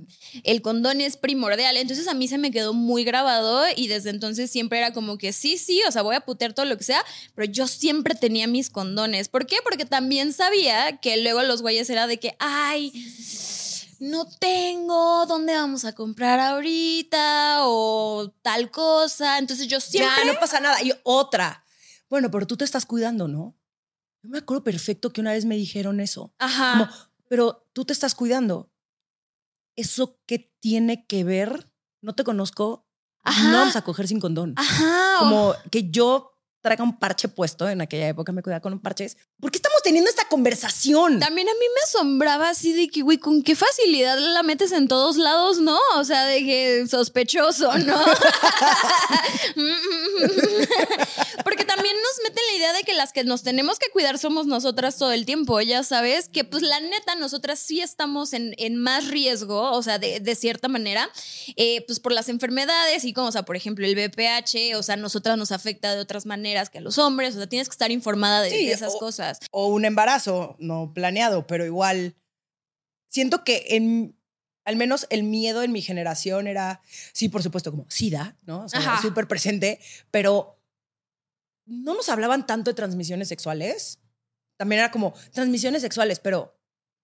el 0.45 0.63
condón 0.63 1.01
es 1.01 1.17
primordial. 1.17 1.77
Entonces 1.77 2.07
a 2.07 2.15
mí 2.15 2.29
se 2.29 2.39
me 2.39 2.51
quedó 2.51 2.73
muy 2.73 3.05
grabado 3.05 3.65
y 3.75 3.89
desde 3.89 4.11
entonces 4.11 4.51
siempre 4.51 4.79
era 4.79 4.93
como 4.93 5.19
que 5.19 5.33
sí, 5.33 5.59
sí, 5.59 5.83
o 5.89 5.91
sea, 5.91 6.03
voy 6.03 6.17
a 6.17 6.21
putear 6.21 6.53
todo 6.53 6.67
lo 6.67 6.77
que 6.79 6.85
sea, 6.85 7.05
pero 7.35 7.51
yo 7.51 7.67
siempre 7.67 8.15
tenía 8.15 8.47
mis 8.47 8.71
condones. 8.71 9.29
¿Por 9.29 9.47
qué? 9.47 9.57
Porque 9.65 9.85
también 9.85 10.33
sabía 10.33 10.99
que 10.99 11.17
luego 11.17 11.43
los 11.43 11.63
güeyes 11.63 11.91
era 11.91 12.07
de 12.07 12.19
que, 12.19 12.37
ay 12.39 12.93
no 14.01 14.27
tengo, 14.27 15.25
¿dónde 15.27 15.55
vamos 15.55 15.85
a 15.85 15.95
comprar 15.95 16.39
ahorita? 16.39 17.61
O 17.63 18.31
tal 18.43 18.71
cosa. 18.71 19.39
Entonces 19.39 19.67
yo 19.67 19.81
siempre... 19.81 20.25
Ya, 20.25 20.33
no 20.33 20.39
pasa 20.39 20.61
nada. 20.61 20.83
Y 20.83 20.93
otra, 21.05 21.64
bueno, 22.15 22.31
pero 22.31 22.47
tú 22.47 22.57
te 22.57 22.65
estás 22.65 22.87
cuidando, 22.87 23.27
¿no? 23.27 23.59
Yo 24.23 24.31
me 24.31 24.39
acuerdo 24.39 24.63
perfecto 24.63 25.13
que 25.13 25.21
una 25.21 25.33
vez 25.33 25.47
me 25.47 25.57
dijeron 25.57 25.99
eso. 25.99 26.33
Ajá. 26.39 27.11
pero 27.29 27.67
tú 27.73 27.85
te 27.85 27.93
estás 27.93 28.15
cuidando. 28.15 28.71
¿Eso 29.75 30.21
qué 30.25 30.55
tiene 30.61 31.09
que 31.09 31.25
ver? 31.25 31.73
No 32.03 32.15
te 32.15 32.23
conozco. 32.23 32.87
Ajá. 33.25 33.51
No 33.51 33.59
vamos 33.59 33.75
a 33.75 33.83
coger 33.83 34.07
sin 34.07 34.21
condón. 34.21 34.55
Ajá. 34.57 35.17
Como 35.19 35.55
que 35.73 35.91
yo 35.91 36.39
traiga 36.61 36.85
un 36.85 37.01
parche 37.01 37.27
puesto. 37.27 37.69
En 37.69 37.81
aquella 37.81 38.07
época 38.07 38.31
me 38.31 38.43
cuidaba 38.43 38.61
con 38.61 38.75
un 38.75 38.79
parche. 38.81 39.09
¿Por 39.41 39.51
qué 39.51 39.59
teniendo 39.85 40.11
esta 40.11 40.25
conversación? 40.25 41.21
También 41.21 41.49
a 41.49 41.53
mí 41.53 41.67
me 41.75 41.81
asombraba 41.85 42.49
así 42.49 42.73
de 42.73 42.89
que, 42.89 43.03
güey, 43.03 43.19
con 43.19 43.43
qué 43.43 43.55
facilidad 43.55 44.19
la 44.19 44.43
metes 44.43 44.73
en 44.73 44.89
todos 44.89 45.17
lados, 45.17 45.59
¿no? 45.59 45.79
O 45.97 46.05
sea, 46.05 46.25
de 46.25 46.41
que 46.41 46.87
sospechoso, 46.89 47.79
¿no? 47.79 47.97
Porque 51.45 51.65
también 51.65 51.95
nos 51.97 52.23
meten 52.25 52.43
la 52.51 52.57
idea 52.57 52.73
de 52.73 52.83
que 52.83 52.95
las 52.95 53.13
que 53.13 53.23
nos 53.25 53.43
tenemos 53.43 53.79
que 53.79 53.91
cuidar 53.91 54.19
somos 54.19 54.47
nosotras 54.47 54.97
todo 54.97 55.13
el 55.13 55.27
tiempo, 55.27 55.61
ya 55.61 55.85
sabes, 55.85 56.29
que 56.29 56.45
pues 56.45 56.63
la 56.63 56.81
neta, 56.81 57.15
nosotras 57.15 57.59
sí 57.59 57.81
estamos 57.81 58.33
en, 58.33 58.55
en 58.59 58.77
más 58.77 59.09
riesgo, 59.09 59.71
o 59.73 59.83
sea, 59.83 59.99
de, 59.99 60.21
de 60.21 60.35
cierta 60.35 60.69
manera, 60.69 61.11
eh, 61.57 61.85
pues 61.87 62.01
por 62.01 62.13
las 62.13 62.29
enfermedades 62.29 63.05
y 63.05 63.13
como, 63.13 63.29
o 63.29 63.33
sea, 63.33 63.45
por 63.45 63.57
ejemplo, 63.57 63.87
el 63.87 63.95
BPH, 63.95 64.77
o 64.77 64.83
sea, 64.83 64.97
nosotras 64.97 65.37
nos 65.37 65.53
afecta 65.53 65.95
de 65.95 66.01
otras 66.01 66.25
maneras 66.27 66.71
que 66.71 66.79
a 66.79 66.81
los 66.81 66.99
hombres, 66.99 67.35
o 67.35 67.39
sea, 67.39 67.49
tienes 67.49 67.69
que 67.69 67.75
estar 67.75 67.91
informada 67.91 68.41
de, 68.43 68.73
esas 68.73 68.95
cosas. 68.97 69.39
O 69.51 69.74
un 69.75 69.85
embarazo 69.85 70.57
no 70.59 70.93
planeado, 70.95 71.47
pero 71.47 71.65
igual 71.65 72.17
siento 73.09 73.45
que 73.45 73.67
en 73.71 74.17
al 74.65 74.77
menos 74.77 75.07
el 75.11 75.25
miedo 75.25 75.63
en 75.63 75.73
mi 75.73 75.83
generación 75.83 76.47
era, 76.47 76.81
sí, 77.13 77.29
por 77.29 77.43
supuesto, 77.43 77.71
como 77.71 77.85
SIDA, 77.91 78.39
¿no? 78.47 78.65
O 78.65 78.69
sea, 78.69 78.99
súper 79.01 79.29
presente, 79.29 79.79
pero 80.11 80.59
no 81.67 81.95
nos 81.95 82.09
hablaban 82.09 82.47
tanto 82.47 82.71
de 82.71 82.75
transmisiones 82.75 83.29
sexuales. 83.29 84.01
También 84.57 84.81
era 84.81 84.91
como 84.91 85.13
transmisiones 85.33 85.83
sexuales, 85.83 86.19
pero 86.19 86.59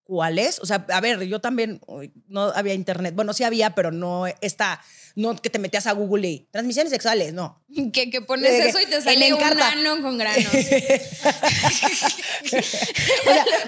¿cuáles? 0.05 0.59
O 0.61 0.67
sea, 0.67 0.87
a 0.89 1.01
ver, 1.01 1.23
yo 1.25 1.41
también 1.41 1.81
no 2.29 2.53
había 2.55 2.75
internet. 2.75 3.15
Bueno, 3.15 3.33
sí 3.33 3.45
había, 3.45 3.75
pero 3.75 3.93
no 3.93 4.27
está 4.41 4.81
no 5.15 5.37
que 5.37 5.51
te 5.51 5.59
metías 5.59 5.87
a 5.87 5.93
Google 5.93 6.29
y 6.29 6.49
transmisiones 6.51 6.91
sexuales, 6.91 7.33
no. 7.33 7.63
Que, 7.93 8.11
que 8.11 8.21
pones 8.23 8.53
eso 8.53 8.81
y 8.81 8.87
te 8.87 9.01
sale 9.01 9.33
un 9.33 9.41
grano 9.41 10.03
con 10.03 10.19
granos. 10.19 10.47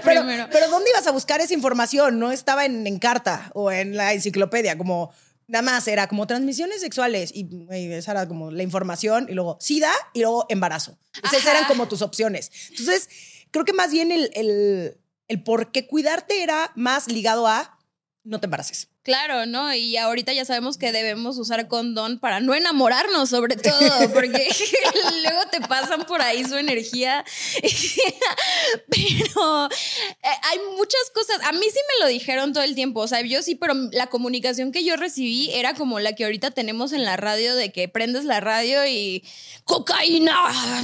pero, 0.05 0.23
pero, 0.51 0.69
¿dónde 0.71 0.91
ibas 0.91 1.07
a 1.07 1.13
buscar 1.13 1.41
esa 1.41 1.55
información? 1.55 2.19
No 2.19 2.33
estaba 2.33 2.65
en 2.65 2.87
Encarta 2.87 3.51
o 3.55 3.71
en 3.71 3.97
la 3.97 4.13
enciclopedia, 4.13 4.77
como 4.79 5.13
nada 5.47 5.63
más 5.63 5.87
era 5.89 6.07
como 6.09 6.27
transmisiones 6.27 6.81
sexuales 6.81 7.31
y, 7.35 7.49
esa 7.93 8.13
era 8.13 8.29
como 8.29 8.51
la 8.51 8.63
información 8.63 9.27
y 9.29 9.35
luego 9.35 9.59
SIDA 9.61 9.93
y 10.15 10.21
luego 10.21 10.47
embarazo. 10.49 10.99
Esas 11.23 11.45
eran 11.47 11.65
como 11.67 11.89
tus 11.89 12.03
opciones. 12.03 12.51
Entonces, 12.71 13.09
creo 13.51 13.65
que 13.65 13.73
más 13.73 13.91
bien 13.93 14.13
el, 14.13 14.31
el, 14.35 14.97
el 15.29 15.43
por 15.43 15.73
qué 15.73 15.87
cuidarte 15.87 16.43
era 16.43 16.73
más 16.75 17.09
ligado 17.09 17.47
a 17.47 17.79
no 18.25 18.41
te 18.41 18.47
embaraces. 18.47 18.89
Claro, 19.03 19.47
¿no? 19.47 19.75
Y 19.75 19.97
ahorita 19.97 20.33
ya 20.33 20.45
sabemos 20.45 20.79
que 20.79 20.93
debemos 20.93 21.37
usar 21.37 21.67
condón 21.67 22.21
para 22.21 22.39
no 22.39 22.55
enamorarnos, 22.55 23.31
sobre 23.31 23.57
todo, 23.57 24.13
porque 24.13 24.49
luego 25.25 25.41
te 25.51 25.61
pasan 25.61 26.07
por 26.07 26.23
ahí 26.23 26.45
su 26.45 26.57
energía. 26.57 27.25
pero 28.89 29.67
eh, 29.67 30.29
hay 30.43 30.59
muchas 30.77 31.11
cosas. 31.13 31.41
A 31.43 31.51
mí 31.51 31.65
sí 31.65 31.81
me 31.99 32.05
lo 32.05 32.07
dijeron 32.13 32.53
todo 32.53 32.63
el 32.63 32.77
tiempo, 32.77 33.01
o 33.01 33.09
sea, 33.09 33.23
yo 33.23 33.43
sí, 33.43 33.57
pero 33.57 33.75
la 33.91 34.07
comunicación 34.07 34.71
que 34.71 34.85
yo 34.85 34.95
recibí 34.95 35.51
era 35.51 35.75
como 35.75 35.99
la 35.99 36.15
que 36.15 36.23
ahorita 36.23 36.53
tenemos 36.53 36.93
en 36.93 37.03
la 37.03 37.17
radio, 37.17 37.57
de 37.57 37.73
que 37.73 37.89
prendes 37.89 38.25
la 38.25 38.39
radio 38.39 38.87
y 38.87 39.25
cocaína, 39.65 40.37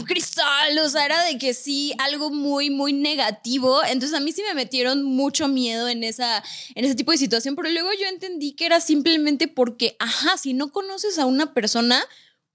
cristal, 0.09 0.77
o 0.81 0.89
sea, 0.89 1.05
era 1.05 1.23
de 1.23 1.39
que 1.39 1.55
sí, 1.55 1.95
algo 1.99 2.31
muy, 2.31 2.71
muy 2.71 2.93
negativo. 2.93 3.81
Entonces 3.85 4.19
a 4.19 4.21
mí 4.21 4.33
sí 4.33 4.43
me 4.43 4.55
metieron 4.55 5.05
mucho 5.05 5.47
miedo 5.47 5.87
en, 5.87 6.03
esa, 6.03 6.43
en 6.75 6.85
ese 6.85 6.97
tipo 6.97 7.13
de 7.13 7.19
situación, 7.19 7.55
pero 7.55 7.71
luego 7.71 7.91
yo 7.93 8.08
entendí 8.09 8.55
que 8.55 8.67
era 8.67 8.81
simplemente 8.81 9.49
porque, 9.49 9.97
ajá, 9.99 10.37
si 10.37 10.55
no 10.55 10.71
conoces 10.73 11.19
a 11.19 11.27
una 11.27 11.55
persona, 11.55 12.03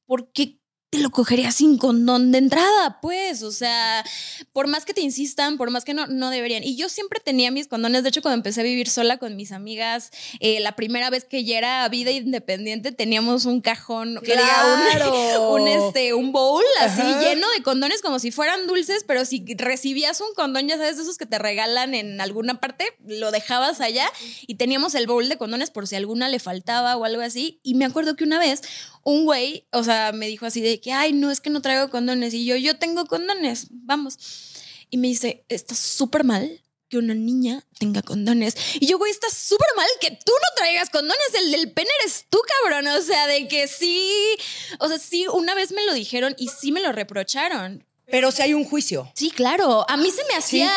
¿por 0.05 0.31
qué 0.31 0.59
te 0.93 0.99
lo 0.99 1.10
cogería 1.10 1.51
sin 1.51 1.79
condón 1.79 2.32
de 2.32 2.38
entrada, 2.38 2.99
pues, 3.01 3.41
o 3.41 3.51
sea, 3.51 4.06
por 4.51 4.67
más 4.67 4.86
que 4.86 4.93
te 4.93 5.01
insistan, 5.01 5.58
por 5.58 5.71
más 5.71 5.86
que 5.86 5.95
no, 5.95 6.06
no 6.06 6.29
deberían. 6.29 6.63
Y 6.63 6.75
yo 6.75 6.88
siempre 6.88 7.19
tenía 7.19 7.49
mis 7.49 7.67
condones, 7.67 8.03
de 8.03 8.10
hecho, 8.10 8.21
cuando 8.21 8.36
empecé 8.36 8.62
a 8.62 8.63
vivir 8.63 8.88
sola 8.88 9.17
con 9.17 9.36
mis 9.36 9.51
amigas, 9.51 10.12
eh, 10.39 10.60
la 10.60 10.75
primera 10.75 11.10
vez 11.10 11.25
que 11.25 11.43
ya 11.45 11.58
era 11.58 11.89
vida 11.89 12.12
independiente, 12.12 12.91
teníamos 12.91 13.45
un 13.45 13.60
cajón, 13.60 14.19
claro. 14.21 15.49
un, 15.53 15.67
este, 15.67 16.13
un 16.13 16.32
bowl 16.32 16.63
así 16.82 17.01
lleno 17.01 17.47
de 17.58 17.63
condones 17.63 18.03
como 18.03 18.19
si 18.19 18.29
fueran 18.29 18.67
dulces, 18.67 19.03
pero 19.08 19.25
si 19.25 19.43
recibías 19.58 20.21
un 20.21 20.36
condón, 20.36 20.67
ya 20.67 20.77
sabes, 20.77 20.97
de 20.97 21.01
esos 21.01 21.17
que 21.17 21.25
te 21.25 21.39
regalan 21.39 21.95
en 21.95 22.21
alguna 22.21 22.60
parte, 22.60 22.86
lo 23.03 23.32
dejabas 23.32 23.82
allá 23.82 24.08
y 24.45 24.56
teníamos 24.56 24.93
el 24.93 25.08
bowl 25.08 25.27
de 25.27 25.38
condones 25.38 25.71
por 25.71 25.88
si 25.88 25.95
alguna 25.95 26.29
le 26.29 26.38
faltaba 26.38 26.95
o 26.97 27.03
algo 27.03 27.23
así. 27.23 27.60
Y 27.63 27.73
me 27.73 27.86
acuerdo 27.86 28.15
que 28.15 28.25
una 28.25 28.38
vez 28.38 28.62
un 29.03 29.25
güey, 29.25 29.67
o 29.71 29.83
sea, 29.83 30.11
me 30.13 30.27
dijo 30.27 30.45
así 30.45 30.61
de 30.61 30.79
que, 30.79 30.91
ay, 30.91 31.13
no, 31.13 31.31
es 31.31 31.41
que 31.41 31.49
no 31.49 31.61
traigo 31.61 31.89
condones. 31.89 32.33
Y 32.33 32.45
yo, 32.45 32.55
yo 32.55 32.77
tengo 32.77 33.05
condones, 33.05 33.67
vamos. 33.69 34.17
Y 34.89 34.97
me 34.97 35.07
dice, 35.07 35.45
está 35.49 35.75
súper 35.75 36.23
mal 36.23 36.61
que 36.89 36.97
una 36.97 37.15
niña 37.15 37.65
tenga 37.79 38.01
condones. 38.01 38.55
Y 38.79 38.85
yo, 38.85 38.97
güey, 38.97 39.11
está 39.11 39.27
súper 39.29 39.67
mal 39.75 39.87
que 39.99 40.11
tú 40.11 40.31
no 40.31 40.55
traigas 40.55 40.89
condones. 40.89 41.33
El 41.33 41.51
del 41.51 41.71
pene 41.71 41.89
eres 42.01 42.27
tú, 42.29 42.39
cabrón. 42.61 42.87
O 42.87 43.01
sea, 43.01 43.25
de 43.25 43.47
que 43.47 43.67
sí. 43.67 44.11
O 44.79 44.87
sea, 44.87 44.99
sí, 44.99 45.25
una 45.33 45.55
vez 45.55 45.71
me 45.71 45.83
lo 45.85 45.93
dijeron 45.93 46.35
y 46.37 46.49
sí 46.49 46.71
me 46.71 46.81
lo 46.81 46.91
reprocharon. 46.91 47.83
Pero 48.05 48.31
si 48.31 48.43
hay 48.43 48.53
un 48.53 48.63
juicio. 48.63 49.11
Sí, 49.15 49.31
claro. 49.31 49.89
A 49.89 49.97
mí 49.97 50.11
se 50.11 50.23
me 50.25 50.35
hacía 50.35 50.71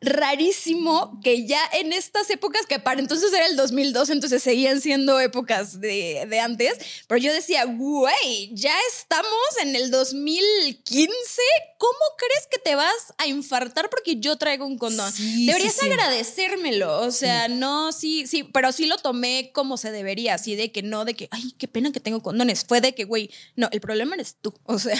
rarísimo 0.00 1.20
que 1.22 1.46
ya 1.46 1.60
en 1.72 1.92
estas 1.92 2.30
épocas, 2.30 2.66
que 2.66 2.78
para 2.78 3.00
entonces 3.00 3.32
era 3.32 3.46
el 3.46 3.56
2002, 3.56 4.10
entonces 4.10 4.42
seguían 4.42 4.80
siendo 4.80 5.18
épocas 5.18 5.80
de, 5.80 6.26
de 6.28 6.40
antes, 6.40 6.78
pero 7.08 7.18
yo 7.18 7.32
decía, 7.32 7.64
güey, 7.64 8.50
ya 8.52 8.74
estamos 8.96 9.28
en 9.62 9.74
el 9.74 9.90
2015, 9.90 11.12
¿cómo 11.78 11.92
crees 12.16 12.46
que 12.50 12.58
te 12.58 12.76
vas 12.76 13.14
a 13.18 13.26
infartar 13.26 13.90
porque 13.90 14.16
yo 14.16 14.36
traigo 14.36 14.66
un 14.66 14.78
condón? 14.78 15.12
Deberías 15.16 15.82
agradecérmelo, 15.82 17.00
o 17.00 17.10
sea, 17.10 17.48
no, 17.48 17.92
sí, 17.92 18.26
sí, 18.26 18.44
pero 18.44 18.70
sí 18.70 18.86
lo 18.86 18.98
tomé 18.98 19.50
como 19.52 19.76
se 19.76 19.90
debería, 19.90 20.34
así 20.34 20.54
de 20.54 20.70
que 20.70 20.82
no, 20.82 21.04
de 21.04 21.14
que, 21.14 21.28
ay, 21.32 21.52
qué 21.58 21.66
pena 21.66 21.90
que 21.90 22.00
tengo 22.00 22.22
condones, 22.22 22.64
fue 22.64 22.80
de 22.80 22.94
que, 22.94 23.04
güey, 23.04 23.30
no, 23.56 23.68
el 23.72 23.80
problema 23.80 24.14
eres 24.14 24.36
tú, 24.40 24.54
o 24.64 24.78
sea. 24.78 24.98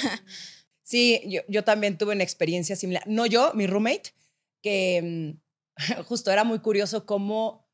Sí, 0.82 1.20
yo, 1.26 1.42
yo 1.48 1.64
también 1.64 1.98
tuve 1.98 2.14
una 2.14 2.24
experiencia 2.24 2.74
similar. 2.74 3.02
No 3.06 3.26
yo, 3.26 3.52
mi 3.52 3.66
roommate, 3.66 4.14
que 4.62 5.36
mm, 5.76 5.76
justo 6.04 6.30
era 6.30 6.44
muy 6.44 6.60
curioso 6.60 7.06
cómo 7.06 7.68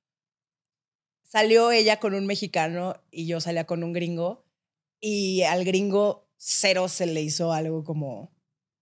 salió 1.22 1.72
ella 1.72 1.98
con 1.98 2.14
un 2.14 2.26
mexicano 2.26 2.94
y 3.10 3.26
yo 3.26 3.40
salía 3.40 3.66
con 3.66 3.82
un 3.82 3.92
gringo 3.92 4.44
y 5.00 5.42
al 5.42 5.64
gringo 5.64 6.28
cero 6.36 6.88
se 6.88 7.06
le 7.06 7.22
hizo 7.22 7.52
algo 7.52 7.84
como 7.84 8.32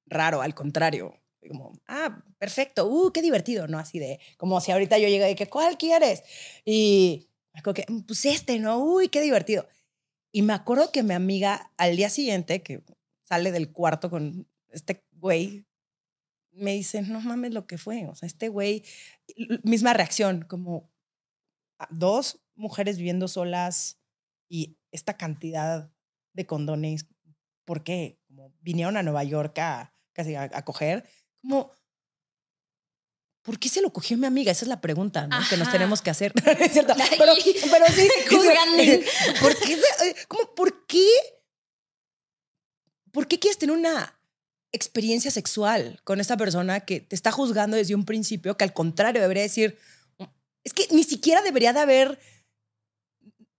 raro, 0.06 0.42
al 0.42 0.54
contrario, 0.54 1.22
como, 1.48 1.72
ah, 1.88 2.22
perfecto, 2.38 2.86
uh, 2.86 3.12
qué 3.12 3.22
divertido, 3.22 3.66
¿no? 3.66 3.78
Así 3.78 3.98
de, 3.98 4.20
como 4.36 4.60
si 4.60 4.70
ahorita 4.72 4.98
yo 4.98 5.08
llegué 5.08 5.30
y 5.30 5.34
que, 5.34 5.48
¿cuál 5.48 5.78
quieres? 5.78 6.22
Y 6.64 7.28
me 7.54 7.72
que, 7.72 7.84
mm, 7.88 8.00
pues 8.02 8.24
este, 8.26 8.58
¿no? 8.58 8.78
Uy, 8.78 9.08
qué 9.08 9.20
divertido. 9.20 9.66
Y 10.30 10.42
me 10.42 10.52
acuerdo 10.52 10.92
que 10.92 11.02
mi 11.02 11.14
amiga 11.14 11.72
al 11.76 11.96
día 11.96 12.10
siguiente, 12.10 12.62
que 12.62 12.82
sale 13.22 13.52
del 13.52 13.72
cuarto 13.72 14.10
con 14.10 14.46
este 14.70 15.04
güey 15.12 15.64
me 16.52 16.72
dice, 16.72 17.02
no 17.02 17.20
mames 17.20 17.52
lo 17.52 17.66
que 17.66 17.78
fue. 17.78 18.06
O 18.06 18.14
sea, 18.14 18.26
este 18.26 18.48
güey, 18.48 18.84
misma 19.62 19.92
reacción, 19.92 20.42
como 20.42 20.90
ah, 21.78 21.88
dos 21.90 22.40
mujeres 22.54 22.96
viviendo 22.96 23.28
solas 23.28 23.98
y 24.48 24.76
esta 24.90 25.16
cantidad 25.16 25.90
de 26.34 26.46
condones, 26.46 27.06
¿por 27.64 27.82
qué? 27.82 28.18
Como 28.26 28.54
vinieron 28.60 28.96
a 28.96 29.02
Nueva 29.02 29.24
York 29.24 29.58
a, 29.58 29.94
casi 30.12 30.34
a, 30.34 30.48
coger, 30.64 31.08
como, 31.40 31.72
¿por 33.42 33.58
qué 33.58 33.68
se 33.68 33.80
lo 33.80 33.92
cogió 33.92 34.16
mi 34.18 34.26
amiga? 34.26 34.52
Esa 34.52 34.64
es 34.64 34.68
la 34.68 34.80
pregunta 34.80 35.28
que 35.48 35.56
nos 35.56 35.70
tenemos 35.70 36.02
que 36.02 36.10
hacer. 36.10 36.32
es 36.60 36.72
cierto. 36.72 36.94
Pero, 36.96 37.32
pero 37.70 37.86
sí, 37.88 38.08
¿por 39.40 39.58
qué? 39.58 39.74
Eh, 39.74 40.14
como, 40.28 40.54
¿por 40.54 40.86
qué? 40.86 41.06
¿Por 43.10 43.28
qué 43.28 43.38
quieres 43.38 43.58
tener 43.58 43.76
una 43.76 44.18
experiencia 44.72 45.30
sexual 45.30 46.00
con 46.02 46.20
esta 46.20 46.36
persona 46.36 46.80
que 46.80 47.00
te 47.00 47.14
está 47.14 47.30
juzgando 47.30 47.76
desde 47.76 47.94
un 47.94 48.04
principio, 48.04 48.56
que 48.56 48.64
al 48.64 48.72
contrario 48.72 49.20
debería 49.20 49.42
decir, 49.42 49.78
es 50.64 50.72
que 50.72 50.88
ni 50.90 51.04
siquiera 51.04 51.42
debería 51.42 51.72
de 51.72 51.80
haber 51.80 52.18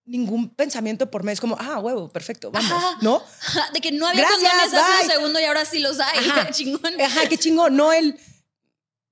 ningún 0.05 0.49
pensamiento 0.49 1.09
por 1.11 1.23
medio. 1.23 1.33
Es 1.33 1.41
como, 1.41 1.55
ah, 1.59 1.79
huevo, 1.79 2.09
perfecto, 2.09 2.51
vamos, 2.51 2.83
¿no? 3.01 3.21
De 3.73 3.79
que 3.79 3.91
no 3.91 4.07
había 4.07 4.25
condones 4.27 4.73
hace 4.73 5.03
un 5.03 5.11
segundo 5.11 5.39
y 5.39 5.43
ahora 5.43 5.65
sí 5.65 5.79
los 5.79 5.99
hay. 5.99 6.29
Ajá. 6.29 6.49
chingón. 6.51 6.99
Ajá, 6.99 7.29
qué 7.29 7.37
chingón. 7.37 7.75
No 7.75 7.93
el, 7.93 8.19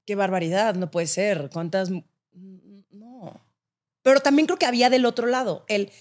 qué 0.06 0.16
barbaridad, 0.16 0.76
no 0.76 0.90
puede 0.90 1.08
ser. 1.08 1.50
¿Cuántas? 1.54 1.90
No. 1.92 3.46
Pero 4.02 4.20
también 4.22 4.48
creo 4.48 4.58
que 4.58 4.66
había 4.66 4.90
del 4.90 5.06
otro 5.06 5.28
lado. 5.28 5.66
El, 5.68 5.92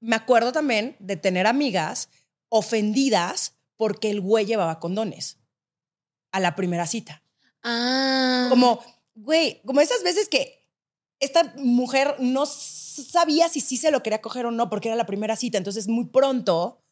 me 0.00 0.16
acuerdo 0.16 0.52
también 0.52 0.96
de 0.98 1.16
tener 1.16 1.46
amigas 1.46 2.08
ofendidas 2.48 3.54
porque 3.76 4.10
el 4.10 4.20
güey 4.20 4.46
llevaba 4.46 4.80
condones 4.80 5.38
a 6.34 6.40
la 6.40 6.56
primera 6.56 6.84
cita. 6.86 7.22
Ah. 7.62 8.48
Como, 8.50 8.80
güey, 9.14 9.62
como 9.64 9.80
esas 9.80 10.02
veces 10.02 10.28
que 10.28 10.68
esta 11.20 11.54
mujer 11.56 12.16
no 12.18 12.44
sabía 12.44 13.48
si 13.48 13.60
sí 13.60 13.76
se 13.76 13.92
lo 13.92 14.02
quería 14.02 14.20
coger 14.20 14.46
o 14.46 14.50
no 14.50 14.68
porque 14.68 14.88
era 14.88 14.96
la 14.96 15.06
primera 15.06 15.36
cita, 15.36 15.58
entonces 15.58 15.86
muy 15.86 16.06
pronto, 16.06 16.82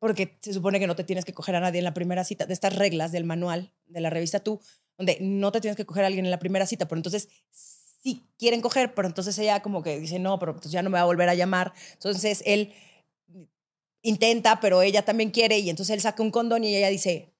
porque 0.00 0.38
se 0.42 0.52
supone 0.52 0.80
que 0.80 0.88
no 0.88 0.96
te 0.96 1.04
tienes 1.04 1.24
que 1.24 1.32
coger 1.32 1.54
a 1.54 1.60
nadie 1.60 1.78
en 1.78 1.84
la 1.84 1.94
primera 1.94 2.24
cita, 2.24 2.44
de 2.46 2.52
estas 2.52 2.74
reglas 2.74 3.12
del 3.12 3.24
manual 3.24 3.72
de 3.86 4.00
la 4.00 4.10
revista 4.10 4.40
Tú, 4.40 4.60
donde 4.98 5.18
no 5.20 5.52
te 5.52 5.60
tienes 5.60 5.76
que 5.76 5.86
coger 5.86 6.02
a 6.02 6.08
alguien 6.08 6.24
en 6.24 6.32
la 6.32 6.40
primera 6.40 6.66
cita, 6.66 6.88
pero 6.88 6.98
entonces 6.98 7.28
sí 7.52 8.26
quieren 8.38 8.60
coger, 8.60 8.92
pero 8.92 9.06
entonces 9.06 9.38
ella 9.38 9.62
como 9.62 9.84
que 9.84 10.00
dice, 10.00 10.18
no, 10.18 10.40
pero 10.40 10.60
ya 10.62 10.82
no 10.82 10.90
me 10.90 10.98
va 10.98 11.02
a 11.02 11.06
volver 11.06 11.28
a 11.28 11.36
llamar. 11.36 11.72
Entonces 11.92 12.42
él 12.44 12.74
intenta, 14.02 14.58
pero 14.58 14.82
ella 14.82 15.04
también 15.04 15.30
quiere 15.30 15.60
y 15.60 15.70
entonces 15.70 15.94
él 15.94 16.00
saca 16.00 16.24
un 16.24 16.32
condón 16.32 16.64
y 16.64 16.74
ella 16.74 16.88
dice, 16.88 17.31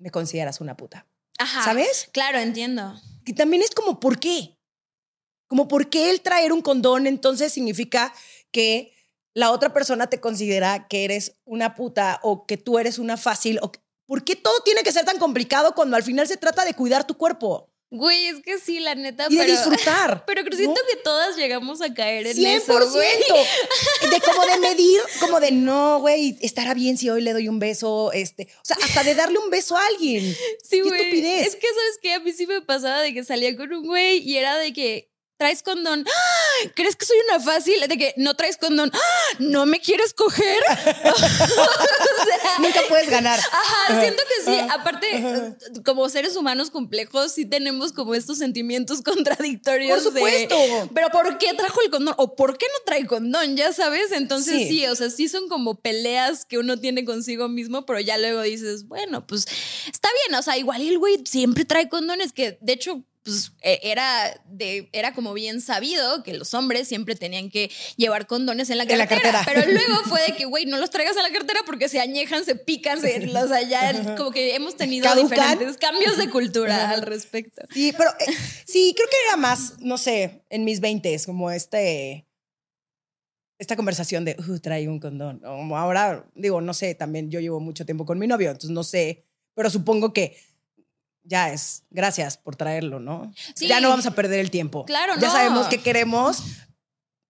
me 0.00 0.10
consideras 0.10 0.60
una 0.60 0.76
puta. 0.76 1.06
Ajá. 1.38 1.62
¿Sabes? 1.62 2.08
Claro, 2.12 2.38
entiendo. 2.38 3.00
Y 3.24 3.34
también 3.34 3.62
es 3.62 3.70
como, 3.70 4.00
¿por 4.00 4.18
qué? 4.18 4.58
Como, 5.46 5.68
¿por 5.68 5.88
qué 5.88 6.10
el 6.10 6.20
traer 6.20 6.52
un 6.52 6.62
condón 6.62 7.06
entonces 7.06 7.52
significa 7.52 8.12
que 8.50 8.92
la 9.34 9.52
otra 9.52 9.72
persona 9.72 10.08
te 10.08 10.20
considera 10.20 10.88
que 10.88 11.04
eres 11.04 11.36
una 11.44 11.74
puta 11.74 12.18
o 12.22 12.46
que 12.46 12.56
tú 12.56 12.78
eres 12.78 12.98
una 12.98 13.16
fácil? 13.16 13.58
O 13.62 13.70
¿Por 14.10 14.24
qué 14.24 14.34
todo 14.34 14.60
tiene 14.64 14.82
que 14.82 14.90
ser 14.90 15.04
tan 15.04 15.18
complicado 15.18 15.72
cuando 15.76 15.96
al 15.96 16.02
final 16.02 16.26
se 16.26 16.36
trata 16.36 16.64
de 16.64 16.74
cuidar 16.74 17.06
tu 17.06 17.16
cuerpo? 17.16 17.69
Güey, 17.92 18.28
es 18.28 18.40
que 18.40 18.58
sí, 18.58 18.78
la 18.78 18.94
neta. 18.94 19.26
Y 19.28 19.36
de 19.36 19.46
disfrutar. 19.46 20.24
Pero 20.26 20.44
siento 20.56 20.80
que 20.88 20.96
todas 20.96 21.36
llegamos 21.36 21.82
a 21.82 21.92
caer 21.92 22.28
en 22.28 22.36
100%, 22.36 22.60
eso, 22.60 22.98
De 24.10 24.20
como 24.20 24.46
de 24.46 24.58
medir, 24.60 25.00
como 25.18 25.40
de 25.40 25.50
no, 25.50 25.98
güey, 26.00 26.38
estará 26.40 26.72
bien 26.74 26.96
si 26.96 27.10
hoy 27.10 27.20
le 27.20 27.32
doy 27.32 27.48
un 27.48 27.58
beso, 27.58 28.12
este, 28.12 28.48
o 28.56 28.64
sea, 28.64 28.76
hasta 28.80 29.02
de 29.02 29.16
darle 29.16 29.38
un 29.38 29.50
beso 29.50 29.76
a 29.76 29.84
alguien. 29.86 30.36
Sí, 30.62 30.80
güey. 30.80 31.18
Es 31.20 31.56
que, 31.56 31.66
¿sabes 31.66 31.98
qué? 32.00 32.14
A 32.14 32.20
mí 32.20 32.32
sí 32.32 32.46
me 32.46 32.62
pasaba 32.62 33.00
de 33.00 33.12
que 33.12 33.24
salía 33.24 33.56
con 33.56 33.72
un 33.72 33.84
güey 33.84 34.18
y 34.18 34.36
era 34.36 34.56
de 34.58 34.72
que 34.72 35.09
traes 35.40 35.62
condón. 35.62 36.04
¿Crees 36.74 36.96
que 36.96 37.06
soy 37.06 37.16
una 37.26 37.40
fácil? 37.40 37.80
De 37.88 37.96
que 37.96 38.12
no 38.18 38.34
traes 38.34 38.58
condón. 38.58 38.92
¿No 39.38 39.64
me 39.64 39.80
quieres 39.80 40.12
coger? 40.12 40.62
Nunca 42.58 42.80
puedes 42.90 43.08
ganar. 43.08 43.40
Ajá, 43.40 44.00
siento 44.02 44.22
que 44.28 44.50
sí. 44.50 44.58
Aparte, 44.70 45.56
como 45.82 46.10
seres 46.10 46.36
humanos 46.36 46.70
complejos, 46.70 47.32
sí 47.32 47.46
tenemos 47.46 47.94
como 47.94 48.14
estos 48.14 48.36
sentimientos 48.36 49.00
contradictorios. 49.02 50.02
Por 50.02 50.12
supuesto. 50.12 50.56
Pero 50.94 51.08
¿por 51.08 51.38
qué 51.38 51.54
trajo 51.54 51.80
el 51.80 51.90
condón? 51.90 52.14
¿O 52.18 52.36
por 52.36 52.58
qué 52.58 52.66
no 52.66 52.84
trae 52.84 53.06
condón? 53.06 53.56
Ya 53.56 53.72
sabes. 53.72 54.12
Entonces 54.12 54.68
sí. 54.68 54.84
o 54.88 54.94
sea, 54.94 55.08
sí 55.08 55.26
son 55.26 55.48
como 55.48 55.80
peleas 55.80 56.44
que 56.44 56.58
uno 56.58 56.78
tiene 56.78 57.06
consigo 57.06 57.48
mismo, 57.48 57.86
pero 57.86 57.98
ya 57.98 58.18
luego 58.18 58.42
dices, 58.42 58.86
bueno, 58.88 59.26
pues 59.26 59.46
está 59.90 60.10
bien. 60.26 60.38
O 60.38 60.42
sea, 60.42 60.58
igual 60.58 60.82
el 60.82 60.98
güey 60.98 61.24
siempre 61.24 61.64
trae 61.64 61.88
condones, 61.88 62.34
que 62.34 62.58
de 62.60 62.74
hecho 62.74 63.06
pues 63.22 63.52
e, 63.62 63.80
era, 63.82 64.40
de, 64.46 64.88
era 64.92 65.12
como 65.14 65.34
bien 65.34 65.60
sabido 65.60 66.22
que 66.22 66.32
los 66.34 66.54
hombres 66.54 66.88
siempre 66.88 67.14
tenían 67.14 67.50
que 67.50 67.70
llevar 67.96 68.26
condones 68.26 68.70
en 68.70 68.78
la 68.78 68.86
cartera. 68.86 69.42
Pero 69.44 69.70
luego 69.70 69.96
fue 70.08 70.22
de 70.22 70.36
que, 70.36 70.46
güey, 70.46 70.66
no 70.66 70.78
los 70.78 70.90
traigas 70.90 71.16
a 71.16 71.22
la 71.22 71.30
cartera 71.30 71.60
porque 71.66 71.88
se 71.88 72.00
añejan, 72.00 72.44
se 72.44 72.54
pican, 72.54 73.00
se, 73.00 73.26
los 73.26 73.50
allá, 73.50 74.16
como 74.16 74.30
que 74.30 74.54
hemos 74.54 74.76
tenido 74.76 75.14
diferentes 75.14 75.76
cambios 75.76 76.16
de 76.16 76.30
cultura 76.30 76.90
al 76.90 77.02
respecto. 77.02 77.62
Sí, 77.72 77.92
pero 77.96 78.10
eh, 78.20 78.32
sí, 78.64 78.94
creo 78.96 79.08
que 79.08 79.16
era 79.28 79.36
más, 79.36 79.78
no 79.80 79.98
sé, 79.98 80.42
en 80.48 80.64
mis 80.64 80.80
20 80.80 81.10
como 81.26 81.50
este 81.50 82.26
esta 83.58 83.76
conversación 83.76 84.24
de, 84.24 84.36
uh, 84.48 84.58
trae 84.58 84.88
un 84.88 84.98
condón. 84.98 85.42
ahora, 85.44 86.26
digo, 86.34 86.62
no 86.62 86.72
sé, 86.72 86.94
también 86.94 87.30
yo 87.30 87.40
llevo 87.40 87.60
mucho 87.60 87.84
tiempo 87.84 88.06
con 88.06 88.18
mi 88.18 88.26
novio, 88.26 88.48
entonces 88.48 88.70
no 88.70 88.82
sé, 88.82 89.26
pero 89.54 89.68
supongo 89.68 90.14
que 90.14 90.34
ya 91.30 91.52
es, 91.52 91.84
gracias 91.90 92.36
por 92.36 92.56
traerlo, 92.56 92.98
¿no? 92.98 93.32
Ya 93.56 93.80
no 93.80 93.88
vamos 93.88 94.04
a 94.04 94.10
perder 94.10 94.40
el 94.40 94.50
tiempo. 94.50 94.84
Claro, 94.84 95.14
Ya 95.20 95.30
sabemos 95.30 95.68
qué 95.68 95.80
queremos, 95.80 96.42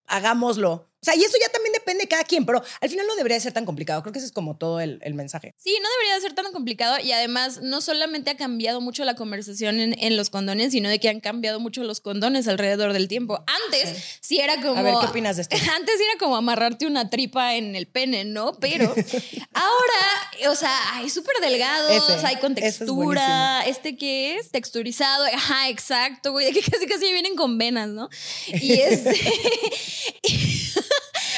hagámoslo. 0.06 0.72
O 0.72 1.02
sea, 1.02 1.14
y 1.14 1.22
eso 1.22 1.36
ya 1.40 1.52
también 1.52 1.69
depende 1.90 2.05
de 2.05 2.09
cada 2.09 2.24
quien, 2.24 2.46
pero 2.46 2.62
al 2.81 2.88
final 2.88 3.07
no 3.07 3.16
debería 3.16 3.40
ser 3.40 3.53
tan 3.53 3.66
complicado. 3.66 4.03
Creo 4.03 4.12
que 4.12 4.18
ese 4.20 4.26
es 4.26 4.33
como 4.33 4.57
todo 4.57 4.81
el, 4.81 5.00
mensaje. 5.14 5.55
Sí, 5.59 5.76
no 5.83 5.88
debería 5.98 6.20
ser 6.20 6.35
tan 6.35 6.53
complicado 6.53 6.96
y 7.03 7.11
además 7.12 7.61
no 7.62 7.81
solamente 7.81 8.31
ha 8.31 8.37
cambiado 8.37 8.81
mucho 8.81 9.05
la 9.05 9.16
conversación 9.16 9.81
en, 9.81 10.16
los 10.16 10.31
condones, 10.31 10.72
sino 10.72 10.88
de 10.88 11.00
que 11.00 11.09
han 11.09 11.20
cambiado 11.20 11.59
mucho 11.59 11.83
los 11.83 12.00
condones 12.00 12.46
alrededor 12.46 12.92
del 12.92 13.09
tiempo. 13.09 13.44
Antes 13.66 14.18
sí, 14.20 14.38
era 14.38 14.61
como... 14.62 14.76
A 14.76 14.83
ver, 14.83 14.94
¿qué 15.00 15.07
opinas 15.07 15.37
de 15.37 15.42
esto? 15.42 15.57
Antes 15.76 15.96
era 15.96 16.18
como 16.18 16.37
amarrarte 16.37 16.87
una 16.87 17.11
tripa 17.11 17.57
en 17.57 17.74
el 17.74 17.87
pene, 17.87 18.24
¿no? 18.24 18.53
Pero 18.61 18.94
ahora, 19.53 20.50
o 20.50 20.55
sea, 20.55 20.94
hay 20.94 21.11
súper 21.11 21.37
delgados, 21.40 22.24
hay 22.24 22.37
con 22.37 22.55
textura. 22.55 23.62
¿Este 23.66 23.96
qué 23.96 24.37
es? 24.37 24.50
Texturizado. 24.50 25.24
Ajá, 25.24 25.68
exacto, 25.68 26.33
güey. 26.33 26.53
Que 26.53 26.62
casi 26.62 26.87
casi 26.87 27.12
vienen 27.12 27.35
con 27.35 27.59
venas, 27.59 27.88
¿no? 27.88 28.09
Y 28.61 28.72
este... 28.72 29.16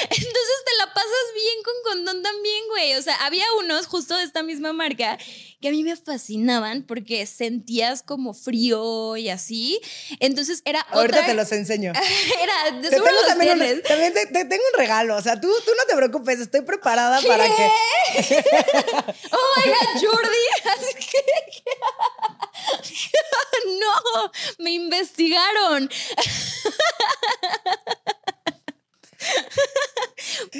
Entonces 0.09 0.57
te 0.65 0.77
la 0.77 0.93
pasas 0.93 1.33
bien 1.33 1.63
con 1.63 1.73
condón 1.83 2.23
también, 2.23 2.63
güey. 2.69 2.95
O 2.95 3.01
sea, 3.01 3.15
había 3.25 3.45
unos 3.59 3.87
justo 3.87 4.17
de 4.17 4.23
esta 4.23 4.43
misma 4.43 4.73
marca 4.73 5.17
que 5.61 5.69
a 5.69 5.71
mí 5.71 5.83
me 5.83 5.95
fascinaban 5.95 6.83
porque 6.83 7.25
sentías 7.25 8.03
como 8.03 8.33
frío 8.33 9.15
y 9.15 9.29
así. 9.29 9.79
Entonces 10.19 10.61
era 10.65 10.81
Ahorita 10.81 11.25
te 11.25 11.33
los 11.33 11.51
enseño. 11.51 11.93
era, 12.41 12.81
de 12.81 12.89
seguro 12.89 13.11
los 13.11 13.27
también, 13.27 13.81
también 13.83 14.13
te, 14.13 14.25
tengo 14.25 14.63
un 14.73 14.79
regalo. 14.79 15.15
O 15.15 15.21
sea, 15.21 15.39
tú, 15.39 15.47
tú 15.65 15.71
no 15.77 15.85
te 15.87 15.95
preocupes, 15.95 16.39
estoy 16.39 16.61
preparada 16.61 17.21
para 17.21 17.45
que... 17.45 17.71
oh 19.31 19.53
my 19.55 19.71
God, 19.71 20.01
Jordi. 20.01 20.43
Así 20.65 20.93
que... 20.95 21.23
no, 23.79 24.67
investigaron. 24.69 25.89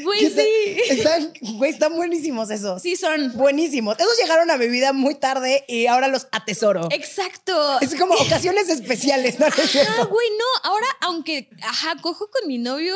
Güey, 0.04 0.30
sí. 0.30 0.78
Están, 0.90 1.34
güey, 1.58 1.72
están 1.72 1.96
buenísimos 1.96 2.50
esos. 2.50 2.82
Sí, 2.82 2.96
son. 2.96 3.34
Buenísimos. 3.36 3.98
Esos 4.00 4.18
llegaron 4.18 4.52
a 4.52 4.58
mi 4.58 4.68
vida 4.68 4.94
muy 4.94 5.16
tarde 5.16 5.64
y 5.68 5.88
ahora 5.88 6.08
los 6.08 6.28
atesoro. 6.32 6.88
Exacto. 6.92 7.80
Es 7.80 7.96
como 7.96 8.14
ocasiones 8.20 8.70
especiales, 8.70 9.40
¿no? 9.40 9.46
Ah, 9.46 9.50
güey, 10.10 10.28
no. 10.38 10.70
Ahora, 10.70 10.88
aunque, 11.02 11.50
ajá, 11.62 11.96
cojo 12.02 12.30
con 12.30 12.48
mi 12.48 12.58
novio, 12.58 12.96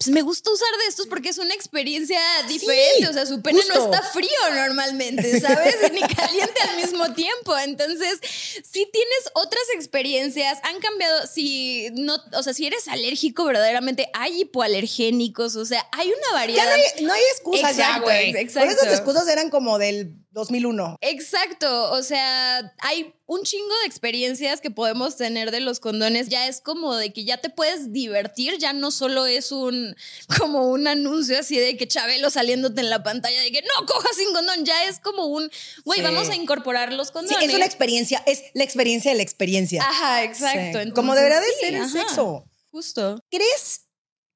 pues 0.00 0.14
me 0.14 0.22
gusta 0.22 0.50
usar 0.50 0.68
de 0.82 0.88
estos 0.88 1.06
porque 1.08 1.28
es 1.28 1.36
una 1.36 1.52
experiencia 1.52 2.18
diferente. 2.48 3.06
o 3.06 3.12
sea, 3.12 3.26
su 3.26 3.42
pene 3.42 3.60
no 3.68 3.84
está 3.84 4.02
frío 4.02 4.30
normalmente, 4.54 5.38
¿sabes? 5.38 5.76
Ni 5.92 6.00
caliente 6.00 6.58
al 6.70 6.76
mismo 6.78 7.12
tiempo. 7.12 7.54
Entonces, 7.58 8.18
si 8.22 8.86
tienes 8.86 9.30
otras 9.34 9.62
experiencias, 9.74 10.58
han 10.62 10.80
cambiado. 10.80 11.26
Si 11.26 11.90
no, 11.96 12.16
o 12.32 12.42
sea, 12.42 12.54
si 12.54 12.66
eres 12.66 12.88
alérgico, 12.88 13.44
verdaderamente 13.44 14.08
hay 14.14 14.40
hipoalergénicos. 14.40 15.56
O 15.56 15.66
sea, 15.66 15.86
hay 15.92 16.08
una 16.08 16.32
variedad. 16.32 16.64
Ya 16.64 16.70
no 16.70 16.82
hay, 16.82 17.04
no 17.04 17.12
hay 17.12 17.22
excusas 17.34 17.76
ya, 17.76 17.98
güey. 17.98 18.32
Por 18.32 18.62
esas 18.62 18.86
excusas 18.86 19.28
eran 19.28 19.50
como 19.50 19.78
del 19.78 20.14
2001. 20.32 20.98
Exacto, 21.00 21.90
o 21.92 22.02
sea, 22.02 22.74
hay 22.78 23.14
un 23.26 23.42
chingo 23.42 23.74
de 23.82 23.86
experiencias 23.86 24.60
que 24.60 24.70
podemos 24.70 25.16
tener 25.16 25.50
de 25.50 25.60
los 25.60 25.80
condones. 25.80 26.28
Ya 26.28 26.46
es 26.46 26.60
como 26.60 26.94
de 26.96 27.12
que 27.12 27.24
ya 27.24 27.38
te 27.38 27.50
puedes 27.50 27.92
divertir, 27.92 28.58
ya 28.58 28.72
no 28.72 28.90
solo 28.90 29.26
es 29.26 29.50
un 29.50 29.96
como 30.38 30.70
un 30.70 30.86
anuncio 30.86 31.38
así 31.38 31.58
de 31.58 31.76
que 31.76 31.88
Chabelo 31.88 32.30
saliéndote 32.30 32.80
en 32.80 32.90
la 32.90 33.02
pantalla 33.02 33.40
de 33.40 33.50
que 33.50 33.62
no 33.62 33.86
cojas 33.86 34.16
sin 34.16 34.32
condón, 34.32 34.64
ya 34.64 34.84
es 34.84 35.00
como 35.00 35.26
un, 35.26 35.50
güey, 35.84 36.02
vamos 36.02 36.28
a 36.28 36.36
incorporar 36.36 36.92
los 36.92 37.10
condones. 37.10 37.38
Sí, 37.38 37.44
es 37.46 37.54
una 37.54 37.66
experiencia, 37.66 38.22
es 38.26 38.44
la 38.54 38.64
experiencia 38.64 39.10
de 39.10 39.16
la 39.16 39.22
experiencia. 39.22 39.82
Ajá, 39.82 40.24
exacto. 40.24 40.78
como 40.94 41.14
debería 41.14 41.40
de 41.40 41.52
ser 41.60 41.74
el 41.74 41.88
sexo. 41.88 42.44
Justo. 42.70 43.20
¿Crees 43.30 43.88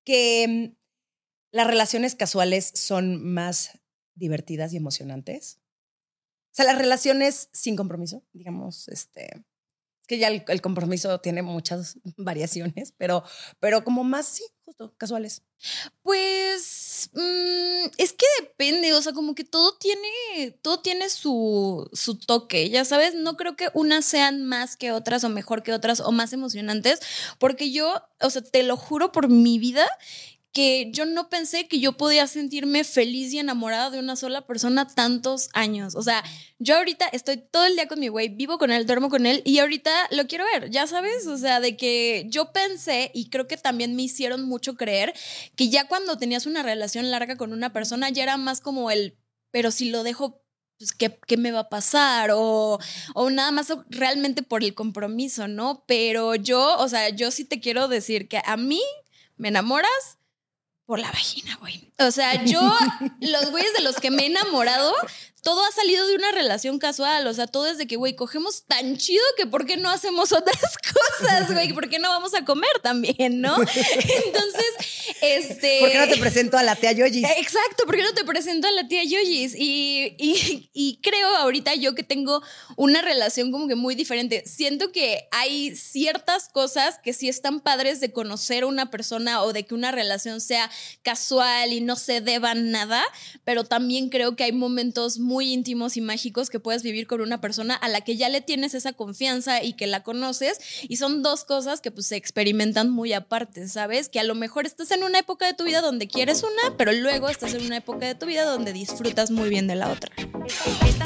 que 0.04 0.46
mm, 0.48 0.76
las 1.52 1.68
relaciones 1.68 2.16
casuales 2.16 2.72
son 2.74 3.22
más 3.22 3.78
divertidas 4.16 4.72
y 4.72 4.76
emocionantes? 4.76 5.60
O 6.54 6.56
sea, 6.56 6.66
las 6.66 6.78
relaciones 6.78 7.48
sin 7.50 7.74
compromiso, 7.74 8.22
digamos, 8.32 8.86
este, 8.86 9.44
es 10.04 10.06
que 10.06 10.18
ya 10.18 10.28
el, 10.28 10.60
compromiso 10.60 11.18
tiene 11.18 11.42
muchas 11.42 11.98
variaciones, 12.16 12.94
pero, 12.96 13.24
pero 13.58 13.82
como 13.82 14.04
más, 14.04 14.26
sí, 14.26 14.44
justo, 14.64 14.94
casuales. 14.96 15.42
Pues 16.02 17.10
mm, 17.12 17.86
es 17.98 18.12
que 18.12 18.26
depende, 18.40 18.92
o 18.92 19.02
sea, 19.02 19.12
como 19.12 19.34
que 19.34 19.42
todo 19.42 19.76
tiene, 19.78 20.52
todo 20.62 20.78
tiene 20.78 21.10
su, 21.10 21.90
su 21.92 22.20
toque, 22.20 22.70
ya 22.70 22.84
sabes, 22.84 23.16
no 23.16 23.36
creo 23.36 23.56
que 23.56 23.70
unas 23.74 24.04
sean 24.04 24.44
más 24.44 24.76
que 24.76 24.92
otras 24.92 25.24
o 25.24 25.30
mejor 25.30 25.64
que 25.64 25.72
otras 25.72 25.98
o 25.98 26.12
más 26.12 26.32
emocionantes, 26.32 27.00
porque 27.40 27.72
yo, 27.72 28.00
o 28.20 28.30
sea, 28.30 28.42
te 28.42 28.62
lo 28.62 28.76
juro 28.76 29.10
por 29.10 29.28
mi 29.28 29.58
vida 29.58 29.86
que 30.54 30.88
yo 30.92 31.04
no 31.04 31.28
pensé 31.28 31.66
que 31.66 31.80
yo 31.80 31.96
podía 31.96 32.28
sentirme 32.28 32.84
feliz 32.84 33.32
y 33.32 33.40
enamorada 33.40 33.90
de 33.90 33.98
una 33.98 34.14
sola 34.14 34.46
persona 34.46 34.86
tantos 34.86 35.48
años. 35.52 35.96
O 35.96 36.02
sea, 36.02 36.22
yo 36.60 36.76
ahorita 36.76 37.08
estoy 37.08 37.38
todo 37.38 37.66
el 37.66 37.74
día 37.74 37.88
con 37.88 37.98
mi 37.98 38.06
güey, 38.06 38.28
vivo 38.28 38.56
con 38.56 38.70
él, 38.70 38.86
duermo 38.86 39.10
con 39.10 39.26
él 39.26 39.42
y 39.44 39.58
ahorita 39.58 39.90
lo 40.12 40.28
quiero 40.28 40.44
ver, 40.44 40.70
ya 40.70 40.86
sabes, 40.86 41.26
o 41.26 41.36
sea, 41.36 41.58
de 41.58 41.76
que 41.76 42.26
yo 42.28 42.52
pensé 42.52 43.10
y 43.14 43.30
creo 43.30 43.48
que 43.48 43.56
también 43.56 43.96
me 43.96 44.02
hicieron 44.02 44.44
mucho 44.44 44.76
creer 44.76 45.12
que 45.56 45.70
ya 45.70 45.88
cuando 45.88 46.18
tenías 46.18 46.46
una 46.46 46.62
relación 46.62 47.10
larga 47.10 47.36
con 47.36 47.52
una 47.52 47.72
persona 47.72 48.08
ya 48.10 48.22
era 48.22 48.36
más 48.36 48.60
como 48.60 48.92
el, 48.92 49.18
pero 49.50 49.72
si 49.72 49.90
lo 49.90 50.04
dejo 50.04 50.40
pues, 50.78 50.92
¿qué, 50.92 51.18
¿qué, 51.26 51.36
me 51.36 51.50
va 51.50 51.60
a 51.60 51.68
pasar? 51.68 52.30
O, 52.32 52.78
o 53.14 53.30
nada 53.30 53.50
más 53.50 53.72
realmente 53.88 54.44
por 54.44 54.62
el 54.62 54.74
compromiso, 54.74 55.48
¿no? 55.48 55.84
Pero 55.88 56.36
yo, 56.36 56.78
o 56.78 56.88
sea, 56.88 57.08
yo 57.08 57.32
sí 57.32 57.44
te 57.44 57.58
quiero 57.60 57.88
decir 57.88 58.28
que 58.28 58.40
a 58.44 58.56
mí 58.56 58.80
me 59.36 59.48
enamoras 59.48 60.18
por 60.86 60.98
la 60.98 61.10
vagina, 61.10 61.56
güey. 61.60 61.92
O 61.98 62.10
sea, 62.10 62.44
yo, 62.44 62.60
los 63.20 63.50
güeyes 63.50 63.72
de 63.74 63.82
los 63.82 63.96
que 63.96 64.10
me 64.10 64.24
he 64.24 64.26
enamorado, 64.26 64.92
todo 65.44 65.62
ha 65.64 65.70
salido 65.70 66.06
de 66.06 66.16
una 66.16 66.32
relación 66.32 66.78
casual. 66.78 67.26
O 67.26 67.34
sea, 67.34 67.46
todo 67.46 67.66
es 67.66 67.78
de 67.78 67.86
que, 67.86 67.96
güey, 67.96 68.16
cogemos 68.16 68.64
tan 68.66 68.96
chido 68.96 69.22
que 69.36 69.46
¿por 69.46 69.66
qué 69.66 69.76
no 69.76 69.90
hacemos 69.90 70.32
otras 70.32 70.58
cosas, 71.20 71.52
güey? 71.52 71.72
¿Por 71.72 71.88
qué 71.88 71.98
no 71.98 72.08
vamos 72.08 72.34
a 72.34 72.44
comer 72.44 72.70
también, 72.82 73.40
no? 73.40 73.54
Entonces, 74.26 74.64
este. 75.20 75.80
¿Por 75.80 75.90
qué 75.90 75.98
no 75.98 76.08
te 76.08 76.16
presento 76.16 76.56
a 76.56 76.62
la 76.62 76.74
tía 76.74 76.92
Yoyis? 76.92 77.28
Exacto, 77.36 77.84
¿por 77.84 77.94
qué 77.94 78.02
no 78.02 78.14
te 78.14 78.24
presento 78.24 78.66
a 78.66 78.72
la 78.72 78.88
tía 78.88 79.04
Yoyis? 79.04 79.54
Y, 79.54 80.16
y, 80.18 80.70
y 80.72 80.98
creo 81.02 81.36
ahorita 81.36 81.74
yo 81.74 81.94
que 81.94 82.02
tengo 82.02 82.42
una 82.76 83.02
relación 83.02 83.52
como 83.52 83.68
que 83.68 83.74
muy 83.74 83.94
diferente. 83.94 84.44
Siento 84.46 84.92
que 84.92 85.28
hay 85.30 85.76
ciertas 85.76 86.48
cosas 86.48 86.98
que 87.04 87.12
sí 87.12 87.28
están 87.28 87.60
padres 87.60 88.00
de 88.00 88.12
conocer 88.12 88.62
a 88.62 88.66
una 88.66 88.90
persona 88.90 89.42
o 89.42 89.52
de 89.52 89.66
que 89.66 89.74
una 89.74 89.92
relación 89.92 90.40
sea 90.40 90.70
casual 91.02 91.74
y 91.74 91.82
no 91.82 91.96
se 91.96 92.22
deban 92.22 92.70
nada, 92.70 93.04
pero 93.44 93.64
también 93.64 94.08
creo 94.08 94.36
que 94.36 94.44
hay 94.44 94.52
momentos 94.52 95.18
muy 95.18 95.33
muy 95.34 95.52
íntimos 95.52 95.96
y 95.96 96.00
mágicos 96.00 96.48
que 96.48 96.60
puedes 96.60 96.84
vivir 96.84 97.08
con 97.08 97.20
una 97.20 97.40
persona 97.40 97.74
a 97.74 97.88
la 97.88 98.02
que 98.02 98.16
ya 98.16 98.28
le 98.28 98.40
tienes 98.40 98.72
esa 98.72 98.92
confianza 98.92 99.64
y 99.64 99.72
que 99.72 99.88
la 99.88 100.04
conoces 100.04 100.60
y 100.88 100.96
son 100.96 101.24
dos 101.24 101.42
cosas 101.42 101.80
que 101.80 101.90
pues 101.90 102.06
se 102.06 102.14
experimentan 102.14 102.88
muy 102.88 103.12
aparte, 103.12 103.66
¿sabes? 103.66 104.08
Que 104.08 104.20
a 104.20 104.22
lo 104.22 104.36
mejor 104.36 104.64
estás 104.64 104.92
en 104.92 105.02
una 105.02 105.18
época 105.18 105.44
de 105.46 105.54
tu 105.54 105.64
vida 105.64 105.80
donde 105.80 106.06
quieres 106.06 106.44
una, 106.44 106.76
pero 106.76 106.92
luego 106.92 107.28
estás 107.28 107.52
en 107.54 107.66
una 107.66 107.78
época 107.78 108.06
de 108.06 108.14
tu 108.14 108.26
vida 108.26 108.44
donde 108.44 108.72
disfrutas 108.72 109.32
muy 109.32 109.48
bien 109.48 109.66
de 109.66 109.74
la 109.74 109.90
otra. 109.90 110.12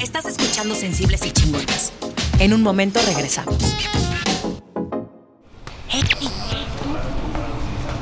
Estás 0.03 0.27
escuchando 0.27 0.75
Sensibles 0.75 1.25
y 1.25 1.31
Chingonas. 1.31 1.93
En 2.39 2.53
un 2.53 2.63
momento 2.63 3.01
regresamos. 3.07 3.57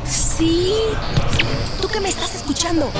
Sí, 0.04 0.72
tú 1.80 1.86
que 1.86 2.00
me 2.00 2.08
estás 2.08 2.34
escuchando. 2.34 2.90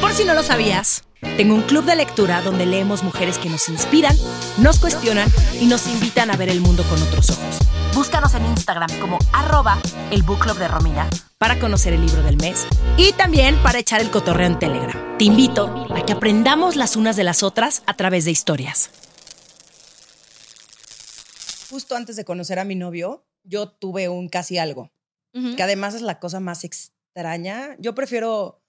por 0.00 0.12
si 0.12 0.24
no 0.24 0.34
lo 0.34 0.44
sabías. 0.44 1.02
Tengo 1.22 1.54
un 1.54 1.62
club 1.62 1.84
de 1.84 1.96
lectura 1.96 2.42
donde 2.42 2.66
leemos 2.66 3.02
mujeres 3.04 3.38
que 3.38 3.48
nos 3.48 3.68
inspiran, 3.68 4.14
nos 4.58 4.78
cuestionan 4.80 5.30
y 5.60 5.66
nos 5.66 5.86
invitan 5.86 6.30
a 6.30 6.36
ver 6.36 6.48
el 6.48 6.60
mundo 6.60 6.82
con 6.90 7.00
otros 7.00 7.30
ojos. 7.30 7.58
Búscanos 7.94 8.34
en 8.34 8.44
Instagram 8.46 8.90
como 9.00 9.18
arroba 9.32 9.80
el 10.10 10.22
book 10.24 10.40
club 10.40 10.58
de 10.58 10.66
Romina 10.66 11.08
para 11.38 11.58
conocer 11.58 11.92
el 11.92 12.04
libro 12.04 12.22
del 12.22 12.36
mes 12.38 12.66
y 12.96 13.12
también 13.12 13.56
para 13.62 13.78
echar 13.78 14.00
el 14.00 14.10
cotorreo 14.10 14.46
en 14.46 14.58
Telegram. 14.58 15.16
Te 15.16 15.24
invito 15.24 15.86
a 15.94 16.04
que 16.04 16.12
aprendamos 16.12 16.74
las 16.76 16.96
unas 16.96 17.16
de 17.16 17.24
las 17.24 17.42
otras 17.42 17.82
a 17.86 17.94
través 17.94 18.24
de 18.24 18.30
historias. 18.30 18.90
Justo 21.70 21.96
antes 21.96 22.16
de 22.16 22.24
conocer 22.24 22.58
a 22.58 22.64
mi 22.64 22.74
novio, 22.74 23.24
yo 23.44 23.68
tuve 23.68 24.08
un 24.08 24.28
casi 24.28 24.58
algo, 24.58 24.90
que 25.32 25.62
además 25.62 25.94
es 25.94 26.02
la 26.02 26.18
cosa 26.18 26.40
más 26.40 26.64
extraña. 26.64 27.76
Yo 27.78 27.94
prefiero, 27.94 28.62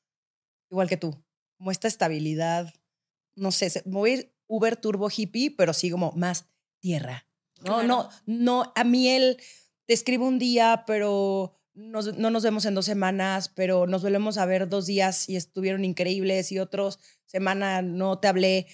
igual 0.70 0.88
que 0.88 0.98
tú, 0.98 1.23
como 1.64 1.72
esta 1.72 1.88
estabilidad, 1.88 2.74
no 3.38 3.54
sé, 3.54 3.72
voy 3.86 4.10
a 4.10 4.14
ir 4.16 4.36
Uber 4.48 4.76
Turbo 4.76 5.08
Hippie, 5.10 5.50
pero 5.50 5.72
sí 5.72 5.90
como 5.90 6.12
más 6.12 6.48
tierra. 6.82 7.26
No, 7.64 7.84
no, 7.84 8.10
no, 8.26 8.74
a 8.76 8.84
mí 8.84 9.08
él 9.08 9.38
te 9.86 9.94
escribo 9.94 10.28
un 10.28 10.40
día, 10.40 10.84
pero 10.86 11.58
no 11.74 12.02
nos 12.02 12.44
vemos 12.44 12.66
en 12.66 12.76
dos 12.76 12.84
semanas, 12.84 13.48
pero 13.48 13.88
nos 13.88 14.04
volvemos 14.04 14.38
a 14.38 14.46
ver 14.46 14.68
dos 14.68 14.88
días 14.88 15.30
y 15.30 15.38
estuvieron 15.38 15.86
increíbles 15.86 16.52
y 16.52 16.60
otros 16.60 17.00
semana 17.28 17.82
no 17.82 18.20
te 18.20 18.28
hablé. 18.28 18.68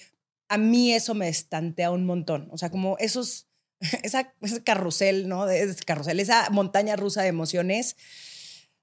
A 0.48 0.58
mí 0.58 0.92
eso 0.92 1.14
me 1.14 1.28
estantea 1.28 1.92
un 1.92 2.04
montón. 2.04 2.48
O 2.50 2.58
sea, 2.58 2.72
como 2.72 2.96
esos, 2.98 3.46
esa, 4.02 4.34
ese 4.40 4.64
carrusel, 4.64 5.28
¿no? 5.28 5.48
Ese 5.48 5.84
carrusel, 5.84 6.18
esa 6.18 6.50
montaña 6.50 6.96
rusa 6.96 7.22
de 7.22 7.28
emociones 7.28 7.94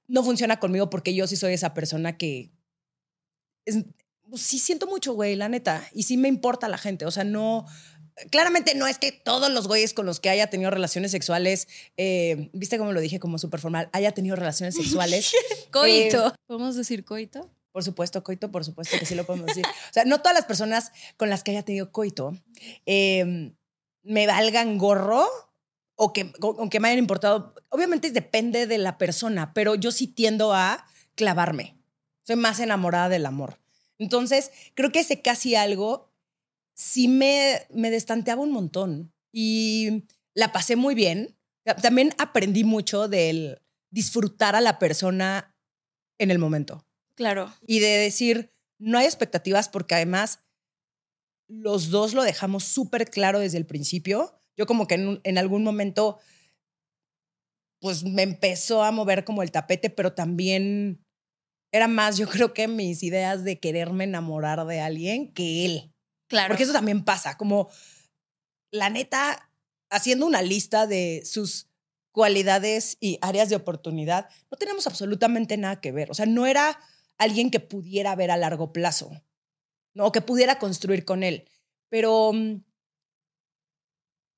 no 0.08 0.24
funciona 0.24 0.62
conmigo 0.62 0.90
porque 0.90 1.14
yo 1.14 1.28
sí 1.28 1.36
soy 1.36 1.52
esa 1.52 1.74
persona 1.74 2.18
que 2.18 2.57
pues, 4.30 4.42
sí 4.42 4.60
siento 4.60 4.88
mucho, 4.88 5.14
güey, 5.14 5.36
la 5.36 5.50
neta. 5.50 5.88
Y 5.94 6.04
sí 6.04 6.18
me 6.18 6.28
importa 6.28 6.68
la 6.68 6.78
gente. 6.78 7.06
O 7.06 7.12
sea, 7.12 7.24
no. 7.24 7.66
Claramente 8.32 8.74
no 8.74 8.88
es 8.88 8.98
que 8.98 9.12
todos 9.12 9.52
los 9.52 9.68
güeyes 9.68 9.94
con 9.94 10.08
los 10.08 10.20
que 10.20 10.30
haya 10.30 10.50
tenido 10.50 10.72
relaciones 10.72 11.12
sexuales, 11.12 11.68
eh, 11.98 12.50
viste 12.52 12.80
cómo 12.80 12.92
lo 12.92 13.00
dije 13.00 13.20
como 13.20 13.38
súper 13.38 13.60
formal, 13.60 13.90
haya 13.94 14.12
tenido 14.12 14.36
relaciones 14.36 14.76
sexuales. 14.82 15.32
coito. 15.72 16.28
Eh, 16.28 16.32
¿Podemos 16.48 16.76
decir 16.76 17.06
coito? 17.06 17.52
Por 17.72 17.84
supuesto, 17.84 18.24
coito, 18.24 18.52
por 18.52 18.66
supuesto 18.66 18.98
que 18.98 19.06
sí 19.06 19.14
lo 19.14 19.24
podemos 19.24 19.48
decir. 19.48 19.64
O 19.66 19.94
sea, 19.94 20.04
no 20.04 20.18
todas 20.18 20.34
las 20.34 20.46
personas 20.46 20.92
con 21.16 21.30
las 21.30 21.44
que 21.44 21.52
haya 21.52 21.62
tenido 21.62 21.92
coito 21.92 22.36
em, 22.88 23.54
me 24.02 24.26
valgan 24.26 24.80
gorro 24.80 25.28
o 25.96 26.12
que, 26.12 26.34
o 26.42 26.70
que 26.70 26.80
me 26.80 26.88
hayan 26.88 26.98
importado. 26.98 27.54
Obviamente 27.70 28.10
depende 28.10 28.66
de 28.66 28.80
la 28.80 28.98
persona, 28.98 29.54
pero 29.54 29.76
yo 29.76 29.92
sí 29.92 30.08
tiendo 30.08 30.54
a 30.56 30.88
clavarme. 31.14 31.77
Soy 32.28 32.36
más 32.36 32.60
enamorada 32.60 33.08
del 33.08 33.26
amor. 33.26 33.58
Entonces, 33.98 34.52
creo 34.74 34.92
que 34.92 35.00
ese 35.00 35.22
casi 35.22 35.56
algo 35.56 36.12
sí 36.76 37.08
me, 37.08 37.66
me 37.70 37.90
destanteaba 37.90 38.42
un 38.42 38.52
montón 38.52 39.14
y 39.32 40.04
la 40.34 40.52
pasé 40.52 40.76
muy 40.76 40.94
bien. 40.94 41.38
También 41.82 42.14
aprendí 42.18 42.66
mucho 42.66 43.08
del 43.08 43.62
disfrutar 43.92 44.58
a 44.58 44.62
la 44.62 44.78
persona 44.78 45.56
en 46.18 46.30
el 46.30 46.38
momento. 46.38 46.86
Claro. 47.16 47.54
Y 47.66 47.80
de 47.80 47.98
decir, 47.98 48.54
no 48.78 48.98
hay 48.98 49.06
expectativas 49.06 49.70
porque 49.70 49.96
además 49.96 50.44
los 51.48 51.92
dos 51.92 52.14
lo 52.14 52.24
dejamos 52.24 52.66
súper 52.66 53.10
claro 53.10 53.40
desde 53.40 53.58
el 53.58 53.66
principio. 53.66 54.42
Yo 54.58 54.66
como 54.66 54.86
que 54.86 54.96
en, 54.96 55.22
en 55.24 55.38
algún 55.38 55.64
momento 55.64 56.20
pues 57.80 58.04
me 58.04 58.24
empezó 58.24 58.84
a 58.84 58.92
mover 58.92 59.24
como 59.24 59.44
el 59.44 59.52
tapete, 59.52 59.90
pero 59.90 60.12
también 60.12 61.07
era 61.72 61.88
más, 61.88 62.18
yo 62.18 62.28
creo 62.28 62.54
que 62.54 62.68
mis 62.68 63.04
ideas 63.04 63.44
de 63.44 63.60
quererme 63.60 64.06
enamorar 64.06 64.66
de 64.66 64.80
alguien 64.80 65.34
que 65.34 65.66
él. 65.66 65.94
Claro. 66.28 66.50
Porque 66.50 66.64
eso 66.64 66.74
también 66.74 67.04
pasa, 67.04 67.38
como 67.38 67.70
la 68.72 68.90
neta, 68.90 69.50
haciendo 69.90 70.26
una 70.26 70.42
lista 70.42 70.88
de 70.88 71.24
sus 71.26 71.68
cualidades 72.12 72.98
y 73.00 73.20
áreas 73.22 73.50
de 73.50 73.56
oportunidad, 73.56 74.30
no 74.50 74.58
tenemos 74.58 74.88
absolutamente 74.88 75.56
nada 75.58 75.80
que 75.80 75.92
ver. 75.92 76.10
O 76.12 76.14
sea, 76.14 76.26
no 76.26 76.48
era 76.48 76.80
alguien 77.18 77.52
que 77.52 77.60
pudiera 77.60 78.16
ver 78.16 78.32
a 78.32 78.38
largo 78.38 78.74
plazo, 78.74 79.12
¿no? 79.94 80.08
O 80.08 80.12
que 80.12 80.22
pudiera 80.22 80.60
construir 80.60 81.06
con 81.06 81.24
él. 81.24 81.50
Pero, 81.90 82.32
mm, 82.34 82.64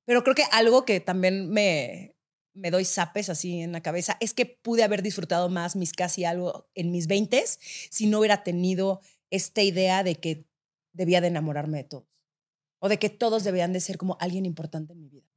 pero 0.05 0.23
creo 0.23 0.35
que 0.35 0.43
algo 0.51 0.85
que 0.85 0.99
también 0.99 1.49
me, 1.49 2.15
me 2.53 2.71
doy 2.71 2.85
zapes 2.85 3.29
así 3.29 3.61
en 3.61 3.71
la 3.71 3.81
cabeza 3.81 4.17
es 4.19 4.33
que 4.33 4.45
pude 4.45 4.83
haber 4.83 5.01
disfrutado 5.01 5.49
más 5.49 5.75
mis 5.75 5.93
casi 5.93 6.25
algo 6.25 6.67
en 6.75 6.91
mis 6.91 7.07
veintes 7.07 7.59
si 7.89 8.07
no 8.07 8.19
hubiera 8.19 8.43
tenido 8.43 9.01
esta 9.29 9.61
idea 9.61 10.03
de 10.03 10.15
que 10.15 10.45
debía 10.93 11.21
de 11.21 11.27
enamorarme 11.27 11.77
de 11.77 11.83
todos 11.83 12.09
o 12.79 12.89
de 12.89 12.97
que 12.97 13.09
todos 13.09 13.43
debían 13.43 13.73
de 13.73 13.79
ser 13.79 13.97
como 13.97 14.17
alguien 14.19 14.45
importante 14.45 14.93
en 14.93 15.01
mi 15.01 15.09
vida. 15.09 15.27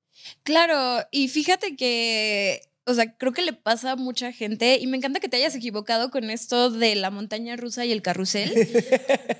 Claro, 0.42 1.06
y 1.10 1.28
fíjate 1.28 1.76
que, 1.76 2.62
o 2.84 2.94
sea, 2.94 3.16
creo 3.16 3.32
que 3.32 3.42
le 3.42 3.52
pasa 3.52 3.92
a 3.92 3.96
mucha 3.96 4.32
gente 4.32 4.78
y 4.80 4.86
me 4.86 4.96
encanta 4.96 5.20
que 5.20 5.28
te 5.28 5.36
hayas 5.36 5.54
equivocado 5.54 6.10
con 6.10 6.30
esto 6.30 6.70
de 6.70 6.94
la 6.94 7.10
montaña 7.10 7.56
rusa 7.56 7.84
y 7.84 7.92
el 7.92 8.02
carrusel, 8.02 8.52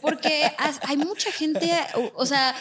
porque 0.01 0.51
hay 0.83 0.97
mucha 0.97 1.31
gente, 1.31 1.71
o, 2.15 2.27
sea, 2.27 2.55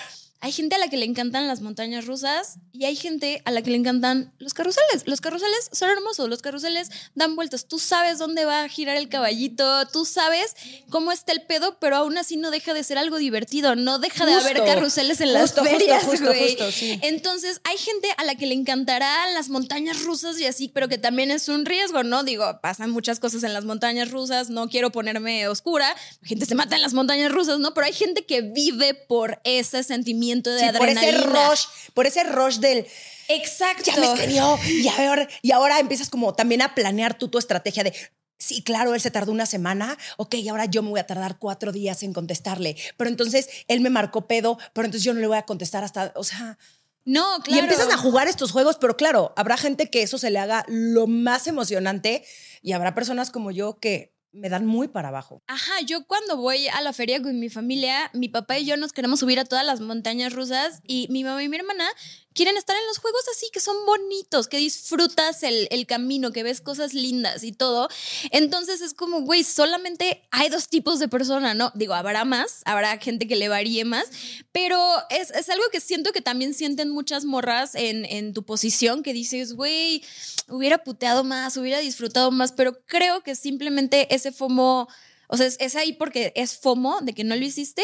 hay 0.44 0.52
gente 0.52 0.76
a 0.76 0.80
la 0.80 0.88
que 0.88 0.98
le 0.98 1.06
encantan 1.06 1.48
las 1.48 1.62
montañas 1.62 2.08
rusas 2.08 2.56
y 2.74 2.86
hay 2.86 2.96
gente 2.96 3.44
a 3.46 3.52
la 3.52 3.62
que 3.62 3.70
le 3.70 3.78
encantan 3.78 4.34
los 4.40 4.56
carruseles. 4.56 5.04
Los 5.06 5.22
carruseles 5.22 5.70
son 5.72 5.92
hermosos, 5.92 6.28
los 6.30 6.42
carruseles 6.42 6.90
dan 7.14 7.36
vueltas. 7.36 7.68
Tú 7.68 7.78
sabes 7.78 8.18
dónde 8.18 8.46
va 8.46 8.64
a 8.64 8.68
girar 8.68 8.98
el 8.98 9.08
caballito, 9.08 9.88
tú 9.90 10.04
sabes 10.04 10.56
cómo 10.90 11.12
está 11.12 11.32
el 11.32 11.44
pedo, 11.44 11.78
pero 11.80 11.96
aún 11.96 12.18
así 12.18 12.38
no 12.38 12.50
deja 12.50 12.74
de 12.74 12.84
ser 12.84 12.98
algo 12.98 13.20
divertido. 13.20 13.76
No 13.76 14.00
deja 14.00 14.26
de 14.26 14.34
haber 14.34 14.64
carruseles 14.66 15.22
en 15.22 15.34
las 15.34 15.54
ferias, 15.54 16.08
güey. 16.20 16.58
Entonces, 17.04 17.62
hay 17.64 17.78
gente 17.78 18.08
a 18.18 18.24
la 18.24 18.34
que 18.34 18.48
le 18.48 18.56
encantarán 18.56 19.36
las 19.36 19.50
montañas 19.50 20.02
rusas 20.02 20.40
y 20.40 20.48
así, 20.48 20.70
pero 20.70 20.90
que 20.90 20.98
también 20.98 21.30
es 21.30 21.50
un 21.50 21.66
riesgo, 21.66 22.02
¿no? 22.02 22.24
Digo, 22.24 22.60
pasan 22.64 22.90
muchas 22.90 23.20
cosas 23.20 23.44
en 23.44 23.54
las 23.54 23.66
montañas 23.66 24.10
rusas, 24.10 24.50
no 24.50 24.70
quiero 24.70 24.92
ponerme 24.92 25.48
oscura. 25.48 25.96
La 26.22 26.28
gente 26.28 26.48
se 26.48 26.56
mata 26.56 26.76
en 26.76 26.82
las 26.82 26.96
montañas 26.96 27.32
rusas, 27.32 27.60
¿no? 27.60 27.76
Pero 27.76 27.86
hay 27.86 27.94
gente 27.94 28.26
que 28.26 28.42
vive 28.42 28.96
por 28.96 29.40
ese 29.44 29.84
sentimiento 29.84 30.31
de 30.40 30.74
Por 30.78 30.90
ese 30.90 31.12
rush, 31.12 31.66
por 31.94 32.08
ese 32.08 32.24
rush 32.24 32.58
del... 32.58 32.88
Exacto. 33.28 33.84
Ya 33.86 33.96
me 33.98 34.08
escribió 34.08 34.60
y 34.66 34.88
ahora, 34.88 35.28
y 35.42 35.52
ahora 35.52 35.80
empiezas 35.80 36.10
como 36.10 36.34
también 36.34 36.62
a 36.62 36.76
planear 36.76 37.18
tú 37.18 37.30
tu 37.30 37.38
estrategia 37.38 37.84
de, 37.84 37.94
sí, 38.38 38.64
claro, 38.64 38.94
él 38.94 39.02
se 39.02 39.12
tardó 39.12 39.32
una 39.32 39.46
semana, 39.46 39.98
ok, 40.18 40.36
ahora 40.50 40.66
yo 40.66 40.82
me 40.84 40.90
voy 40.90 41.00
a 41.00 41.08
tardar 41.08 41.38
cuatro 41.38 41.72
días 41.72 42.04
en 42.04 42.12
contestarle, 42.12 42.76
pero 42.98 43.10
entonces 43.10 43.48
él 43.68 43.80
me 43.82 43.90
marcó 43.90 44.28
pedo, 44.28 44.58
pero 44.74 44.86
entonces 44.86 45.04
yo 45.04 45.14
no 45.14 45.20
le 45.20 45.28
voy 45.28 45.38
a 45.38 45.44
contestar 45.44 45.84
hasta, 45.84 46.12
o 46.16 46.24
sea... 46.24 46.58
No, 47.04 47.40
claro. 47.44 47.56
Y 47.56 47.60
empiezas 47.64 47.92
a 47.92 47.98
jugar 47.98 48.28
estos 48.28 48.52
juegos, 48.52 48.78
pero 48.80 48.96
claro, 48.96 49.34
habrá 49.36 49.58
gente 49.58 49.90
que 49.90 50.04
eso 50.04 50.20
se 50.20 50.30
le 50.30 50.38
haga 50.38 50.66
lo 50.68 51.08
más 51.08 51.48
emocionante 51.48 52.24
y 52.62 52.74
habrá 52.74 52.94
personas 52.94 53.32
como 53.32 53.50
yo 53.50 53.80
que 53.80 54.14
me 54.32 54.50
dan 54.50 54.66
muy 54.66 54.88
para 54.88 55.10
abajo. 55.10 55.44
Ajá, 55.48 55.82
yo 55.86 56.06
cuando 56.06 56.38
voy 56.38 56.68
a 56.68 56.82
la 56.82 56.94
feria 56.94 57.22
con 57.22 57.40
mi 57.40 57.50
familia, 57.50 58.10
mi 58.14 58.30
papá 58.30 58.58
y 58.60 58.66
yo 58.66 58.78
nos 58.78 58.94
queremos 58.94 59.20
subir 59.20 59.40
a 59.40 59.46
todas 59.46 59.66
las 59.66 59.82
montañas 59.82 60.34
rusas 60.34 60.82
y 60.88 61.08
mi 61.10 61.24
mamá 61.24 61.44
y 61.44 61.50
mi 61.50 61.58
hermana 61.58 61.86
quieren 62.34 62.58
estar 62.58 62.76
en 62.76 62.86
los 62.88 63.00
juegos 63.00 63.22
así, 63.36 63.48
que 63.52 63.60
son 63.60 63.76
bonitos, 63.86 64.48
que 64.48 64.58
disfrutas 64.58 65.44
el, 65.44 65.86
camino, 65.88 66.32
que 66.32 66.44
ves 66.44 66.62
cosas 66.62 66.94
lindas 66.94 67.44
y 67.44 67.52
todo. 67.52 67.90
Entonces 68.32 68.82
es 68.82 68.94
como, 68.94 69.22
güey, 69.22 69.44
solamente 69.44 70.22
hay 70.32 70.50
dos 70.50 70.68
tipos 70.68 71.00
de 71.00 71.08
persona, 71.08 71.54
¿no? 71.54 71.72
Digo, 71.76 71.94
habrá 71.94 72.24
más, 72.24 72.62
habrá 72.66 72.98
gente 72.98 73.28
que 73.28 73.36
le 73.36 73.50
varíe 73.50 73.84
más, 73.84 74.06
pero 74.52 74.78
es, 75.10 75.50
algo 75.50 75.64
que 75.72 75.82
siento 75.82 76.12
que 76.12 76.22
también 76.22 76.54
sienten 76.54 76.90
muchas 76.90 77.26
morras 77.26 77.76
en, 77.76 78.06
en 78.06 78.34
tu 78.34 78.44
posición, 78.44 79.04
que 79.04 79.14
dices, 79.14 79.54
güey, 79.54 80.04
hubiera 80.52 80.84
puteado 80.84 81.24
más, 81.24 81.58
hubiera 81.58 81.80
disfrutado 81.80 82.32
más, 82.32 82.52
pero 82.52 82.80
creo 82.86 83.24
que 83.24 83.36
simplemente 83.36 84.14
ese 84.14 84.32
FOMO, 84.32 84.88
o 85.28 85.38
sea, 85.38 85.48
es, 85.48 85.76
ahí 85.76 85.94
porque 85.94 86.34
es 86.36 86.58
FOMO 86.58 87.02
de 87.02 87.14
que 87.14 87.24
no 87.24 87.36
lo 87.36 87.44
hiciste, 87.44 87.84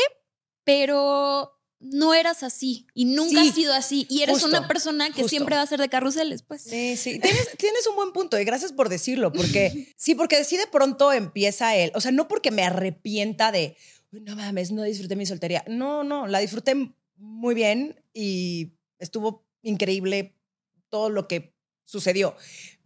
pero 0.64 1.57
no 1.80 2.14
eras 2.14 2.44
así 2.44 2.88
y 2.94 3.06
nunca 3.06 3.42
has 3.42 3.54
sido 3.54 3.74
así 3.74 4.08
y 4.10 4.22
eres 4.22 4.44
una 4.44 4.68
persona 4.68 5.12
que 5.12 5.28
siempre 5.28 5.56
va 5.56 5.62
a 5.62 5.68
ser 5.68 5.80
de 5.80 5.90
carruseles, 5.90 6.42
pues. 6.42 6.64
Sí, 6.64 6.98
sí, 6.98 7.20
tienes, 7.20 7.88
un 7.88 7.96
buen 7.96 8.12
punto 8.14 8.40
y 8.40 8.46
gracias 8.46 8.72
por 8.74 8.90
decirlo, 8.90 9.32
porque 9.32 9.94
sí, 9.98 10.16
porque 10.16 10.44
si 10.44 10.58
de 10.58 10.68
pronto 10.68 11.14
empieza 11.14 11.76
él, 11.76 11.92
o 11.94 12.02
sea, 12.02 12.12
no 12.12 12.28
porque 12.28 12.52
me 12.52 12.64
arrepienta 12.64 13.52
de, 13.52 13.78
no 14.12 14.36
mames, 14.36 14.72
no 14.72 14.84
disfruté 14.84 15.16
mi 15.16 15.26
soltería, 15.26 15.64
no, 15.68 16.04
no, 16.04 16.28
la 16.28 16.40
disfruté 16.40 16.94
muy 17.16 17.54
bien 17.54 18.04
y 18.14 18.74
estuvo 19.00 19.46
increíble 19.62 20.36
todo 20.90 21.10
lo 21.10 21.28
que 21.28 21.54
sucedió, 21.84 22.36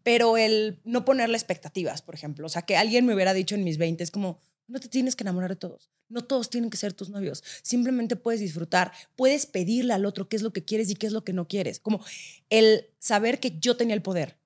pero 0.03 0.37
el 0.37 0.81
no 0.83 1.05
ponerle 1.05 1.37
expectativas, 1.37 2.01
por 2.01 2.15
ejemplo, 2.15 2.45
o 2.45 2.49
sea, 2.49 2.63
que 2.63 2.75
alguien 2.75 3.05
me 3.05 3.13
hubiera 3.13 3.33
dicho 3.33 3.55
en 3.55 3.63
mis 3.63 3.77
20 3.77 4.03
es 4.03 4.11
como, 4.11 4.41
no 4.72 4.80
te 4.80 4.88
tienes 4.88 5.15
que 5.15 5.24
enamorar 5.24 5.49
de 5.49 5.57
todos. 5.57 5.91
No 6.07 6.24
todos 6.24 6.49
tienen 6.49 6.69
que 6.69 6.78
ser 6.78 6.93
tus 6.93 7.09
novios. 7.09 7.43
Simplemente 7.61 8.15
puedes 8.15 8.39
disfrutar. 8.39 8.91
Puedes 9.15 9.45
pedirle 9.45 9.93
al 9.93 10.05
otro 10.05 10.30
qué 10.30 10.38
es 10.38 10.41
lo 10.41 10.53
que 10.53 10.63
quieres 10.63 10.89
y 10.89 10.95
qué 10.95 11.07
es 11.07 11.13
lo 11.13 11.24
que 11.24 11.34
no 11.34 11.47
quieres. 11.47 11.80
Como 11.80 12.03
el 12.49 12.88
saber 12.99 13.39
que 13.39 13.59
yo 13.59 13.76
tenía 13.76 13.95
el 13.95 14.01
poder. 14.01 14.39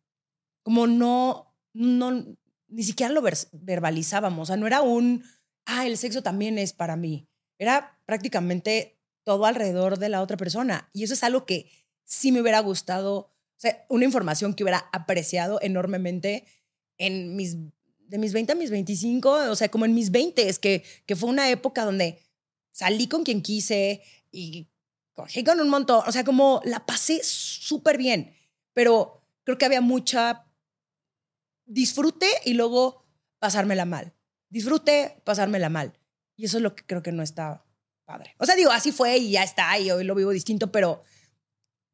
Como 0.64 0.88
no, 0.88 1.56
no, 1.74 2.38
ni 2.68 2.84
siquiera 2.84 3.14
lo 3.14 3.24
verbalizábamos. 3.52 4.44
O 4.44 4.46
sea, 4.48 4.58
no 4.58 4.66
era 4.66 4.82
un, 4.82 5.24
ah, 5.66 5.86
el 5.86 5.98
sexo 5.98 6.24
también 6.24 6.58
es 6.58 6.74
para 6.74 6.96
mí. 6.96 7.28
Era 7.60 8.00
prácticamente 8.06 8.98
todo 9.24 9.46
alrededor 9.46 10.00
de 10.00 10.10
la 10.10 10.22
otra 10.22 10.38
persona. 10.38 10.90
Y 10.92 11.04
eso 11.04 11.14
es 11.14 11.24
algo 11.24 11.46
que 11.46 11.70
sí 12.04 12.32
me 12.32 12.42
hubiera 12.42 12.60
gustado, 12.60 13.16
o 13.18 13.32
sea, 13.58 13.86
una 13.90 14.06
información 14.06 14.56
que 14.56 14.64
hubiera 14.64 14.90
apreciado 14.92 15.60
enormemente 15.62 16.46
en 16.98 17.36
mis 17.36 17.58
de 18.08 18.18
mis 18.18 18.34
20 18.34 18.54
a 18.54 18.56
mis 18.56 18.70
25, 18.70 19.30
o 19.50 19.56
sea, 19.56 19.70
como 19.70 19.86
en 19.86 19.94
mis 19.94 20.12
20, 20.12 20.48
es 20.48 20.60
que, 20.60 20.84
que 21.06 21.16
fue 21.16 21.30
una 21.30 21.50
época 21.50 21.86
donde 21.86 22.22
salí 22.72 23.08
con 23.08 23.24
quien 23.24 23.42
quise 23.42 24.02
y 24.32 24.68
cogí 25.14 25.44
con 25.44 25.60
un 25.60 25.70
montón, 25.70 26.04
o 26.06 26.12
sea, 26.12 26.24
como 26.24 26.62
la 26.66 26.86
pasé 26.86 27.22
súper 27.24 27.98
bien, 27.98 28.36
pero 28.74 29.22
creo 29.44 29.58
que 29.58 29.66
había 29.66 29.82
mucha 29.82 30.46
disfrute 31.66 32.28
y 32.44 32.54
luego 32.54 33.06
pasármela 33.40 33.86
mal. 33.86 34.14
Disfrute, 34.50 35.22
pasármela 35.24 35.70
mal. 35.70 35.98
Y 36.36 36.46
eso 36.46 36.58
es 36.58 36.64
lo 36.64 36.76
que 36.76 36.84
creo 36.86 37.02
que 37.02 37.12
no 37.12 37.24
está 37.24 37.66
padre. 38.06 38.36
O 38.38 38.46
sea, 38.46 38.56
digo, 38.56 38.72
así 38.72 38.92
fue 38.92 39.18
y 39.18 39.32
ya 39.32 39.44
está, 39.44 39.78
y 39.80 39.90
hoy 39.92 40.04
lo 40.04 40.16
vivo 40.16 40.32
distinto, 40.32 40.72
pero, 40.72 41.04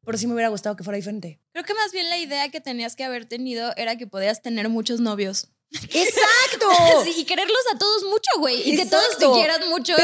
pero 0.04 0.18
sí 0.18 0.26
me 0.26 0.34
hubiera 0.34 0.48
gustado 0.48 0.76
que 0.76 0.84
fuera 0.84 0.96
diferente. 0.96 1.40
Creo 1.52 1.64
que 1.64 1.74
más 1.74 1.92
bien 1.92 2.08
la 2.08 2.18
idea 2.18 2.48
que 2.50 2.60
tenías 2.60 2.96
que 2.96 3.04
haber 3.04 3.26
tenido 3.26 3.72
era 3.76 3.96
que 3.96 4.06
podías 4.06 4.40
tener 4.42 4.68
muchos 4.68 5.00
novios. 5.00 5.48
Exacto. 5.72 6.68
y 7.16 7.24
quererlos 7.24 7.62
a 7.74 7.78
todos 7.78 8.04
mucho, 8.04 8.30
güey. 8.38 8.70
Y 8.70 8.76
que 8.76 8.86
todos 8.86 9.18
te 9.18 9.26
quieran 9.30 9.68
mucho. 9.70 9.94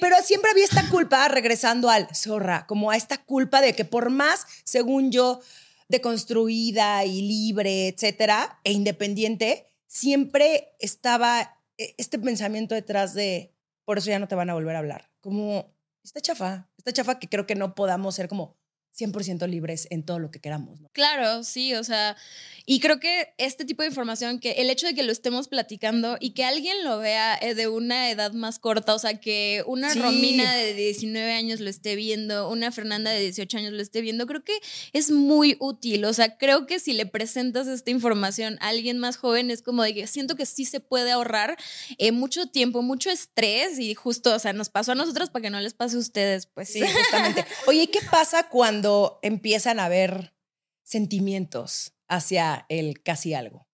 Pero, 0.00 0.16
siempre 0.22 0.50
había 0.50 0.64
esta 0.64 0.88
culpa, 0.88 1.28
regresando 1.28 1.90
al 1.90 2.08
zorra, 2.14 2.66
como 2.66 2.90
a 2.90 2.96
esta 2.96 3.18
culpa 3.24 3.60
de 3.60 3.74
que 3.74 3.84
por 3.84 4.10
más, 4.10 4.46
según 4.64 5.10
yo, 5.10 5.40
deconstruida 5.88 7.04
y 7.04 7.22
libre, 7.22 7.88
etcétera, 7.88 8.60
e 8.64 8.72
independiente, 8.72 9.66
siempre 9.86 10.74
estaba 10.80 11.60
e, 11.78 11.94
este 11.98 12.18
pensamiento 12.18 12.74
detrás 12.74 13.14
de 13.14 13.52
por 13.84 13.98
eso 13.98 14.10
ya 14.10 14.18
no 14.18 14.28
te 14.28 14.34
van 14.34 14.50
a 14.50 14.54
volver 14.54 14.74
a 14.74 14.80
hablar. 14.80 15.10
Como 15.20 15.72
esta 16.02 16.20
chafa, 16.20 16.68
esta 16.76 16.92
chafa 16.92 17.18
que 17.18 17.28
creo 17.28 17.46
que 17.46 17.54
no 17.54 17.74
podamos 17.74 18.14
ser 18.14 18.28
como 18.28 18.56
100% 18.98 19.46
libres 19.48 19.86
en 19.90 20.02
todo 20.02 20.18
lo 20.18 20.30
que 20.30 20.40
queramos. 20.40 20.80
¿no? 20.80 20.88
Claro, 20.92 21.44
sí, 21.44 21.74
o 21.74 21.84
sea, 21.84 22.16
y 22.64 22.80
creo 22.80 22.98
que 22.98 23.28
este 23.38 23.64
tipo 23.64 23.82
de 23.82 23.88
información, 23.88 24.40
que 24.40 24.52
el 24.52 24.70
hecho 24.70 24.86
de 24.86 24.94
que 24.94 25.02
lo 25.02 25.12
estemos 25.12 25.46
platicando 25.48 26.16
y 26.18 26.30
que 26.30 26.44
alguien 26.44 26.82
lo 26.82 26.98
vea 26.98 27.38
eh, 27.40 27.54
de 27.54 27.68
una 27.68 28.10
edad 28.10 28.32
más 28.32 28.58
corta, 28.58 28.94
o 28.94 28.98
sea, 28.98 29.20
que 29.20 29.62
una 29.66 29.94
Romina 29.94 30.54
de 30.54 30.74
19 30.74 31.32
años 31.32 31.60
lo 31.60 31.70
esté 31.70 31.94
viendo, 31.94 32.48
una 32.48 32.72
Fernanda 32.72 33.10
de 33.10 33.20
18 33.20 33.58
años 33.58 33.72
lo 33.72 33.82
esté 33.82 34.00
viendo, 34.00 34.26
creo 34.26 34.42
que 34.42 34.58
es 34.92 35.10
muy 35.10 35.56
útil. 35.60 36.04
O 36.06 36.12
sea, 36.12 36.36
creo 36.38 36.66
que 36.66 36.80
si 36.80 36.92
le 36.92 37.06
presentas 37.06 37.68
esta 37.68 37.90
información 37.90 38.58
a 38.60 38.68
alguien 38.68 38.98
más 38.98 39.16
joven, 39.16 39.50
es 39.50 39.62
como 39.62 39.82
de 39.82 39.94
que 39.94 40.06
siento 40.06 40.34
que 40.34 40.46
sí 40.46 40.64
se 40.64 40.80
puede 40.80 41.12
ahorrar 41.12 41.56
eh, 41.98 42.10
mucho 42.10 42.46
tiempo, 42.46 42.82
mucho 42.82 43.10
estrés 43.10 43.78
y 43.78 43.94
justo, 43.94 44.34
o 44.34 44.38
sea, 44.38 44.52
nos 44.52 44.70
pasó 44.70 44.92
a 44.92 44.94
nosotros 44.96 45.30
para 45.30 45.42
que 45.42 45.50
no 45.50 45.60
les 45.60 45.74
pase 45.74 45.96
a 45.96 46.00
ustedes, 46.00 46.46
pues 46.46 46.70
sí, 46.70 46.80
justamente. 46.80 47.44
Oye, 47.66 47.86
¿qué 47.88 48.00
pasa 48.10 48.48
cuando 48.48 48.85
empiezan 49.22 49.80
a 49.80 49.86
haber 49.86 50.34
sentimientos? 50.82 51.96
hacia 52.08 52.66
el 52.68 53.02
casi 53.02 53.34
algo? 53.34 53.66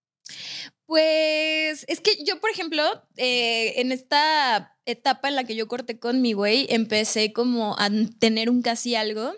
Pues 0.87 1.85
es 1.89 2.01
que 2.01 2.25
yo, 2.25 2.41
por 2.41 2.51
ejemplo, 2.51 2.83
eh, 3.17 3.75
en 3.81 3.93
esta 3.93 4.77
etapa 4.87 5.29
en 5.29 5.37
la 5.37 5.45
que 5.45 5.55
yo 5.55 5.69
corté 5.69 5.99
con 5.99 6.21
mi 6.21 6.33
güey, 6.33 6.67
empecé 6.69 7.33
como 7.33 7.77
a 7.79 7.89
tener 8.19 8.51
un 8.51 8.63
casi 8.63 8.97
algo 8.97 9.33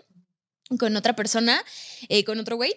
con 0.79 0.95
otra 0.95 1.15
persona, 1.15 1.63
eh, 2.09 2.23
con 2.23 2.39
otro 2.39 2.55
güey. 2.55 2.73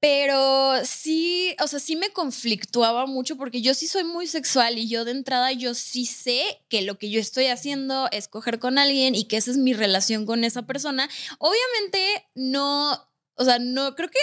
Pero 0.00 0.74
sí, 0.86 1.54
o 1.62 1.66
sea, 1.66 1.78
sí 1.78 1.94
me 1.94 2.10
conflictuaba 2.10 3.04
mucho 3.04 3.36
porque 3.36 3.60
yo 3.60 3.74
sí 3.74 3.86
soy 3.86 4.04
muy 4.04 4.26
sexual 4.26 4.78
y 4.78 4.88
yo 4.88 5.04
de 5.04 5.10
entrada 5.10 5.52
yo 5.52 5.74
sí 5.74 6.06
sé 6.06 6.62
que 6.68 6.80
lo 6.80 6.98
que 6.98 7.10
yo 7.10 7.20
estoy 7.20 7.46
haciendo 7.46 8.08
es 8.10 8.26
coger 8.26 8.58
con 8.58 8.78
alguien 8.78 9.14
y 9.14 9.24
que 9.24 9.36
esa 9.36 9.50
es 9.50 9.58
mi 9.58 9.74
relación 9.74 10.24
con 10.24 10.42
esa 10.44 10.62
persona. 10.62 11.10
Obviamente 11.38 12.26
no 12.34 13.10
o 13.40 13.44
sea, 13.46 13.58
no, 13.58 13.94
creo 13.94 14.10
que 14.10 14.18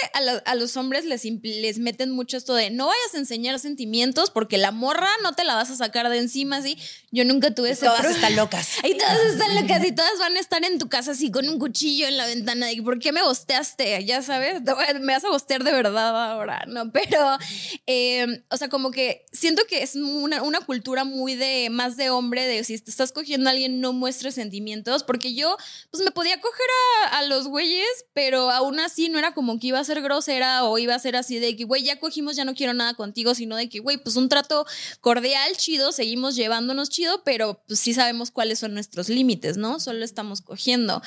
a, 0.45 0.53
los 0.53 0.77
hombres 0.77 1.03
les, 1.03 1.23
les 1.41 1.79
meten 1.79 2.11
mucho 2.11 2.37
esto 2.37 2.53
de 2.53 2.69
no 2.69 2.85
vayas 2.85 3.15
a 3.15 3.17
enseñar 3.17 3.57
sentimientos 3.57 4.29
porque 4.29 4.59
la 4.59 4.69
morra 4.69 5.09
no 5.23 5.33
te 5.33 5.43
la 5.43 5.55
vas 5.55 5.71
a 5.71 5.75
sacar 5.75 6.07
de 6.09 6.19
encima 6.19 6.57
así. 6.57 6.77
Yo 7.09 7.23
nunca 7.23 7.55
tuve 7.55 7.69
ese. 7.69 7.85
Todas 7.85 8.05
están 8.05 8.35
locas. 8.35 8.67
Y 8.83 8.97
todas 8.97 9.17
están 9.31 9.55
locas 9.55 9.85
y 9.85 9.93
todas 9.93 10.19
van 10.19 10.35
a 10.35 10.39
estar 10.41 10.63
en 10.65 10.77
tu 10.77 10.89
casa 10.89 11.11
así 11.11 11.31
con 11.31 11.47
un 11.47 11.57
cuchillo 11.57 12.05
en 12.05 12.17
la 12.17 12.25
ventana. 12.25 12.65
De, 12.65 12.81
¿Por 12.83 12.99
qué 12.99 13.13
me 13.13 13.21
bosteaste? 13.23 14.03
Ya 14.03 14.21
sabes, 14.21 14.61
me 14.99 15.13
vas 15.13 15.23
a 15.23 15.29
bostear 15.29 15.63
de 15.63 15.71
verdad 15.71 16.31
ahora, 16.31 16.65
¿no? 16.67 16.91
Pero, 16.91 17.37
em, 17.85 18.43
o 18.49 18.57
sea, 18.57 18.67
como 18.67 18.91
que 18.91 19.25
siento 19.31 19.63
que 19.69 19.83
es 19.83 19.95
una, 19.95 20.43
una 20.43 20.59
cultura 20.59 21.05
muy 21.05 21.35
de 21.35 21.69
más 21.71 21.95
de 21.95 22.09
hombre, 22.09 22.45
de 22.45 22.65
si 22.65 22.77
te 22.77 22.91
estás 22.91 23.13
cogiendo 23.13 23.49
a 23.49 23.53
alguien, 23.53 23.79
no 23.79 23.93
muestres 23.93 24.35
sentimientos, 24.35 25.03
porque 25.03 25.33
yo, 25.33 25.55
pues 25.91 26.03
me 26.03 26.11
podía 26.11 26.41
coger 26.41 26.67
a, 27.05 27.19
a 27.19 27.23
los 27.23 27.47
güeyes, 27.47 27.87
pero 28.13 28.51
aún 28.51 28.81
así 28.81 29.07
no 29.07 29.17
era 29.17 29.33
como 29.33 29.59
que 29.59 29.67
iba 29.67 29.79
a 29.79 29.83
ser 29.85 30.01
grosera 30.01 30.65
o 30.65 30.77
iba 30.77 30.93
a 30.93 30.99
ser 30.99 31.15
así 31.15 31.39
de 31.39 31.55
que, 31.55 31.63
güey, 31.63 31.83
ya 31.83 31.99
cogimos, 31.99 32.35
ya 32.35 32.43
no 32.43 32.53
quiero 32.53 32.73
nada 32.73 32.95
contigo, 32.95 33.33
sino 33.33 33.55
de 33.55 33.69
que, 33.69 33.79
güey, 33.79 33.95
pues 33.97 34.17
un 34.17 34.27
trato 34.27 34.65
cordial, 34.99 35.55
chido, 35.55 35.93
seguimos 35.93 36.35
llevándonos 36.35 36.89
chido, 36.97 37.23
pero 37.23 37.61
pues 37.67 37.79
sí 37.79 37.93
sabemos 37.93 38.31
cuáles 38.31 38.57
son 38.59 38.73
nuestros 38.73 39.07
límites, 39.07 39.55
¿no? 39.55 39.79
Solo 39.79 40.03
estamos 40.03 40.41
cogiendo. 40.41 41.01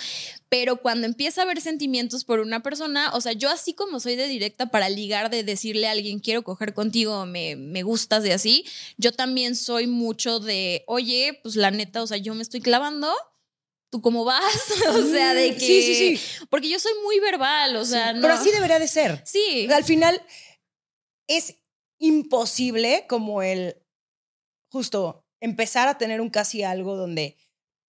Pero 0.49 0.77
cuando 0.77 1.07
empieza 1.07 1.41
a 1.41 1.45
haber 1.45 1.61
sentimientos 1.61 2.25
por 2.25 2.39
una 2.39 2.63
persona, 2.63 3.11
o 3.15 3.21
sea, 3.21 3.33
yo 3.33 3.51
así 3.51 3.75
como 3.75 3.99
soy 3.99 4.15
de 4.15 4.29
directa 4.29 4.67
para 4.67 4.89
ligar, 4.89 5.31
de 5.31 5.43
decirle 5.43 5.89
a 5.89 5.91
alguien, 5.91 6.21
quiero 6.21 6.43
coger 6.45 6.75
contigo, 6.75 7.27
me, 7.27 7.57
me 7.57 7.83
gustas 7.83 8.23
de 8.23 8.33
así, 8.33 8.65
yo 8.99 9.13
también 9.13 9.57
soy 9.57 9.89
mucho 9.89 10.39
de, 10.39 10.85
oye, 10.87 11.41
pues 11.43 11.57
la 11.57 11.73
neta, 11.73 12.03
o 12.03 12.07
sea, 12.07 12.19
yo 12.19 12.35
me 12.35 12.43
estoy 12.43 12.61
clavando, 12.61 13.13
¿tú 13.91 14.01
cómo 14.01 14.25
vas? 14.25 14.55
o 14.95 15.03
sea, 15.11 15.35
de 15.35 15.55
que... 15.55 15.61
Sí, 15.61 15.83
sí, 15.83 15.95
sí. 15.95 16.47
Porque 16.51 16.69
yo 16.69 16.79
soy 16.79 16.93
muy 17.03 17.19
verbal, 17.19 17.75
o 17.75 17.85
sea, 17.85 18.13
no. 18.13 18.23
Pero 18.23 18.35
así 18.35 18.53
debería 18.53 18.79
de 18.79 18.87
ser. 18.87 19.23
Sí. 19.25 19.69
al 19.73 19.85
final 19.85 20.23
es 21.27 21.57
imposible 21.99 23.07
como 23.09 23.43
el 23.43 23.77
justo 24.71 25.25
empezar 25.41 25.89
a 25.89 25.99
tener 25.99 26.21
un 26.21 26.31
casi 26.31 26.63
algo 26.63 26.97
donde 26.97 27.37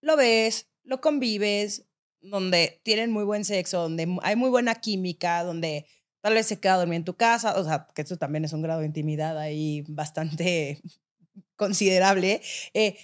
lo 0.00 0.16
ves, 0.16 0.68
lo 0.84 1.00
convives, 1.00 1.86
donde 2.20 2.80
tienen 2.84 3.10
muy 3.10 3.24
buen 3.24 3.44
sexo, 3.44 3.82
donde 3.82 4.16
hay 4.22 4.36
muy 4.36 4.50
buena 4.50 4.76
química, 4.76 5.42
donde 5.44 5.86
tal 6.20 6.34
vez 6.34 6.46
se 6.46 6.60
queda 6.60 6.76
dormir 6.76 6.96
en 6.96 7.04
tu 7.04 7.16
casa, 7.16 7.58
o 7.58 7.64
sea, 7.64 7.88
que 7.94 8.02
eso 8.02 8.16
también 8.16 8.44
es 8.44 8.52
un 8.52 8.62
grado 8.62 8.80
de 8.80 8.86
intimidad 8.86 9.38
ahí 9.38 9.84
bastante 9.88 10.80
considerable. 11.56 12.40
Eh, 12.74 12.96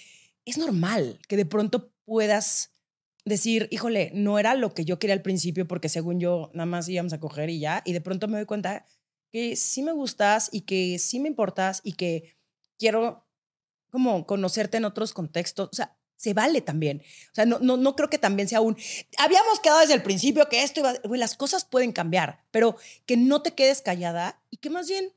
es 0.45 0.57
normal 0.57 1.19
que 1.27 1.37
de 1.37 1.45
pronto 1.45 1.91
puedas 2.05 2.71
decir, 3.25 3.67
híjole, 3.71 4.11
no 4.13 4.39
era 4.39 4.55
lo 4.55 4.73
que 4.73 4.85
yo 4.85 4.97
quería 4.99 5.13
al 5.13 5.21
principio 5.21 5.67
porque 5.67 5.89
según 5.89 6.19
yo 6.19 6.49
nada 6.53 6.65
más 6.65 6.87
íbamos 6.87 7.13
a 7.13 7.19
coger 7.19 7.49
y 7.49 7.59
ya, 7.59 7.83
y 7.85 7.93
de 7.93 8.01
pronto 8.01 8.27
me 8.27 8.37
doy 8.37 8.45
cuenta 8.45 8.85
que 9.31 9.55
sí 9.55 9.83
me 9.83 9.91
gustas 9.91 10.49
y 10.51 10.61
que 10.61 10.97
sí 10.97 11.19
me 11.19 11.27
importas 11.27 11.81
y 11.83 11.93
que 11.93 12.35
quiero 12.79 13.28
como 13.89 14.25
conocerte 14.25 14.77
en 14.77 14.85
otros 14.85 15.13
contextos, 15.13 15.69
o 15.71 15.75
sea, 15.75 15.95
se 16.19 16.33
vale 16.33 16.59
también. 16.59 17.01
O 17.31 17.35
sea, 17.35 17.45
no, 17.45 17.59
no, 17.59 17.77
no 17.77 17.95
creo 17.95 18.09
que 18.09 18.17
también 18.17 18.49
sea 18.49 18.59
un... 18.59 18.75
Habíamos 19.17 19.61
quedado 19.61 19.79
desde 19.79 19.93
el 19.93 20.03
principio 20.03 20.49
que 20.49 20.63
esto 20.63 20.81
iba... 20.81 20.93
las 21.15 21.37
cosas 21.37 21.63
pueden 21.63 21.93
cambiar, 21.93 22.43
pero 22.51 22.75
que 23.05 23.15
no 23.15 23.41
te 23.41 23.55
quedes 23.55 23.81
callada 23.81 24.43
y 24.49 24.57
que 24.57 24.69
más 24.69 24.89
bien, 24.89 25.13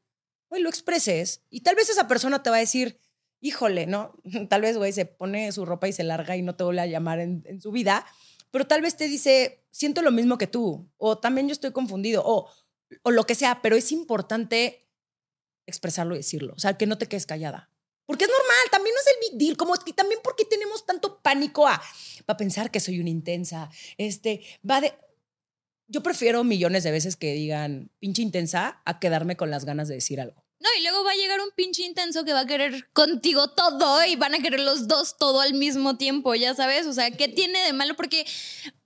güey, 0.48 0.62
lo 0.62 0.68
expreses. 0.68 1.42
Y 1.50 1.62
tal 1.62 1.74
vez 1.74 1.90
esa 1.90 2.06
persona 2.06 2.44
te 2.44 2.50
va 2.50 2.56
a 2.56 2.60
decir, 2.60 3.00
híjole, 3.40 3.86
¿no? 3.86 4.14
Tal 4.48 4.62
vez, 4.62 4.78
güey, 4.78 4.92
se 4.92 5.04
pone 5.04 5.52
su 5.52 5.66
ropa 5.66 5.88
y 5.88 5.92
se 5.92 6.04
larga 6.04 6.36
y 6.36 6.42
no 6.42 6.54
te 6.54 6.64
vuelve 6.64 6.80
a 6.80 6.86
llamar 6.86 7.18
en, 7.18 7.60
su 7.60 7.72
vida, 7.72 8.06
pero 8.50 8.66
tal 8.66 8.82
vez 8.82 8.96
te 8.96 9.08
dice, 9.08 9.64
siento 9.70 10.02
lo 10.02 10.12
mismo 10.12 10.38
que 10.38 10.46
tú, 10.46 10.88
o 10.98 11.18
también 11.18 11.48
yo 11.48 11.52
estoy 11.52 11.72
confundido, 11.72 12.22
o, 12.24 12.50
o 13.02 13.10
lo 13.10 13.24
que 13.24 13.34
sea, 13.34 13.60
pero 13.62 13.76
es 13.76 13.90
importante 13.92 14.86
expresarlo 15.66 16.14
y 16.14 16.18
decirlo, 16.18 16.54
o 16.54 16.58
sea, 16.58 16.76
que 16.76 16.86
no 16.86 16.98
te 16.98 17.06
quedes 17.06 17.26
callada. 17.26 17.71
Porque 18.12 18.26
es 18.26 18.30
normal, 18.30 18.66
también 18.70 18.94
no 18.94 19.00
es 19.00 19.06
el 19.06 19.30
big 19.30 19.42
deal, 19.42 19.56
como 19.56 19.72
que 19.72 19.94
también 19.94 20.20
porque 20.22 20.44
tenemos 20.44 20.84
tanto 20.84 21.22
pánico 21.22 21.66
a, 21.66 21.82
a 22.26 22.36
pensar 22.36 22.70
que 22.70 22.78
soy 22.78 23.00
una 23.00 23.08
intensa, 23.08 23.70
este, 23.96 24.42
va 24.68 24.82
de... 24.82 24.92
Yo 25.88 26.02
prefiero 26.02 26.44
millones 26.44 26.84
de 26.84 26.90
veces 26.90 27.16
que 27.16 27.32
digan 27.32 27.90
pinche 28.00 28.20
intensa 28.20 28.82
a 28.84 29.00
quedarme 29.00 29.38
con 29.38 29.50
las 29.50 29.64
ganas 29.64 29.88
de 29.88 29.94
decir 29.94 30.20
algo. 30.20 30.44
No, 30.60 30.68
y 30.78 30.82
luego 30.82 31.04
va 31.04 31.12
a 31.12 31.16
llegar 31.16 31.40
un 31.40 31.52
pinche 31.56 31.84
intenso 31.84 32.22
que 32.26 32.34
va 32.34 32.40
a 32.40 32.46
querer 32.46 32.86
contigo 32.92 33.48
todo 33.48 34.04
y 34.04 34.16
van 34.16 34.34
a 34.34 34.40
querer 34.40 34.60
los 34.60 34.88
dos 34.88 35.16
todo 35.16 35.40
al 35.40 35.54
mismo 35.54 35.96
tiempo, 35.96 36.34
ya 36.34 36.54
sabes. 36.54 36.86
O 36.86 36.92
sea, 36.92 37.10
¿qué 37.12 37.28
tiene 37.28 37.64
de 37.64 37.72
malo? 37.72 37.96
Porque 37.96 38.26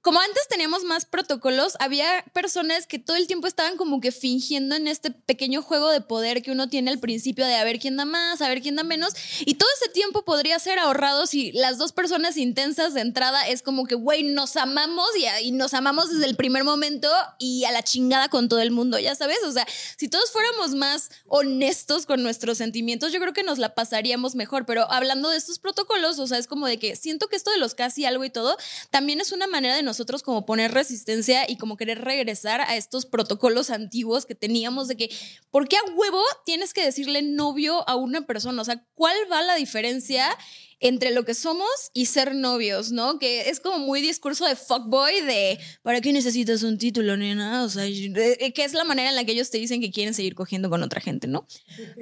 como 0.07 0.21
antes 0.21 0.47
teníamos 0.47 0.85
más 0.85 1.05
protocolos, 1.05 1.77
había 1.81 2.25
personas 2.33 2.87
que 2.87 3.01
todo 3.01 3.17
el 3.17 3.27
tiempo 3.27 3.49
estaban 3.49 3.77
como 3.77 4.01
que 4.01 4.13
fingiendo 4.13 4.77
en 4.77 4.87
este 4.87 5.11
pequeño 5.11 5.63
juego 5.63 5.91
de 5.91 6.01
poder 6.01 6.43
que 6.43 6.53
uno 6.53 6.69
tiene 6.69 6.93
al 6.93 7.01
principio 7.01 7.45
de 7.45 7.57
a 7.57 7.65
ver 7.65 7.81
quién 7.81 7.97
da 7.97 8.05
más, 8.05 8.41
a 8.41 8.49
ver 8.49 8.63
quién 8.63 8.77
da 8.77 8.85
menos. 8.85 9.15
Y 9.41 9.55
todo 9.55 9.69
ese 9.81 9.91
tiempo 9.91 10.25
podría 10.25 10.61
ser 10.61 10.79
ahorrado 10.79 11.27
si 11.27 11.51
las 11.51 11.77
dos 11.77 11.91
personas 11.91 12.37
intensas 12.37 12.95
de 12.95 13.01
entrada 13.01 13.49
es 13.49 13.63
como 13.63 13.85
que, 13.85 13.97
güey, 13.97 14.23
nos 14.23 14.57
amamos 14.57 15.09
y, 15.19 15.27
y, 15.45 15.51
nos 15.51 15.75
amamos 15.75 16.09
desde 16.09 16.27
el 16.27 16.37
primer 16.37 16.63
momento 16.63 17.11
y 17.41 17.65
a 17.65 17.73
la 17.73 17.83
chingada 17.83 18.29
con 18.29 18.49
todo 18.49 18.61
el 18.61 18.71
mundo, 18.71 19.01
ya 19.01 19.17
sabes. 19.17 19.39
O 19.45 19.51
sea, 19.51 19.67
si 19.97 20.07
todos 20.07 20.31
fuéramos 20.31 20.77
más 20.77 21.11
honestos 21.27 22.07
con 22.07 22.23
nuestros 22.23 22.59
sentimientos, 22.59 23.11
yo 23.13 23.19
creo 23.19 23.33
que 23.33 23.43
nos 23.43 23.59
la 23.59 23.75
pasaríamos 23.75 24.37
mejor. 24.37 24.67
Pero 24.67 24.89
hablando 24.89 25.31
de 25.31 25.37
estos 25.37 25.59
protocolos, 25.59 26.21
o 26.21 26.29
sea, 26.29 26.39
es 26.39 26.47
como 26.47 26.69
de 26.69 26.79
que 26.79 26.95
siento 26.95 27.27
que 27.27 27.35
esto 27.35 27.51
de 27.51 27.59
los 27.59 27.75
casi 27.75 28.05
algo 28.05 28.25
y 28.25 28.31
todo 28.31 28.57
también 28.91 29.21
es 29.21 29.33
una 29.33 29.49
manera 29.49 29.75
de 29.75 29.83
nosotros 29.83 29.95
nosotros 29.97 30.22
como 30.22 30.44
poner 30.44 30.74
resistencia 30.74 31.51
y 31.51 31.57
como 31.57 31.78
querer 31.78 32.03
regresar 32.03 32.61
a 32.61 32.76
estos 32.76 33.07
protocolos 33.07 33.70
antiguos 33.70 34.26
que 34.26 34.34
teníamos 34.34 34.88
de 34.88 34.97
que, 34.99 35.11
¿por 35.51 35.68
qué 35.68 35.76
a 35.78 35.92
huevo 35.94 36.22
tienes 36.44 36.74
que 36.74 36.84
decirle 36.84 37.22
novio 37.22 37.88
a 37.88 37.97
una 37.97 38.26
persona? 38.26 38.61
O 38.61 38.64
sea, 38.66 38.84
¿cuál 38.94 39.16
va 39.32 39.40
la 39.40 39.55
diferencia 39.55 40.36
entre 40.81 41.11
lo 41.11 41.24
que 41.24 41.35
somos 41.35 41.68
y 41.95 42.07
ser 42.07 42.35
novios, 42.35 42.93
¿no? 42.93 43.18
Que 43.18 43.49
es 43.49 43.61
como 43.61 43.79
muy 43.79 44.03
discurso 44.03 44.45
de 44.47 44.57
fuckboy 44.57 45.22
de 45.22 45.59
¿para 45.83 46.01
qué 46.01 46.12
necesitas 46.12 46.62
un 46.62 46.77
título, 46.79 47.16
nena? 47.16 47.64
O 47.64 47.68
sea, 47.68 47.87
eh, 47.87 48.53
que 48.53 48.64
es 48.64 48.74
la 48.74 48.85
manera 48.85 49.09
en 49.09 49.16
la 49.16 49.24
que 49.24 49.33
ellos 49.33 49.51
te 49.51 49.59
dicen 49.59 49.81
que 49.81 49.91
quieren 49.91 50.14
seguir 50.14 50.35
cogiendo 50.35 50.68
con 50.68 50.83
otra 50.83 51.01
gente, 51.01 51.27
¿no? 51.29 51.47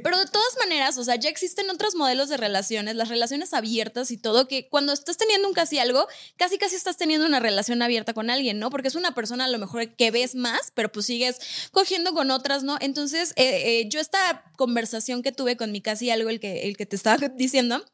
Pero 0.02 0.18
de 0.18 0.26
todas 0.26 0.56
maneras, 0.58 0.98
o 0.98 1.04
sea, 1.04 1.16
ya 1.16 1.28
existen 1.28 1.70
otros 1.70 1.94
modelos 1.94 2.28
de 2.28 2.36
relaciones, 2.36 2.96
las 2.96 3.08
relaciones 3.08 3.54
abiertas 3.54 4.10
y 4.10 4.16
todo, 4.16 4.48
que 4.48 4.68
cuando 4.68 4.92
estás 4.92 5.16
teniendo 5.16 5.46
un 5.46 5.54
casi 5.54 5.78
algo, 5.78 6.06
casi 6.36 6.58
casi 6.58 6.74
estás 6.74 6.96
teniendo 6.96 7.26
una 7.26 7.40
relación 7.40 7.80
abierta 7.82 8.12
con 8.12 8.30
alguien, 8.30 8.58
¿no? 8.58 8.70
Porque 8.70 8.88
es 8.88 8.96
una 8.96 9.14
persona 9.14 9.44
a 9.44 9.48
lo 9.48 9.58
mejor 9.58 9.94
que 9.94 10.10
ves 10.10 10.34
más, 10.34 10.72
pero 10.74 10.90
pues 10.90 11.06
sigues 11.06 11.38
cogiendo 11.70 12.12
con 12.12 12.30
otras, 12.30 12.64
¿no? 12.64 12.76
Entonces, 12.80 13.32
eh, 13.36 13.80
eh, 13.80 13.88
yo 13.88 14.00
esta 14.00 14.44
conversación 14.56 15.22
que 15.22 15.32
tuve 15.32 15.56
con 15.56 15.72
mi 15.72 15.80
casi 15.80 16.10
algo, 16.10 16.30
el 16.30 16.40
que, 16.40 16.62
el 16.68 16.76
que 16.76 16.86
te 16.86 16.96
estaba 16.96 17.28
diciendo, 17.36 17.84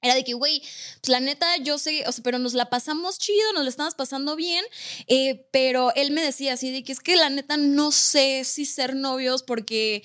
era 0.00 0.14
de 0.14 0.24
que, 0.24 0.34
güey, 0.34 0.60
pues 1.00 1.08
la 1.08 1.20
neta, 1.20 1.56
yo 1.58 1.78
sé, 1.78 2.04
o 2.06 2.12
sea, 2.12 2.22
pero 2.22 2.38
nos 2.38 2.54
la 2.54 2.70
pasamos 2.70 3.18
chido, 3.18 3.52
nos 3.52 3.64
la 3.64 3.70
estamos 3.70 3.94
pasando 3.94 4.36
bien, 4.36 4.64
eh, 5.08 5.46
pero 5.50 5.92
él 5.94 6.12
me 6.12 6.22
decía 6.22 6.52
así 6.52 6.70
de 6.70 6.84
que 6.84 6.92
es 6.92 7.00
que 7.00 7.16
la 7.16 7.30
neta 7.30 7.56
no 7.56 7.90
sé 7.90 8.44
si 8.44 8.64
ser 8.64 8.94
novios 8.94 9.42
porque 9.42 10.02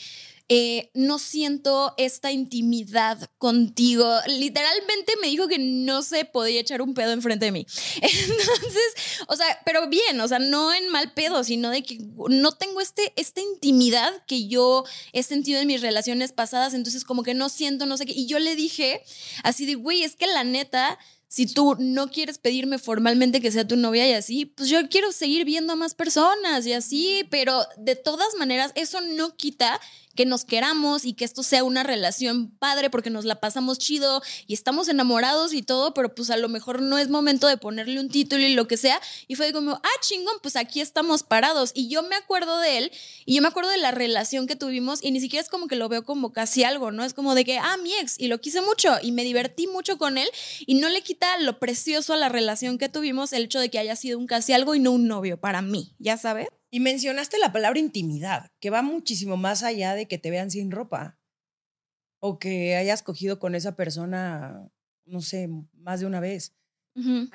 eh, 0.56 0.92
no 0.94 1.18
siento 1.18 1.96
esta 1.98 2.32
intimidad 2.32 3.28
contigo. 3.40 4.08
Literalmente 4.28 5.14
me 5.20 5.26
dijo 5.26 5.48
que 5.48 5.58
no 5.58 6.04
se 6.04 6.26
podía 6.26 6.62
echar 6.62 6.84
un 6.84 6.94
pedo 6.94 7.12
enfrente 7.12 7.46
de 7.46 7.52
mí. 7.52 7.66
Entonces, 7.96 8.94
o 9.28 9.36
sea, 9.36 9.48
pero 9.66 9.90
bien, 9.90 10.22
o 10.22 10.28
sea, 10.28 10.38
no 10.38 10.72
en 10.72 10.90
mal 10.90 11.12
pedo, 11.14 11.44
sino 11.44 11.72
de 11.72 11.82
que 11.82 11.98
no 12.30 12.52
tengo 12.52 12.82
este, 12.82 13.14
esta 13.16 13.42
intimidad 13.42 14.14
que 14.28 14.48
yo 14.48 14.84
he 15.12 15.24
sentido 15.24 15.60
en 15.60 15.66
mis 15.66 15.82
relaciones 15.82 16.34
pasadas, 16.34 16.76
entonces 16.76 17.04
como 17.04 17.24
que 17.24 17.34
no 17.34 17.50
siento, 17.50 17.88
no 17.88 17.98
sé 17.98 18.06
qué. 18.06 18.14
Y 18.16 18.28
yo 18.28 18.38
le 18.38 18.56
dije 18.56 19.02
así 19.42 19.66
de, 19.66 19.74
güey, 19.74 20.04
es 20.04 20.16
que 20.16 20.28
la 20.28 20.44
neta 20.44 21.00
si 21.34 21.48
tú 21.48 21.76
no 21.80 22.12
quieres 22.12 22.38
pedirme 22.38 22.78
formalmente 22.78 23.42
que 23.42 23.52
sea 23.52 23.68
tu 23.68 23.76
novia 23.76 24.08
y 24.08 24.14
así, 24.14 24.46
pues 24.46 24.70
yo 24.70 24.88
quiero 24.88 25.12
seguir 25.12 25.46
viendo 25.46 25.74
a 25.74 25.76
más 25.76 25.96
personas 25.96 26.64
y 26.68 26.74
así, 26.74 27.26
pero 27.32 27.66
de 27.76 27.96
todas 27.96 28.36
maneras 28.38 28.72
eso 28.76 29.02
no 29.02 29.36
quita 29.36 29.82
que 30.16 30.26
nos 30.26 30.46
queramos 30.46 31.06
y 31.06 31.14
que 31.14 31.26
esto 31.26 31.44
sea 31.44 31.64
una 31.64 31.84
relación 31.84 32.52
padre 32.60 32.90
porque 32.90 33.10
nos 33.10 33.26
la 33.26 33.40
pasamos 33.40 33.78
chido 33.78 34.22
y 34.48 34.54
estamos 34.54 34.88
enamorados 34.88 35.54
y 35.54 35.62
todo, 35.62 35.94
pero 35.94 36.14
pues 36.14 36.30
a 36.30 36.38
lo 36.38 36.50
mejor 36.50 36.82
no 36.82 36.98
es 36.98 37.10
momento 37.10 37.48
de 37.48 37.58
ponerle 37.58 38.00
un 38.00 38.10
título 38.10 38.44
y 38.44 38.54
lo 38.54 38.68
que 38.68 38.78
sea. 38.78 39.00
Y 39.28 39.36
fue 39.36 39.52
como, 39.54 39.74
ah, 39.74 40.00
chingón, 40.02 40.36
pues 40.42 40.56
aquí 40.56 40.82
estamos 40.82 41.24
parados. 41.24 41.72
Y 41.74 41.90
yo 41.90 42.04
me 42.04 42.16
acuerdo 42.16 42.60
de 42.60 42.78
él 42.78 42.92
y 43.26 43.36
yo 43.36 43.42
me 43.42 43.48
acuerdo 43.48 43.70
de 43.72 43.78
la 43.78 43.92
relación 43.92 44.48
que 44.48 44.56
tuvimos 44.56 45.04
y 45.04 45.12
ni 45.12 45.20
siquiera 45.20 45.44
es 45.44 45.50
como 45.50 45.68
que 45.68 45.76
lo 45.76 45.90
veo 45.90 46.04
como 46.04 46.34
casi 46.34 46.64
algo, 46.64 46.92
¿no? 46.92 47.04
Es 47.04 47.14
como 47.14 47.36
de 47.36 47.46
que, 47.46 47.58
ah, 47.58 47.78
mi 47.78 47.94
ex, 47.94 48.20
y 48.20 48.28
lo 48.28 48.40
quise 48.40 48.62
mucho 48.62 48.98
y 49.02 49.12
me 49.12 49.24
divertí 49.24 49.68
mucho 49.68 49.98
con 49.98 50.18
él 50.18 50.30
y 50.66 50.76
no 50.76 50.90
le 50.90 51.02
quita 51.02 51.38
lo 51.40 51.60
precioso 51.60 52.14
a 52.14 52.18
la 52.18 52.30
relación 52.30 52.78
que 52.78 52.90
tuvimos 52.90 53.34
el 53.34 53.44
hecho 53.44 53.60
de 53.60 53.70
que 53.70 53.80
haya 53.80 53.96
sido 53.96 54.20
un 54.20 54.28
casi 54.28 54.54
algo 54.54 54.76
y 54.76 54.80
no 54.80 54.92
un 54.92 55.08
novio 55.08 55.40
para 55.40 55.62
mí, 55.62 55.96
¿ya 56.00 56.18
sabes? 56.18 56.48
Y 56.74 56.80
mencionaste 56.80 57.38
la 57.38 57.54
palabra 57.54 57.78
intimidad, 57.78 58.50
que 58.60 58.72
va 58.72 58.82
muchísimo 58.82 59.38
más 59.38 59.62
allá 59.62 59.94
de 59.94 60.08
que 60.08 60.18
te 60.18 60.32
vean 60.32 60.50
sin 60.50 60.72
ropa 60.72 61.20
o 62.20 62.40
que 62.40 62.76
hayas 62.76 63.04
cogido 63.04 63.38
con 63.38 63.54
esa 63.54 63.76
persona, 63.76 64.72
no 65.06 65.22
sé, 65.22 65.50
más 65.74 66.00
de 66.00 66.08
una 66.08 66.20
vez. 66.20 66.56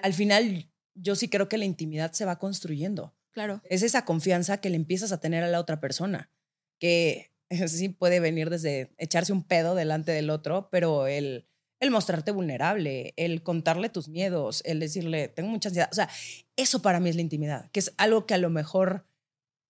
Al 0.03 0.13
final, 0.13 0.73
yo 0.97 1.15
sí 1.15 1.29
creo 1.29 1.49
que 1.49 1.57
la 1.57 1.67
intimidad 1.67 2.11
se 2.11 2.25
va 2.25 2.41
construyendo. 2.41 3.15
Claro. 3.31 3.63
Es 3.63 3.85
esa 3.85 4.05
confianza 4.05 4.61
que 4.61 4.71
le 4.71 4.77
empiezas 4.77 5.13
a 5.13 5.21
tener 5.21 5.45
a 5.45 5.49
la 5.49 5.61
otra 5.61 5.79
persona, 5.79 6.33
que 6.81 7.31
sí 7.69 7.91
puede 7.91 8.19
venir 8.19 8.51
desde 8.51 8.93
echarse 8.99 9.33
un 9.33 9.45
pedo 9.45 9.77
delante 9.77 10.11
del 10.11 10.31
otro, 10.31 10.69
pero 10.73 11.07
el, 11.07 11.47
el 11.79 11.93
mostrarte 11.93 12.33
vulnerable, 12.33 13.15
el 13.17 13.45
contarle 13.45 13.89
tus 13.89 14.09
miedos, 14.09 14.63
el 14.65 14.81
decirle, 14.81 15.29
tengo 15.29 15.49
mucha 15.49 15.69
ansiedad. 15.69 15.91
O 15.93 15.95
sea, 15.95 16.11
eso 16.57 16.83
para 16.83 16.99
mí 16.99 17.09
es 17.09 17.15
la 17.15 17.23
intimidad, 17.23 17.71
que 17.71 17.79
es 17.79 17.95
algo 17.99 18.27
que 18.27 18.35
a 18.35 18.39
lo 18.39 18.51
mejor 18.51 19.08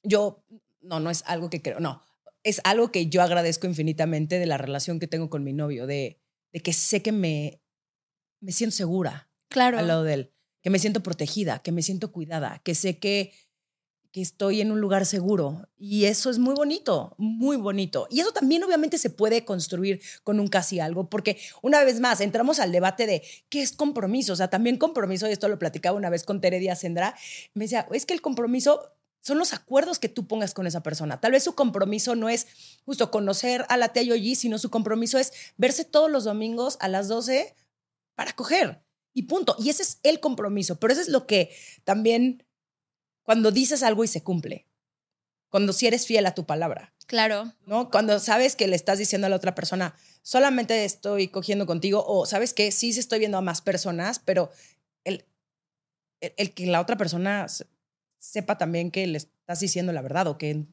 yo, 0.03 0.45
no, 0.81 1.01
no 1.01 1.11
es 1.11 1.23
algo 1.27 1.51
que 1.51 1.63
creo, 1.63 1.81
no, 1.81 2.03
es 2.43 2.61
algo 2.65 2.91
que 2.91 3.09
yo 3.09 3.23
agradezco 3.23 3.67
infinitamente 3.67 4.39
de 4.39 4.47
la 4.47 4.59
relación 4.59 4.99
que 4.99 5.07
tengo 5.07 5.31
con 5.31 5.45
mi 5.45 5.53
novio, 5.53 5.87
de, 5.87 6.21
de 6.53 6.61
que 6.61 6.73
sé 6.73 7.03
que 7.03 7.13
me, 7.13 7.61
me 8.41 8.53
siento 8.53 8.77
segura 8.77 9.29
claro. 9.49 9.79
al 9.79 9.89
lado 9.89 10.05
de 10.05 10.15
él, 10.15 10.33
que 10.63 10.71
me 10.71 10.79
siento 10.79 11.03
protegida, 11.03 11.61
que 11.61 11.73
me 11.73 11.83
siento 11.83 12.13
cuidada, 12.13 12.61
que 12.65 12.75
sé 12.75 12.99
que, 12.99 13.33
que 14.13 14.23
estoy 14.23 14.61
en 14.61 14.73
un 14.73 14.81
lugar 14.81 15.05
seguro. 15.07 15.69
Y 15.77 16.05
eso 16.05 16.31
es 16.31 16.39
muy 16.39 16.55
bonito, 16.55 17.15
muy 17.19 17.57
bonito. 17.57 18.07
Y 18.11 18.21
eso 18.21 18.33
también 18.33 18.63
obviamente 18.65 18.99
se 18.99 19.11
puede 19.11 19.45
construir 19.45 20.01
con 20.25 20.41
un 20.41 20.49
casi 20.49 20.81
algo, 20.81 21.11
porque 21.11 21.39
una 21.63 21.85
vez 21.85 22.01
más 22.01 22.21
entramos 22.21 22.61
al 22.61 22.73
debate 22.73 23.07
de 23.07 23.23
qué 23.49 23.63
es 23.63 23.73
compromiso. 23.73 24.33
O 24.33 24.37
sea, 24.37 24.49
también 24.49 24.79
compromiso, 24.79 25.29
y 25.29 25.33
esto 25.33 25.49
lo 25.49 25.59
platicaba 25.59 25.97
una 25.97 26.11
vez 26.11 26.25
con 26.25 26.41
Tere 26.41 26.59
Díaz 26.59 26.81
Sendra, 26.81 27.15
me 27.55 27.65
decía, 27.65 27.87
es 27.93 28.07
que 28.07 28.15
el 28.15 28.23
compromiso 28.23 28.98
son 29.21 29.39
los 29.39 29.53
acuerdos 29.53 29.99
que 29.99 30.09
tú 30.09 30.27
pongas 30.27 30.55
con 30.55 30.67
esa 30.67 30.83
persona. 30.83 31.21
Tal 31.21 31.33
vez 31.33 31.45
su 31.45 31.55
compromiso 31.55 32.15
no 32.15 32.29
es 32.29 32.47
justo 32.85 33.11
conocer 33.11 33.67
a 33.69 33.77
la 33.77 33.89
tía 33.89 34.03
Yoyi, 34.03 34.35
sino 34.35 34.59
su 34.59 34.71
compromiso 34.71 35.19
es 35.19 35.33
verse 35.57 35.85
todos 35.85 36.11
los 36.11 36.25
domingos 36.25 36.77
a 36.81 36.89
las 36.89 37.09
12 37.09 37.55
para 38.15 38.33
coger. 38.33 38.83
Y 39.13 39.25
punto. 39.25 39.57
Y 39.59 39.71
ese 39.71 39.83
es 39.83 39.99
el 40.03 40.21
compromiso. 40.21 40.77
Pero 40.77 40.93
eso 40.93 41.03
es 41.03 41.09
lo 41.09 41.27
que 41.27 41.55
también 41.85 42.45
cuando 43.23 43.51
dices 43.51 43.83
algo 43.83 44.05
y 44.05 44.09
se 44.09 44.23
cumple. 44.23 44.67
Cuando 45.51 45.73
si 45.73 45.87
eres 45.87 46.07
fiel 46.07 46.27
a 46.27 46.35
tu 46.35 46.47
palabra. 46.47 46.95
Claro. 47.07 47.53
¿No? 47.67 47.91
Cuando 47.91 48.19
sabes 48.21 48.55
que 48.55 48.69
le 48.69 48.77
estás 48.77 48.99
diciendo 48.99 49.27
a 49.27 49.31
la 49.31 49.37
otra 49.37 49.55
persona, 49.55 49.95
solamente 50.23 50.85
estoy 50.85 51.29
cogiendo 51.29 51.67
contigo, 51.67 52.05
o 52.07 52.27
sabes 52.27 52.53
que 52.53 52.71
sí 52.71 52.93
se 52.93 53.01
estoy 53.01 53.19
viendo 53.19 53.39
a 53.39 53.43
más 53.43 53.63
personas, 53.63 54.19
pero 54.19 54.51
el, 55.05 55.25
el 56.21 56.53
que 56.53 56.67
la 56.67 56.81
otra 56.81 56.97
persona 56.97 57.47
sepa 58.19 58.59
también 58.59 58.91
que 58.91 59.07
le 59.07 59.19
estás 59.19 59.61
diciendo 59.61 59.93
la 59.93 60.03
verdad 60.03 60.27
o 60.27 60.39
que 60.39 60.67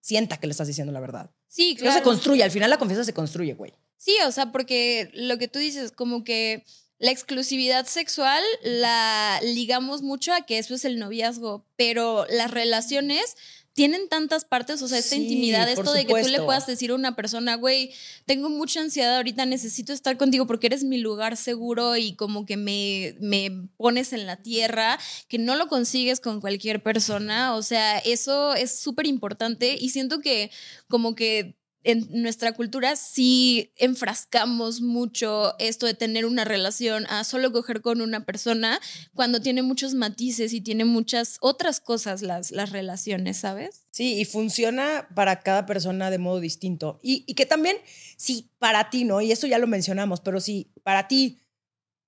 sienta 0.00 0.38
que 0.38 0.46
le 0.46 0.50
estás 0.50 0.66
diciendo 0.66 0.92
la 0.92 1.00
verdad. 1.00 1.30
Sí, 1.48 1.76
claro. 1.76 1.92
No 1.92 1.98
se 1.98 2.04
construye, 2.04 2.42
al 2.42 2.50
final 2.50 2.70
la 2.70 2.78
confianza 2.78 3.04
se 3.04 3.14
construye, 3.14 3.54
güey. 3.54 3.72
Sí, 3.96 4.16
o 4.26 4.32
sea, 4.32 4.50
porque 4.50 5.10
lo 5.14 5.38
que 5.38 5.48
tú 5.48 5.58
dices, 5.58 5.92
como 5.92 6.24
que 6.24 6.64
la 6.98 7.10
exclusividad 7.10 7.86
sexual 7.86 8.42
la 8.62 9.40
ligamos 9.42 10.02
mucho 10.02 10.32
a 10.32 10.42
que 10.42 10.58
eso 10.58 10.74
es 10.74 10.84
el 10.84 10.98
noviazgo, 10.98 11.66
pero 11.76 12.26
las 12.30 12.50
relaciones 12.50 13.36
tienen 13.74 14.08
tantas 14.08 14.44
partes, 14.44 14.82
o 14.82 14.88
sea, 14.88 14.98
esta 14.98 15.16
intimidad, 15.16 15.68
esto 15.68 15.92
de 15.92 16.04
que 16.04 16.22
tú 16.22 16.28
le 16.28 16.42
puedas 16.42 16.66
decir 16.66 16.90
a 16.90 16.94
una 16.94 17.16
persona, 17.16 17.54
güey, 17.54 17.92
tengo 18.26 18.50
mucha 18.50 18.80
ansiedad 18.80 19.16
ahorita, 19.16 19.46
necesito 19.46 19.92
estar 19.92 20.16
contigo 20.18 20.46
porque 20.46 20.66
eres 20.66 20.84
mi 20.84 20.98
lugar 20.98 21.36
seguro 21.36 21.96
y 21.96 22.14
como 22.14 22.44
que 22.44 22.56
me, 22.56 23.16
me 23.20 23.68
pones 23.76 24.12
en 24.12 24.26
la 24.26 24.36
tierra, 24.36 24.98
que 25.28 25.38
no 25.38 25.56
lo 25.56 25.68
consigues 25.68 26.20
con 26.20 26.40
cualquier 26.40 26.82
persona, 26.82 27.54
o 27.54 27.62
sea, 27.62 27.98
eso 27.98 28.54
es 28.54 28.78
súper 28.78 29.06
importante 29.06 29.76
y 29.80 29.88
siento 29.88 30.20
que 30.20 30.50
como 30.88 31.14
que 31.14 31.56
en 31.84 32.08
nuestra 32.22 32.52
cultura 32.52 32.96
sí 32.96 33.72
enfrascamos 33.76 34.80
mucho 34.80 35.54
esto 35.58 35.86
de 35.86 35.94
tener 35.94 36.26
una 36.26 36.44
relación 36.44 37.06
a 37.06 37.24
solo 37.24 37.52
coger 37.52 37.80
con 37.80 38.00
una 38.00 38.24
persona 38.24 38.80
cuando 39.14 39.40
tiene 39.40 39.62
muchos 39.62 39.94
matices 39.94 40.52
y 40.52 40.60
tiene 40.60 40.84
muchas 40.84 41.38
otras 41.40 41.80
cosas 41.80 42.22
las, 42.22 42.50
las 42.50 42.70
relaciones, 42.70 43.38
¿sabes? 43.38 43.86
Sí, 43.90 44.20
y 44.20 44.24
funciona 44.24 45.08
para 45.14 45.40
cada 45.40 45.66
persona 45.66 46.10
de 46.10 46.18
modo 46.18 46.40
distinto. 46.40 47.00
Y, 47.02 47.24
y 47.26 47.34
que 47.34 47.46
también, 47.46 47.76
sí, 48.16 48.50
para 48.58 48.90
ti, 48.90 49.04
¿no? 49.04 49.20
Y 49.20 49.32
eso 49.32 49.46
ya 49.46 49.58
lo 49.58 49.66
mencionamos, 49.66 50.20
pero 50.20 50.40
si 50.40 50.72
para 50.82 51.08
ti 51.08 51.40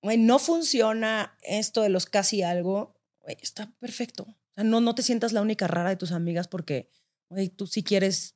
no 0.01 0.39
funciona 0.39 1.37
esto 1.41 1.81
de 1.81 1.89
los 1.89 2.05
casi 2.05 2.43
algo, 2.43 2.95
está 3.25 3.71
perfecto. 3.79 4.23
O 4.23 4.53
sea, 4.53 4.63
no, 4.63 4.79
no 4.81 4.95
te 4.95 5.03
sientas 5.03 5.33
la 5.33 5.41
única 5.41 5.67
rara 5.67 5.89
de 5.89 5.95
tus 5.95 6.11
amigas 6.11 6.47
porque 6.47 6.89
tú 7.55 7.67
sí 7.67 7.83
quieres 7.83 8.34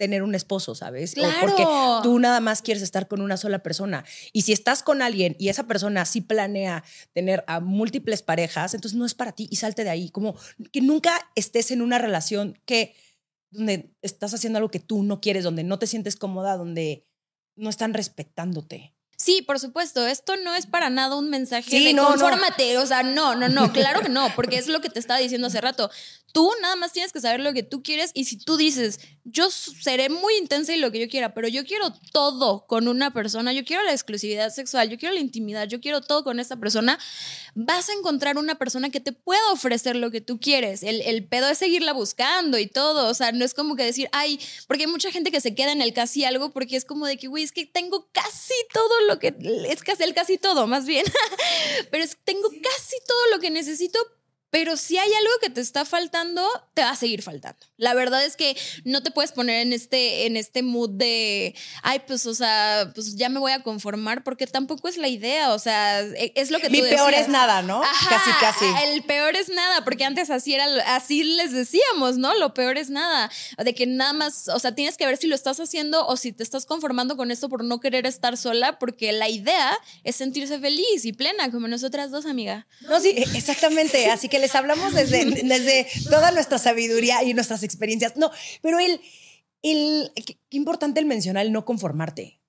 tener 0.00 0.22
un 0.22 0.34
esposo, 0.34 0.74
¿sabes? 0.74 1.12
Claro. 1.12 1.34
porque 1.42 1.62
tú 2.02 2.18
nada 2.18 2.40
más 2.40 2.62
quieres 2.62 2.82
estar 2.82 3.06
con 3.06 3.20
una 3.20 3.36
sola 3.36 3.62
persona. 3.62 4.02
Y 4.32 4.42
si 4.42 4.52
estás 4.54 4.82
con 4.82 5.02
alguien 5.02 5.36
y 5.38 5.50
esa 5.50 5.66
persona 5.66 6.06
sí 6.06 6.22
planea 6.22 6.82
tener 7.12 7.44
a 7.46 7.60
múltiples 7.60 8.22
parejas, 8.22 8.72
entonces 8.72 8.98
no 8.98 9.04
es 9.04 9.12
para 9.12 9.32
ti 9.32 9.46
y 9.50 9.56
salte 9.56 9.84
de 9.84 9.90
ahí. 9.90 10.08
Como 10.08 10.36
que 10.72 10.80
nunca 10.80 11.12
estés 11.34 11.70
en 11.70 11.82
una 11.82 11.98
relación 11.98 12.58
que 12.64 12.94
donde 13.50 13.94
estás 14.00 14.32
haciendo 14.32 14.56
algo 14.56 14.70
que 14.70 14.80
tú 14.80 15.02
no 15.02 15.20
quieres, 15.20 15.44
donde 15.44 15.64
no 15.64 15.78
te 15.78 15.86
sientes 15.86 16.16
cómoda, 16.16 16.56
donde 16.56 17.06
no 17.54 17.68
están 17.68 17.92
respetándote. 17.92 18.94
Sí, 19.30 19.42
por 19.42 19.60
supuesto, 19.60 20.04
esto 20.08 20.36
no 20.38 20.56
es 20.56 20.66
para 20.66 20.90
nada 20.90 21.14
un 21.14 21.30
mensaje 21.30 21.78
de 21.78 21.92
no, 21.92 22.08
confórmate, 22.08 22.78
o 22.78 22.84
sea, 22.84 23.04
no, 23.04 23.36
no, 23.36 23.48
no, 23.48 23.70
claro 23.72 24.00
que 24.00 24.08
no, 24.08 24.28
porque 24.34 24.58
es 24.58 24.66
lo 24.66 24.80
que 24.80 24.90
te 24.90 24.98
estaba 24.98 25.20
diciendo 25.20 25.46
hace 25.46 25.60
rato. 25.60 25.88
Tú 26.32 26.50
nada 26.62 26.76
más 26.76 26.92
tienes 26.92 27.12
que 27.12 27.20
saber 27.20 27.40
lo 27.40 27.52
que 27.52 27.62
tú 27.62 27.82
quieres 27.82 28.10
y 28.14 28.24
si 28.24 28.36
tú 28.36 28.56
dices, 28.56 29.00
yo 29.24 29.50
seré 29.50 30.08
muy 30.08 30.36
intensa 30.36 30.74
y 30.74 30.78
lo 30.78 30.90
que 30.90 31.00
yo 31.00 31.08
quiera, 31.08 31.34
pero 31.34 31.48
yo 31.48 31.64
quiero 31.64 31.92
todo 32.12 32.66
con 32.66 32.88
una 32.88 33.12
persona, 33.12 33.52
yo 33.52 33.64
quiero 33.64 33.82
la 33.84 33.92
exclusividad 33.92 34.50
sexual, 34.50 34.88
yo 34.88 34.98
quiero 34.98 35.14
la 35.14 35.20
intimidad, 35.20 35.68
yo 35.68 35.80
quiero 35.80 36.00
todo 36.00 36.24
con 36.24 36.40
esta 36.40 36.56
persona, 36.56 36.98
vas 37.54 37.88
a 37.88 37.92
encontrar 37.92 38.38
una 38.38 38.56
persona 38.56 38.90
que 38.90 39.00
te 39.00 39.12
pueda 39.12 39.40
ofrecer 39.52 39.96
lo 39.96 40.10
que 40.10 40.20
tú 40.20 40.38
quieres. 40.40 40.82
El, 40.82 41.00
el 41.02 41.26
pedo 41.26 41.48
es 41.48 41.58
seguirla 41.58 41.92
buscando 41.92 42.58
y 42.58 42.66
todo, 42.66 43.08
o 43.08 43.14
sea, 43.14 43.32
no 43.32 43.44
es 43.44 43.54
como 43.54 43.76
que 43.76 43.84
decir, 43.84 44.08
ay, 44.12 44.40
porque 44.66 44.84
hay 44.84 44.90
mucha 44.90 45.10
gente 45.10 45.30
que 45.30 45.40
se 45.40 45.54
queda 45.54 45.72
en 45.72 45.82
el 45.82 45.92
casi 45.92 46.24
algo 46.24 46.50
porque 46.50 46.76
es 46.76 46.84
como 46.84 47.06
de 47.06 47.16
que, 47.16 47.28
güey, 47.28 47.44
es 47.44 47.52
que 47.52 47.66
tengo 47.66 48.08
casi 48.12 48.54
todo 48.72 49.00
lo 49.08 49.18
que, 49.20 49.34
es 49.68 49.82
casi 49.82 50.02
el 50.02 50.14
casi 50.14 50.38
todo, 50.38 50.66
más 50.66 50.86
bien, 50.86 51.04
pero 51.90 52.02
es, 52.02 52.18
tengo 52.24 52.48
casi 52.48 52.96
todo 53.06 53.26
lo 53.32 53.40
que 53.40 53.50
necesito, 53.50 53.98
pero 54.50 54.76
si 54.76 54.98
hay 54.98 55.08
algo 55.12 55.30
que 55.40 55.48
te 55.48 55.60
está 55.60 55.84
faltando, 55.84 56.44
te 56.74 56.82
va 56.82 56.90
a 56.90 56.96
seguir 56.96 57.22
faltando. 57.22 57.58
La 57.76 57.94
verdad 57.94 58.24
es 58.24 58.36
que 58.36 58.56
no 58.84 59.00
te 59.02 59.12
puedes 59.12 59.30
poner 59.30 59.60
en 59.60 59.72
este, 59.72 60.26
en 60.26 60.36
este 60.36 60.62
mood 60.62 60.90
de, 60.90 61.54
ay, 61.82 62.02
pues, 62.06 62.26
o 62.26 62.34
sea, 62.34 62.90
pues 62.94 63.14
ya 63.14 63.28
me 63.28 63.38
voy 63.38 63.52
a 63.52 63.62
conformar, 63.62 64.24
porque 64.24 64.48
tampoco 64.48 64.88
es 64.88 64.96
la 64.96 65.06
idea. 65.06 65.54
O 65.54 65.58
sea, 65.60 66.00
e, 66.00 66.32
es 66.34 66.50
lo 66.50 66.58
que 66.58 66.68
Mi 66.68 66.82
peor 66.82 67.14
es 67.14 67.28
nada, 67.28 67.62
¿no? 67.62 67.80
casi, 68.08 68.30
casi. 68.40 68.64
El 68.88 69.04
peor 69.04 69.36
es 69.36 69.48
nada, 69.50 69.84
porque 69.84 70.04
antes 70.04 70.30
así 70.30 70.54
era, 70.54 70.66
así 70.96 71.22
les 71.22 71.52
decíamos, 71.52 72.16
¿no? 72.16 72.34
Lo 72.34 72.52
peor 72.52 72.76
es 72.76 72.90
nada. 72.90 73.30
De 73.56 73.72
que 73.72 73.86
nada 73.86 74.12
más, 74.12 74.48
o 74.48 74.58
sea, 74.58 74.74
tienes 74.74 74.96
que 74.96 75.06
ver 75.06 75.16
si 75.16 75.28
lo 75.28 75.36
estás 75.36 75.60
haciendo 75.60 76.06
o 76.08 76.16
si 76.16 76.32
te 76.32 76.42
estás 76.42 76.66
conformando 76.66 77.16
con 77.16 77.30
esto 77.30 77.48
por 77.48 77.62
no 77.62 77.78
querer 77.78 78.04
estar 78.04 78.36
sola, 78.36 78.80
porque 78.80 79.12
la 79.12 79.28
idea 79.28 79.78
es 80.02 80.16
sentirse 80.16 80.58
feliz 80.58 81.04
y 81.04 81.12
plena, 81.12 81.52
como 81.52 81.68
nosotras 81.68 82.10
dos, 82.10 82.26
amiga. 82.26 82.66
No, 82.80 82.98
sí, 82.98 83.10
e, 83.10 83.22
exactamente. 83.36 84.10
Así 84.10 84.28
que 84.28 84.39
les 84.40 84.54
hablamos 84.54 84.94
desde, 84.94 85.24
desde 85.24 85.86
toda 86.08 86.30
nuestra 86.32 86.58
sabiduría 86.58 87.22
y 87.22 87.34
nuestras 87.34 87.62
experiencias. 87.62 88.16
No, 88.16 88.30
pero 88.62 88.78
el, 88.80 89.00
el 89.62 90.12
qué, 90.14 90.38
importante 90.50 91.00
el 91.00 91.06
mencionar 91.06 91.46
el 91.46 91.52
no 91.52 91.64
conformarte. 91.64 92.40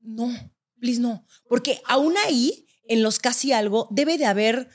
no, 0.00 0.30
please 0.78 1.00
no. 1.00 1.26
Porque 1.48 1.80
aún 1.86 2.14
ahí, 2.26 2.66
en 2.86 3.02
los 3.02 3.18
casi 3.18 3.52
algo, 3.52 3.88
debe 3.90 4.18
de 4.18 4.26
haber 4.26 4.68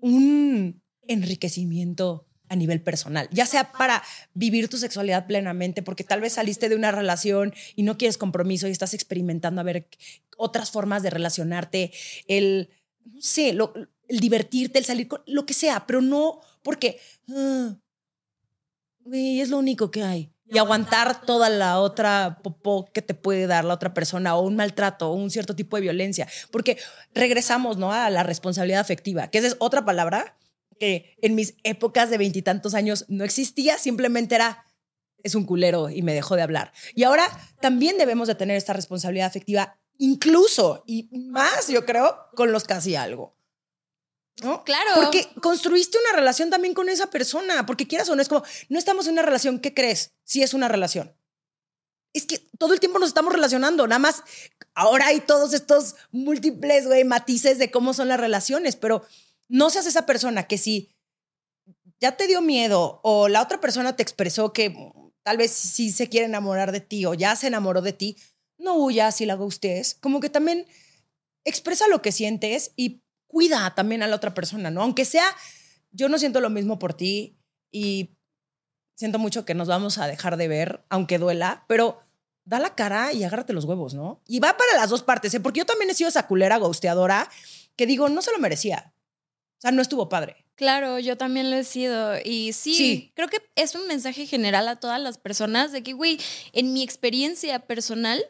un 0.00 0.82
enriquecimiento 1.06 2.26
a 2.48 2.56
nivel 2.56 2.80
personal, 2.80 3.28
ya 3.30 3.46
sea 3.46 3.72
para 3.72 4.02
vivir 4.32 4.68
tu 4.68 4.78
sexualidad 4.78 5.26
plenamente, 5.26 5.82
porque 5.82 6.04
tal 6.04 6.20
vez 6.20 6.34
saliste 6.34 6.68
de 6.68 6.76
una 6.76 6.92
relación 6.92 7.52
y 7.76 7.82
no 7.82 7.98
quieres 7.98 8.16
compromiso 8.16 8.68
y 8.68 8.70
estás 8.70 8.94
experimentando 8.94 9.60
a 9.60 9.64
ver 9.64 9.88
otras 10.36 10.70
formas 10.70 11.02
de 11.02 11.10
relacionarte, 11.10 11.92
el, 12.26 12.70
no 13.04 13.20
sé, 13.20 13.52
lo, 13.52 13.74
el 14.08 14.20
divertirte, 14.20 14.78
el 14.78 14.84
salir 14.84 15.06
con 15.06 15.22
lo 15.26 15.46
que 15.46 15.54
sea, 15.54 15.86
pero 15.86 16.00
no 16.00 16.40
porque 16.62 16.98
ah, 17.30 17.76
es 19.12 19.48
lo 19.48 19.58
único 19.58 19.90
que 19.90 20.02
hay. 20.02 20.32
Y 20.50 20.56
aguantar 20.56 21.20
toda 21.26 21.50
la 21.50 21.78
otra 21.78 22.40
popó 22.42 22.90
que 22.92 23.02
te 23.02 23.12
puede 23.12 23.46
dar 23.46 23.66
la 23.66 23.74
otra 23.74 23.92
persona 23.92 24.34
o 24.34 24.40
un 24.40 24.56
maltrato 24.56 25.10
o 25.10 25.14
un 25.14 25.30
cierto 25.30 25.54
tipo 25.54 25.76
de 25.76 25.82
violencia. 25.82 26.26
Porque 26.50 26.78
regresamos 27.14 27.76
¿no? 27.76 27.92
a 27.92 28.08
la 28.08 28.22
responsabilidad 28.22 28.80
afectiva, 28.80 29.28
que 29.28 29.38
esa 29.38 29.48
es 29.48 29.56
otra 29.58 29.84
palabra 29.84 30.38
que 30.80 31.16
en 31.20 31.34
mis 31.34 31.54
épocas 31.64 32.08
de 32.08 32.16
veintitantos 32.16 32.74
años 32.74 33.04
no 33.08 33.24
existía, 33.24 33.76
simplemente 33.76 34.36
era, 34.36 34.64
es 35.22 35.34
un 35.34 35.44
culero 35.44 35.90
y 35.90 36.00
me 36.02 36.14
dejó 36.14 36.34
de 36.36 36.42
hablar. 36.42 36.72
Y 36.94 37.02
ahora 37.02 37.24
también 37.60 37.98
debemos 37.98 38.28
de 38.28 38.34
tener 38.34 38.56
esta 38.56 38.72
responsabilidad 38.72 39.26
afectiva, 39.26 39.78
incluso 39.98 40.82
y 40.86 41.10
más, 41.12 41.68
yo 41.68 41.84
creo, 41.84 42.16
con 42.34 42.52
los 42.52 42.64
casi 42.64 42.94
algo 42.94 43.37
¿No? 44.42 44.62
Claro. 44.64 44.90
Porque 44.94 45.28
construiste 45.40 45.98
una 45.98 46.16
relación 46.16 46.50
también 46.50 46.74
con 46.74 46.88
esa 46.88 47.10
persona, 47.10 47.66
porque 47.66 47.88
quieras 47.88 48.08
o 48.08 48.16
no, 48.16 48.22
es 48.22 48.28
como, 48.28 48.44
no 48.68 48.78
estamos 48.78 49.06
en 49.06 49.14
una 49.14 49.22
relación, 49.22 49.58
¿qué 49.58 49.74
crees? 49.74 50.12
Si 50.24 50.42
es 50.42 50.54
una 50.54 50.68
relación. 50.68 51.14
Es 52.12 52.24
que 52.24 52.38
todo 52.58 52.72
el 52.72 52.80
tiempo 52.80 52.98
nos 52.98 53.08
estamos 53.08 53.32
relacionando, 53.32 53.86
nada 53.86 53.98
más 53.98 54.22
ahora 54.74 55.08
hay 55.08 55.20
todos 55.20 55.52
estos 55.54 55.96
múltiples, 56.10 56.86
güey, 56.86 57.04
matices 57.04 57.58
de 57.58 57.70
cómo 57.70 57.94
son 57.94 58.08
las 58.08 58.20
relaciones, 58.20 58.76
pero 58.76 59.04
no 59.48 59.70
seas 59.70 59.86
esa 59.86 60.06
persona 60.06 60.46
que 60.46 60.56
si 60.56 60.94
ya 62.00 62.16
te 62.16 62.26
dio 62.26 62.40
miedo 62.40 63.00
o 63.02 63.28
la 63.28 63.42
otra 63.42 63.60
persona 63.60 63.96
te 63.96 64.02
expresó 64.02 64.52
que 64.52 64.92
tal 65.22 65.36
vez 65.36 65.50
sí 65.50 65.90
se 65.90 66.08
quiere 66.08 66.26
enamorar 66.26 66.72
de 66.72 66.80
ti 66.80 67.04
o 67.06 67.14
ya 67.14 67.34
se 67.36 67.48
enamoró 67.48 67.82
de 67.82 67.92
ti, 67.92 68.16
no 68.56 68.74
huyas 68.74 69.16
si 69.16 69.26
la 69.26 69.34
gustes. 69.34 69.96
Como 70.00 70.20
que 70.20 70.30
también 70.30 70.66
expresa 71.44 71.88
lo 71.88 72.02
que 72.02 72.12
sientes 72.12 72.72
y 72.76 73.02
cuida 73.28 73.74
también 73.74 74.02
a 74.02 74.08
la 74.08 74.16
otra 74.16 74.34
persona, 74.34 74.70
¿no? 74.70 74.82
Aunque 74.82 75.04
sea, 75.04 75.24
yo 75.92 76.08
no 76.08 76.18
siento 76.18 76.40
lo 76.40 76.50
mismo 76.50 76.78
por 76.78 76.94
ti 76.94 77.38
y 77.70 78.16
siento 78.96 79.20
mucho 79.20 79.44
que 79.44 79.54
nos 79.54 79.68
vamos 79.68 79.98
a 79.98 80.08
dejar 80.08 80.36
de 80.36 80.48
ver, 80.48 80.84
aunque 80.88 81.18
duela, 81.18 81.64
pero 81.68 82.00
da 82.44 82.58
la 82.58 82.74
cara 82.74 83.12
y 83.12 83.22
agárrate 83.22 83.52
los 83.52 83.64
huevos, 83.64 83.94
¿no? 83.94 84.22
Y 84.26 84.40
va 84.40 84.56
para 84.56 84.74
las 84.76 84.90
dos 84.90 85.02
partes, 85.02 85.32
¿eh? 85.34 85.40
porque 85.40 85.58
yo 85.58 85.66
también 85.66 85.90
he 85.90 85.94
sido 85.94 86.08
esa 86.08 86.26
culera 86.26 86.56
ghosteadora 86.56 87.30
que 87.76 87.86
digo, 87.86 88.08
no 88.08 88.22
se 88.22 88.32
lo 88.32 88.38
merecía. 88.38 88.92
O 89.58 89.60
sea, 89.60 89.70
no 89.70 89.82
estuvo 89.82 90.08
padre. 90.08 90.44
Claro, 90.54 90.98
yo 90.98 91.16
también 91.16 91.50
lo 91.50 91.56
he 91.56 91.64
sido. 91.64 92.16
Y 92.24 92.52
sí, 92.52 92.74
sí, 92.74 93.12
creo 93.14 93.28
que 93.28 93.38
es 93.54 93.76
un 93.76 93.86
mensaje 93.86 94.26
general 94.26 94.66
a 94.66 94.80
todas 94.80 95.00
las 95.00 95.18
personas 95.18 95.70
de 95.70 95.82
que, 95.82 95.92
güey, 95.92 96.18
en 96.52 96.72
mi 96.72 96.82
experiencia 96.82 97.60
personal, 97.60 98.24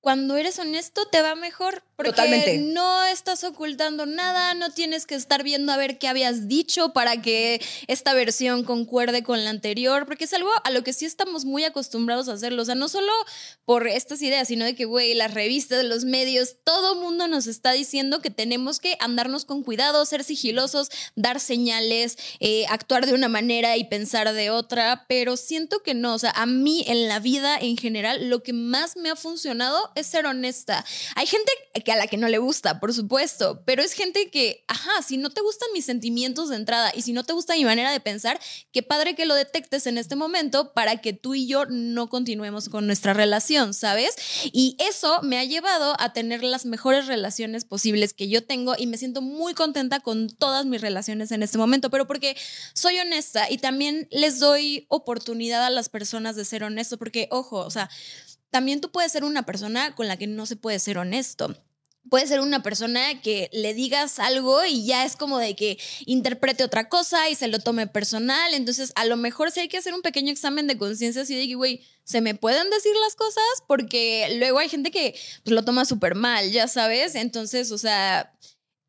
cuando 0.00 0.36
eres 0.36 0.58
honesto 0.58 1.06
te 1.06 1.22
va 1.22 1.36
mejor. 1.36 1.84
Porque 1.96 2.58
no 2.58 3.04
estás 3.04 3.44
ocultando 3.44 4.06
nada, 4.06 4.54
no 4.54 4.70
tienes 4.70 5.06
que 5.06 5.14
estar 5.14 5.42
viendo 5.42 5.72
a 5.72 5.76
ver 5.76 5.98
qué 5.98 6.08
habías 6.08 6.48
dicho 6.48 6.92
para 6.92 7.20
que 7.20 7.60
esta 7.86 8.14
versión 8.14 8.64
concuerde 8.64 9.22
con 9.22 9.44
la 9.44 9.50
anterior, 9.50 10.06
porque 10.06 10.24
es 10.24 10.32
algo 10.32 10.50
a 10.64 10.70
lo 10.70 10.82
que 10.82 10.92
sí 10.92 11.04
estamos 11.04 11.44
muy 11.44 11.64
acostumbrados 11.64 12.28
a 12.28 12.32
hacerlo. 12.32 12.62
O 12.62 12.64
sea, 12.64 12.74
no 12.74 12.88
solo 12.88 13.12
por 13.64 13.86
estas 13.86 14.22
ideas, 14.22 14.48
sino 14.48 14.64
de 14.64 14.74
que, 14.74 14.84
güey, 14.84 15.14
las 15.14 15.34
revistas, 15.34 15.84
los 15.84 16.04
medios, 16.04 16.56
todo 16.64 16.94
mundo 16.94 17.28
nos 17.28 17.46
está 17.46 17.72
diciendo 17.72 18.20
que 18.20 18.30
tenemos 18.30 18.80
que 18.80 18.96
andarnos 18.98 19.44
con 19.44 19.62
cuidado, 19.62 20.04
ser 20.04 20.24
sigilosos, 20.24 20.88
dar 21.14 21.40
señales, 21.40 22.16
eh, 22.40 22.64
actuar 22.68 23.06
de 23.06 23.14
una 23.14 23.28
manera 23.28 23.76
y 23.76 23.84
pensar 23.84 24.32
de 24.32 24.50
otra, 24.50 25.04
pero 25.08 25.36
siento 25.36 25.82
que 25.82 25.94
no. 25.94 26.14
O 26.14 26.18
sea, 26.18 26.30
a 26.30 26.46
mí 26.46 26.84
en 26.86 27.08
la 27.08 27.20
vida 27.20 27.58
en 27.58 27.76
general, 27.76 28.28
lo 28.28 28.42
que 28.42 28.52
más 28.52 28.96
me 28.96 29.10
ha 29.10 29.16
funcionado 29.16 29.92
es 29.94 30.06
ser 30.06 30.26
honesta. 30.26 30.84
Hay 31.14 31.26
gente 31.26 31.52
que 31.84 31.91
a 31.92 31.96
la 31.96 32.06
que 32.06 32.16
no 32.16 32.28
le 32.28 32.38
gusta, 32.38 32.80
por 32.80 32.92
supuesto, 32.92 33.62
pero 33.64 33.82
es 33.82 33.92
gente 33.92 34.30
que, 34.30 34.64
ajá, 34.68 35.02
si 35.02 35.16
no 35.16 35.30
te 35.30 35.40
gustan 35.40 35.68
mis 35.72 35.84
sentimientos 35.84 36.48
de 36.48 36.56
entrada 36.56 36.92
y 36.94 37.02
si 37.02 37.12
no 37.12 37.24
te 37.24 37.32
gusta 37.32 37.54
mi 37.54 37.64
manera 37.64 37.92
de 37.92 38.00
pensar, 38.00 38.40
qué 38.72 38.82
padre 38.82 39.14
que 39.14 39.26
lo 39.26 39.34
detectes 39.34 39.86
en 39.86 39.98
este 39.98 40.16
momento 40.16 40.72
para 40.72 40.96
que 40.96 41.12
tú 41.12 41.34
y 41.34 41.46
yo 41.46 41.66
no 41.66 42.08
continuemos 42.08 42.68
con 42.68 42.86
nuestra 42.86 43.12
relación, 43.14 43.74
¿sabes? 43.74 44.14
Y 44.52 44.76
eso 44.78 45.20
me 45.22 45.38
ha 45.38 45.44
llevado 45.44 45.96
a 45.98 46.12
tener 46.12 46.42
las 46.42 46.66
mejores 46.66 47.06
relaciones 47.06 47.64
posibles 47.64 48.12
que 48.12 48.28
yo 48.28 48.44
tengo 48.44 48.74
y 48.78 48.86
me 48.86 48.98
siento 48.98 49.22
muy 49.22 49.54
contenta 49.54 50.00
con 50.00 50.28
todas 50.28 50.66
mis 50.66 50.80
relaciones 50.80 51.30
en 51.32 51.42
este 51.42 51.58
momento, 51.58 51.90
pero 51.90 52.06
porque 52.06 52.36
soy 52.74 52.98
honesta 52.98 53.50
y 53.50 53.58
también 53.58 54.08
les 54.10 54.38
doy 54.38 54.86
oportunidad 54.88 55.64
a 55.64 55.70
las 55.70 55.88
personas 55.88 56.36
de 56.36 56.44
ser 56.44 56.64
honestos, 56.64 56.98
porque, 56.98 57.28
ojo, 57.30 57.58
o 57.58 57.70
sea, 57.70 57.90
también 58.50 58.80
tú 58.80 58.90
puedes 58.90 59.10
ser 59.10 59.24
una 59.24 59.44
persona 59.44 59.94
con 59.94 60.08
la 60.08 60.16
que 60.16 60.26
no 60.26 60.46
se 60.46 60.56
puede 60.56 60.78
ser 60.78 60.98
honesto 60.98 61.56
puede 62.10 62.26
ser 62.26 62.40
una 62.40 62.62
persona 62.62 63.20
que 63.20 63.48
le 63.52 63.74
digas 63.74 64.18
algo 64.18 64.64
y 64.64 64.84
ya 64.84 65.04
es 65.04 65.16
como 65.16 65.38
de 65.38 65.54
que 65.54 65.78
interprete 66.06 66.64
otra 66.64 66.88
cosa 66.88 67.28
y 67.28 67.34
se 67.34 67.48
lo 67.48 67.58
tome 67.58 67.86
personal. 67.86 68.54
Entonces, 68.54 68.92
a 68.96 69.04
lo 69.04 69.16
mejor 69.16 69.50
sí 69.50 69.60
hay 69.60 69.68
que 69.68 69.78
hacer 69.78 69.94
un 69.94 70.02
pequeño 70.02 70.32
examen 70.32 70.66
de 70.66 70.76
conciencia 70.76 71.22
así 71.22 71.34
de 71.34 71.46
que, 71.46 71.54
güey, 71.54 71.82
¿se 72.04 72.20
me 72.20 72.34
pueden 72.34 72.68
decir 72.70 72.92
las 73.04 73.14
cosas? 73.14 73.42
Porque 73.66 74.36
luego 74.38 74.58
hay 74.58 74.68
gente 74.68 74.90
que 74.90 75.14
pues, 75.44 75.54
lo 75.54 75.64
toma 75.64 75.84
súper 75.84 76.14
mal, 76.14 76.50
ya 76.50 76.68
sabes. 76.68 77.14
Entonces, 77.14 77.70
o 77.70 77.78
sea, 77.78 78.34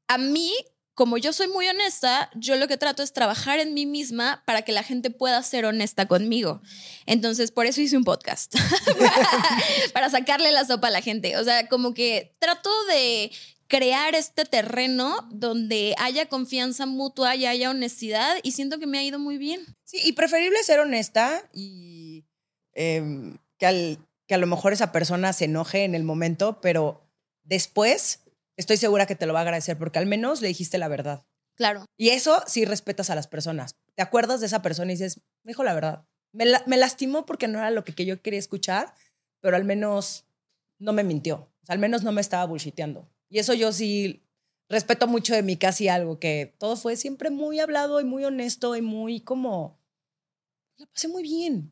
a 0.08 0.18
mí 0.18 0.54
como 0.96 1.18
yo 1.18 1.34
soy 1.34 1.48
muy 1.48 1.68
honesta, 1.68 2.30
yo 2.36 2.56
lo 2.56 2.68
que 2.68 2.78
trato 2.78 3.02
es 3.02 3.14
trabajar 3.14 3.60
en 3.60 3.74
mí 3.74 3.86
misma 3.86 4.44
para 4.46 4.62
que 4.62 4.72
la 4.72 4.84
gente 4.84 5.10
pueda 5.10 5.42
ser 5.42 5.66
honesta 5.66 6.08
conmigo. 6.08 6.62
Entonces, 7.06 7.52
por 7.52 7.66
eso 7.66 7.82
hice 7.82 7.98
un 7.98 8.04
podcast, 8.04 8.54
para 9.94 10.10
sacarle 10.10 10.52
la 10.52 10.66
sopa 10.66 10.88
a 10.88 10.92
la 10.92 11.02
gente. 11.02 11.38
O 11.38 11.44
sea, 11.44 11.68
como 11.68 11.94
que 11.94 12.36
trato 12.40 12.70
de 12.86 13.32
crear 13.68 14.14
este 14.14 14.46
terreno 14.46 15.28
donde 15.32 15.96
haya 15.98 16.28
confianza 16.28 16.86
mutua 16.86 17.36
y 17.36 17.48
haya 17.48 17.72
honestidad 17.72 18.36
y 18.44 18.52
siento 18.52 18.78
que 18.78 18.86
me 18.86 19.00
ha 19.00 19.04
ido 19.04 19.18
muy 19.18 19.40
bien. 19.40 19.62
Sí, 19.84 20.00
y 20.04 20.14
preferible 20.14 20.62
ser 20.64 20.80
honesta 20.80 21.50
y 21.54 22.24
em, 22.74 23.40
que, 23.58 23.98
que 24.28 24.36
a 24.36 24.38
lo 24.38 24.46
mejor 24.46 24.74
esa 24.74 24.92
persona 24.92 25.34
se 25.34 25.46
enoje 25.46 25.86
en 25.86 25.96
el 25.96 26.04
momento, 26.04 26.62
pero 26.62 27.02
después 27.44 28.23
estoy 28.58 28.78
segura 28.78 29.06
que 29.06 29.16
te 29.16 29.26
lo 29.26 29.34
va 29.34 29.40
a 29.40 29.44
agradecer 29.44 29.78
porque 29.78 30.00
al 30.00 30.06
menos 30.06 30.42
le 30.42 30.48
dijiste 30.48 30.78
la 30.78 30.88
verdad. 30.88 31.26
Claro. 31.56 31.86
Y 31.98 32.10
eso 32.10 32.44
sí 32.48 32.66
respetas 32.66 33.10
a 33.10 33.16
las 33.16 33.28
personas. 33.28 33.76
Te 33.96 34.02
acuerdas 34.02 34.40
de 34.40 34.48
esa 34.48 34.62
persona 34.62 34.92
y 34.92 34.96
dices, 34.96 35.22
me 35.44 35.52
dijo 35.52 35.64
la 35.64 35.74
verdad. 35.74 36.06
Me, 36.32 36.46
me 36.66 36.78
lastimó 36.78 37.26
porque 37.26 37.48
no 37.48 37.60
era 37.60 37.70
lo 37.70 37.84
que, 37.84 38.06
yo 38.06 38.22
quería 38.22 38.40
escuchar, 38.40 38.94
pero 39.40 39.56
al 39.56 39.66
menos 39.66 40.26
no 40.80 40.94
me 40.94 41.04
mintió. 41.04 41.50
al 41.68 41.80
menos 41.80 42.04
no 42.04 42.12
me 42.12 42.22
estaba 42.22 42.46
bullshiteando. 42.46 43.08
Y 43.30 43.40
eso 43.40 43.54
yo 43.54 43.72
sí 43.72 44.24
respeto 44.70 45.08
mucho 45.08 45.36
de 45.36 45.44
mí 45.44 45.58
casi 45.58 45.88
algo, 45.88 46.20
que 46.20 46.56
todo 46.58 46.76
fue 46.76 46.96
siempre 46.96 47.30
muy 47.30 47.60
hablado 47.60 48.02
y 48.02 48.04
muy 48.04 48.26
honesto 48.26 48.76
y 48.76 48.82
muy 48.82 49.22
como... 49.22 49.80
La 50.78 50.88
pasé 50.88 51.08
muy 51.08 51.22
bien. 51.22 51.72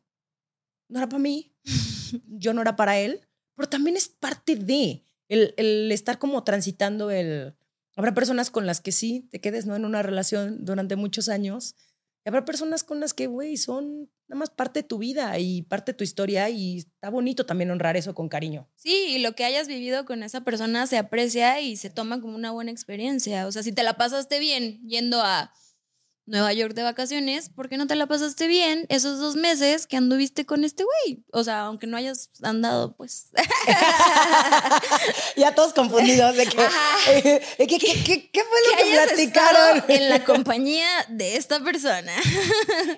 No 0.88 0.98
era 0.98 1.08
para 1.08 1.18
mí, 1.18 1.52
yo 2.28 2.54
no 2.54 2.62
era 2.62 2.76
para 2.76 2.98
él, 2.98 3.26
pero 3.56 3.68
también 3.68 3.96
es 3.96 4.08
parte 4.08 4.54
de 4.56 5.04
el, 5.32 5.90
estar 5.92 6.18
como 6.18 6.44
transitando 6.44 7.10
el... 7.10 7.54
Habrá 7.96 8.14
personas 8.14 8.50
con 8.50 8.66
las 8.66 8.80
que 8.80 8.92
sí 8.92 9.28
te 9.30 9.40
quedes 9.40 9.66
¿no? 9.66 9.76
en 9.76 9.84
una 9.84 10.02
relación 10.02 10.64
durante 10.64 10.96
muchos 10.96 11.28
años. 11.28 11.76
Y 12.24 12.28
habrá 12.28 12.44
personas 12.44 12.84
con 12.84 13.00
las 13.00 13.12
que, 13.12 13.26
güey, 13.26 13.56
son 13.56 14.10
nada 14.28 14.38
más 14.38 14.50
parte 14.50 14.80
de 14.80 14.88
tu 14.88 14.98
vida 14.98 15.38
y 15.38 15.62
parte 15.62 15.92
de 15.92 15.96
tu 15.98 16.04
historia 16.04 16.48
y 16.48 16.78
está 16.78 17.10
bonito 17.10 17.44
también 17.44 17.70
honrar 17.70 17.96
eso 17.96 18.14
con 18.14 18.28
cariño. 18.28 18.68
Sí, 18.76 19.06
y 19.08 19.18
lo 19.18 19.34
que 19.34 19.44
hayas 19.44 19.68
vivido 19.68 20.06
con 20.06 20.22
esa 20.22 20.42
persona 20.42 20.86
se 20.86 20.96
aprecia 20.96 21.60
y 21.60 21.76
se 21.76 21.90
toma 21.90 22.20
como 22.20 22.36
una 22.36 22.50
buena 22.50 22.70
experiencia. 22.70 23.46
O 23.46 23.52
sea, 23.52 23.62
si 23.62 23.72
te 23.72 23.82
la 23.82 23.98
pasaste 23.98 24.38
bien 24.38 24.80
yendo 24.86 25.20
a 25.20 25.52
Nueva 26.26 26.52
York 26.52 26.74
de 26.74 26.84
vacaciones, 26.84 27.48
¿por 27.48 27.68
qué 27.68 27.76
no 27.76 27.88
te 27.88 27.96
la 27.96 28.06
pasaste 28.06 28.46
bien 28.46 28.86
esos 28.88 29.18
dos 29.18 29.34
meses 29.34 29.88
que 29.88 29.96
anduviste 29.96 30.46
con 30.46 30.62
este 30.64 30.84
güey? 30.84 31.24
O 31.32 31.42
sea, 31.42 31.62
aunque 31.62 31.88
no 31.88 31.96
hayas 31.96 32.30
andado, 32.42 32.94
pues. 32.96 33.30
ya 35.36 35.52
todos 35.54 35.72
confundidos 35.72 36.36
de 36.36 36.46
que, 36.46 36.56
¿qué, 37.58 37.78
qué, 37.78 38.44
fue 38.44 38.58
lo 38.70 38.76
que, 38.76 38.84
platicaron? 38.92 39.84
En 39.88 40.10
la 40.10 40.24
compañía 40.24 40.86
de 41.08 41.36
esta 41.36 41.58
persona. 41.60 42.14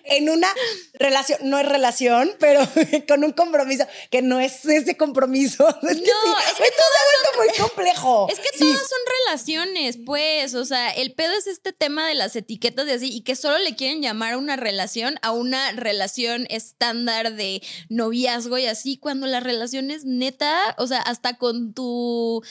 en 0.04 0.28
una 0.28 0.52
relación, 0.92 1.38
no 1.44 1.58
es 1.58 1.66
relación, 1.66 2.30
pero 2.38 2.60
con 3.08 3.24
un 3.24 3.32
compromiso, 3.32 3.86
que 4.10 4.20
no 4.20 4.38
es 4.38 4.66
ese 4.66 4.98
compromiso. 4.98 5.66
Es 5.68 5.96
que 5.96 6.12
no, 6.12 6.38
es 6.38 6.54
que 6.54 6.70
todo 6.70 6.94
ha 6.98 7.04
vuelto 7.08 7.38
muy 7.38 7.48
complejo. 7.68 8.28
Es 8.30 8.38
que 8.38 8.50
todas 8.58 8.80
son 8.80 8.98
relaciones, 9.24 9.96
pues. 10.04 10.54
O 10.54 10.66
sea, 10.66 10.90
el 10.90 11.14
pedo 11.14 11.32
es 11.32 11.46
este 11.46 11.72
tema 11.72 12.06
de 12.06 12.12
las 12.14 12.36
etiquetas 12.36 12.84
de 12.84 12.92
así 12.92 13.13
y 13.14 13.20
que 13.20 13.36
solo 13.36 13.58
le 13.58 13.76
quieren 13.76 14.02
llamar 14.02 14.36
una 14.36 14.56
relación 14.56 15.20
a 15.22 15.30
una 15.30 15.70
relación 15.70 16.48
estándar 16.50 17.34
de 17.34 17.62
noviazgo 17.88 18.58
y 18.58 18.66
así, 18.66 18.96
cuando 18.96 19.28
la 19.28 19.38
relación 19.38 19.92
es 19.92 20.04
neta, 20.04 20.74
o 20.78 20.88
sea, 20.88 21.00
hasta 21.00 21.34
con 21.34 21.74
tu, 21.74 22.42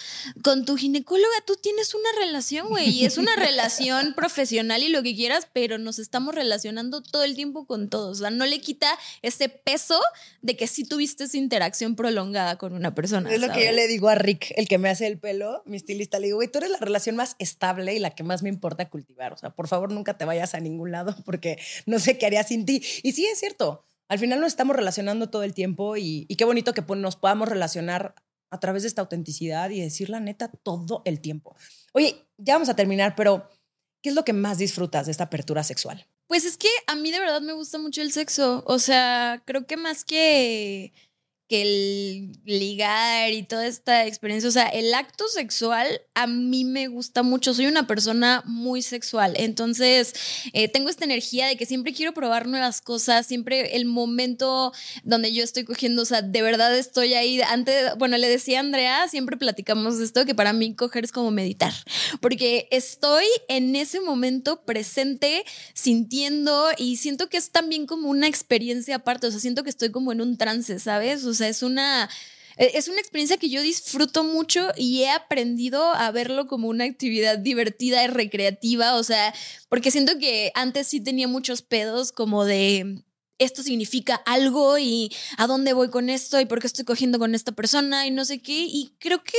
con 0.41 0.63
tu 0.63 0.77
ginecóloga 0.77 1.33
tú 1.45 1.57
tienes 1.61 1.93
una 1.93 2.09
relación, 2.17 2.69
güey, 2.69 2.89
y 2.89 3.05
es 3.05 3.17
una 3.17 3.35
relación 3.35 4.13
profesional 4.15 4.83
y 4.83 4.87
lo 4.87 5.03
que 5.03 5.13
quieras, 5.15 5.49
pero 5.51 5.77
nos 5.77 5.99
estamos 5.99 6.33
relacionando 6.33 7.01
todo 7.01 7.23
el 7.25 7.35
tiempo 7.35 7.65
con 7.65 7.89
todos, 7.89 8.19
o 8.19 8.21
sea, 8.21 8.29
no 8.29 8.45
le 8.45 8.61
quita 8.61 8.87
ese 9.21 9.49
peso 9.49 9.99
de 10.41 10.55
que 10.55 10.67
sí 10.67 10.85
tuviste 10.85 11.25
esa 11.25 11.35
interacción 11.35 11.97
prolongada 11.97 12.57
con 12.57 12.71
una 12.71 12.95
persona. 12.95 13.33
Es 13.33 13.41
lo 13.41 13.51
que 13.51 13.65
yo 13.65 13.73
le 13.73 13.87
digo 13.89 14.07
a 14.07 14.15
Rick, 14.15 14.53
el 14.55 14.69
que 14.69 14.77
me 14.77 14.89
hace 14.89 15.07
el 15.07 15.19
pelo, 15.19 15.61
mi 15.65 15.75
estilista, 15.75 16.19
le 16.19 16.27
digo, 16.27 16.37
güey, 16.37 16.47
tú 16.47 16.59
eres 16.59 16.69
la 16.69 16.77
relación 16.79 17.17
más 17.17 17.35
estable 17.39 17.93
y 17.93 17.99
la 17.99 18.11
que 18.11 18.23
más 18.23 18.43
me 18.43 18.49
importa 18.49 18.89
cultivar, 18.89 19.33
o 19.33 19.37
sea, 19.37 19.49
por 19.49 19.67
favor 19.67 19.91
nunca 19.91 20.17
te 20.17 20.23
vayas 20.23 20.52
a 20.53 20.59
ningún 20.59 20.91
lado 20.91 21.15
porque 21.25 21.59
no 21.85 21.99
sé 21.99 22.17
qué 22.17 22.25
haría 22.25 22.43
sin 22.43 22.65
ti. 22.65 22.83
Y 23.03 23.13
sí, 23.13 23.25
es 23.25 23.39
cierto. 23.39 23.85
Al 24.07 24.19
final 24.19 24.39
nos 24.39 24.47
estamos 24.47 24.75
relacionando 24.75 25.29
todo 25.29 25.43
el 25.43 25.53
tiempo 25.53 25.97
y, 25.97 26.27
qué 26.37 26.45
bonito 26.45 26.73
que 26.73 26.83
nos 26.95 27.15
podamos 27.15 27.47
relacionar 27.47 28.15
a 28.51 28.59
través 28.59 28.83
de 28.83 28.87
esta 28.87 29.01
autenticidad 29.01 29.69
y 29.71 29.81
decir 29.81 30.09
la 30.09 30.19
neta 30.19 30.49
todo 30.49 31.01
el 31.05 31.19
tiempo. 31.19 31.55
Oye, 31.93 32.27
ya 32.37 32.53
vamos 32.53 32.69
a 32.69 32.75
terminar, 32.75 33.15
pero 33.15 33.49
¿qué 34.01 34.09
es 34.09 34.15
lo 34.15 34.23
que 34.23 34.33
más 34.33 34.59
disfrutas 34.59 35.07
de 35.07 35.11
esta 35.11 35.23
apertura 35.23 35.63
sexual? 35.63 36.05
Pues 36.27 36.45
es 36.45 36.57
que 36.57 36.69
a 36.87 36.95
mí 36.95 37.11
de 37.11 37.19
verdad 37.19 37.41
me 37.41 37.53
gusta 37.53 37.79
mucho 37.79 38.01
el 38.01 38.11
sexo. 38.11 38.63
O 38.67 38.77
sea, 38.77 39.41
creo 39.45 39.65
que 39.65 39.77
más 39.77 40.05
que 40.05 40.93
el 41.61 42.31
ligar 42.45 43.31
y 43.31 43.43
toda 43.43 43.67
esta 43.67 44.05
experiencia, 44.05 44.49
o 44.49 44.51
sea, 44.51 44.67
el 44.67 44.93
acto 44.93 45.27
sexual 45.27 46.01
a 46.15 46.27
mí 46.27 46.65
me 46.65 46.87
gusta 46.87 47.23
mucho, 47.23 47.53
soy 47.53 47.67
una 47.67 47.87
persona 47.87 48.43
muy 48.45 48.81
sexual, 48.81 49.33
entonces 49.37 50.13
eh, 50.53 50.67
tengo 50.67 50.89
esta 50.89 51.05
energía 51.05 51.47
de 51.47 51.55
que 51.55 51.65
siempre 51.65 51.93
quiero 51.93 52.13
probar 52.13 52.47
nuevas 52.47 52.81
cosas, 52.81 53.25
siempre 53.25 53.75
el 53.75 53.85
momento 53.85 54.73
donde 55.03 55.33
yo 55.33 55.43
estoy 55.43 55.63
cogiendo, 55.63 56.01
o 56.01 56.05
sea, 56.05 56.21
de 56.21 56.41
verdad 56.41 56.77
estoy 56.77 57.13
ahí, 57.13 57.41
antes, 57.41 57.95
bueno, 57.97 58.17
le 58.17 58.27
decía 58.27 58.57
a 58.57 58.61
Andrea, 58.61 59.07
siempre 59.07 59.37
platicamos 59.37 59.99
de 59.99 60.05
esto, 60.05 60.25
que 60.25 60.35
para 60.35 60.53
mí 60.53 60.75
coger 60.75 61.03
es 61.03 61.11
como 61.11 61.31
meditar, 61.31 61.73
porque 62.21 62.67
estoy 62.71 63.25
en 63.47 63.75
ese 63.75 63.99
momento 64.01 64.63
presente, 64.63 65.43
sintiendo 65.73 66.69
y 66.77 66.97
siento 66.97 67.29
que 67.29 67.37
es 67.37 67.51
también 67.51 67.85
como 67.85 68.09
una 68.09 68.27
experiencia 68.27 68.95
aparte, 68.95 69.27
o 69.27 69.31
sea, 69.31 69.39
siento 69.39 69.63
que 69.63 69.69
estoy 69.69 69.91
como 69.91 70.11
en 70.11 70.21
un 70.21 70.37
trance, 70.37 70.79
¿sabes? 70.79 71.25
O 71.25 71.33
sea, 71.33 71.42
es 71.47 71.63
una... 71.63 72.09
E, 72.57 72.77
es 72.77 72.87
una 72.87 72.99
experiencia 72.99 73.37
que 73.37 73.49
yo 73.49 73.61
disfruto 73.61 74.23
mucho 74.23 74.69
y 74.77 75.03
he 75.03 75.09
aprendido 75.09 75.93
a 75.93 76.11
verlo 76.11 76.47
como 76.47 76.67
una 76.67 76.83
actividad 76.85 77.39
divertida 77.39 78.03
y 78.03 78.07
recreativa, 78.07 78.95
o 78.95 79.03
sea, 79.03 79.33
porque 79.69 79.89
siento 79.91 80.19
que 80.19 80.51
antes 80.53 80.87
sí 80.87 81.01
tenía 81.01 81.27
muchos 81.27 81.63
pedos 81.63 82.11
como 82.11 82.45
de 82.45 83.03
esto 83.39 83.63
significa 83.63 84.15
algo 84.25 84.77
y 84.77 85.11
a 85.37 85.47
dónde 85.47 85.73
voy 85.73 85.89
con 85.89 86.09
esto 86.09 86.39
y 86.39 86.45
por 86.45 86.59
qué 86.59 86.67
estoy 86.67 86.85
cogiendo 86.85 87.19
con 87.19 87.35
esta 87.35 87.51
persona 87.51 88.07
y 88.07 88.11
no 88.11 88.25
sé 88.25 88.41
qué. 88.41 88.65
Y 88.67 88.95
creo 88.99 89.23
que 89.23 89.37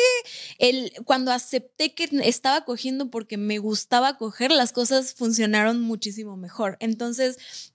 el, 0.59 0.93
cuando 1.05 1.33
acepté 1.33 1.95
que 1.95 2.09
estaba 2.23 2.65
cogiendo 2.65 3.11
porque 3.11 3.37
me 3.37 3.59
gustaba 3.59 4.17
coger, 4.17 4.51
las 4.53 4.73
cosas 4.73 5.15
funcionaron 5.15 5.81
muchísimo 5.81 6.37
mejor. 6.37 6.77
Entonces, 6.81 7.73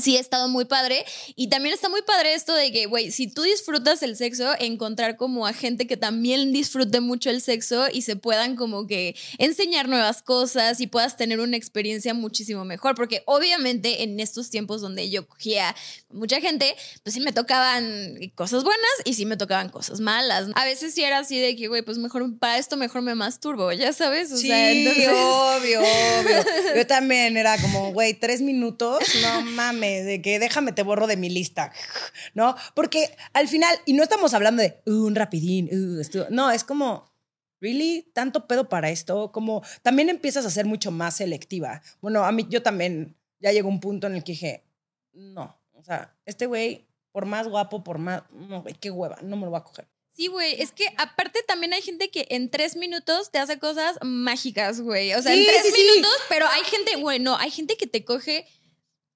sí 0.00 0.16
ha 0.16 0.20
estado 0.20 0.48
muy 0.48 0.64
padre. 0.64 1.04
Y 1.36 1.48
también 1.48 1.74
está 1.74 1.88
muy 1.88 2.02
padre 2.02 2.34
esto 2.34 2.54
de 2.54 2.72
que, 2.72 2.86
güey, 2.86 3.10
si 3.10 3.26
tú 3.26 3.42
disfrutas 3.42 4.02
el 4.02 4.16
sexo, 4.16 4.52
encontrar 4.58 5.16
como 5.16 5.46
a 5.46 5.52
gente 5.52 5.86
que 5.86 5.96
también 5.96 6.52
disfrute 6.52 7.00
mucho 7.00 7.30
el 7.30 7.42
sexo 7.42 7.86
y 7.92 8.02
se 8.02 8.16
puedan 8.16 8.56
como 8.56 8.86
que 8.86 9.14
enseñar 9.38 9.88
nuevas 9.88 10.22
cosas 10.22 10.80
y 10.80 10.86
puedas 10.86 11.16
tener 11.16 11.40
una 11.40 11.56
experiencia 11.56 12.14
muchísimo 12.14 12.64
mejor. 12.64 12.94
Porque 12.94 13.22
obviamente 13.26 14.02
en 14.02 14.18
estos 14.20 14.50
tiempos 14.50 14.80
donde 14.80 15.10
yo 15.10 15.26
cogía 15.26 15.74
mucha 16.10 16.40
gente, 16.40 16.74
pues 17.02 17.14
sí 17.14 17.20
me 17.20 17.32
tocaban 17.32 18.16
cosas 18.34 18.64
buenas 18.64 18.82
y 19.04 19.14
sí 19.14 19.26
me 19.26 19.36
tocaban 19.36 19.68
cosas 19.68 20.00
malas. 20.00 20.48
A 20.54 20.64
veces 20.64 20.94
sí 20.94 21.02
era 21.02 21.18
así 21.18 21.38
de 21.38 21.56
que, 21.56 21.68
güey, 21.68 21.82
pues 21.82 21.98
mejor 21.98 22.38
para 22.38 22.58
esto 22.58 22.76
mejor 22.76 23.02
me 23.02 23.14
masturbo, 23.14 23.72
ya 23.72 23.92
sabes. 23.92 24.32
O 24.32 24.36
sí, 24.36 24.50
obvio, 24.50 25.80
obvio. 25.80 26.44
Yo 26.76 26.86
también 26.86 27.36
era 27.36 27.58
como, 27.58 27.92
güey, 27.92 28.14
tres 28.14 28.40
minutos, 28.40 29.02
no 29.20 29.42
mames 29.42 29.81
de 29.88 30.22
que 30.22 30.38
déjame 30.38 30.72
te 30.72 30.82
borro 30.82 31.06
de 31.06 31.16
mi 31.16 31.30
lista, 31.30 31.72
¿no? 32.34 32.56
Porque 32.74 33.16
al 33.32 33.48
final, 33.48 33.74
y 33.86 33.92
no 33.92 34.02
estamos 34.02 34.34
hablando 34.34 34.62
de 34.62 34.80
uh, 34.86 35.06
un 35.06 35.14
rapidín, 35.14 35.68
uh, 35.72 36.26
no, 36.30 36.50
es 36.50 36.64
como, 36.64 37.12
¿really? 37.60 38.10
¿Tanto 38.12 38.46
pedo 38.46 38.68
para 38.68 38.90
esto? 38.90 39.32
Como 39.32 39.62
también 39.82 40.08
empiezas 40.08 40.44
a 40.46 40.50
ser 40.50 40.66
mucho 40.66 40.90
más 40.90 41.16
selectiva. 41.16 41.82
Bueno, 42.00 42.24
a 42.24 42.32
mí 42.32 42.46
yo 42.48 42.62
también 42.62 43.16
ya 43.40 43.52
llegó 43.52 43.68
un 43.68 43.80
punto 43.80 44.06
en 44.06 44.14
el 44.14 44.24
que 44.24 44.32
dije, 44.32 44.64
no, 45.12 45.58
o 45.72 45.84
sea, 45.84 46.16
este 46.26 46.46
güey, 46.46 46.86
por 47.10 47.26
más 47.26 47.48
guapo, 47.48 47.84
por 47.84 47.98
más, 47.98 48.22
no, 48.30 48.62
güey, 48.62 48.74
qué 48.74 48.90
hueva, 48.90 49.18
no 49.22 49.36
me 49.36 49.44
lo 49.44 49.50
voy 49.50 49.60
a 49.60 49.64
coger. 49.64 49.88
Sí, 50.14 50.26
güey, 50.26 50.60
es 50.60 50.72
que 50.72 50.84
aparte 50.98 51.42
también 51.42 51.72
hay 51.72 51.80
gente 51.80 52.10
que 52.10 52.26
en 52.30 52.50
tres 52.50 52.76
minutos 52.76 53.30
te 53.30 53.38
hace 53.38 53.58
cosas 53.58 53.96
mágicas, 54.02 54.80
güey. 54.82 55.14
O 55.14 55.22
sea, 55.22 55.32
en 55.32 55.46
tres 55.46 55.72
minutos, 55.72 56.12
pero 56.28 56.46
hay 56.48 56.62
gente, 56.64 56.96
güey, 56.96 57.18
no, 57.18 57.36
hay 57.36 57.50
gente 57.50 57.76
que 57.76 57.86
te 57.86 58.04
coge 58.04 58.46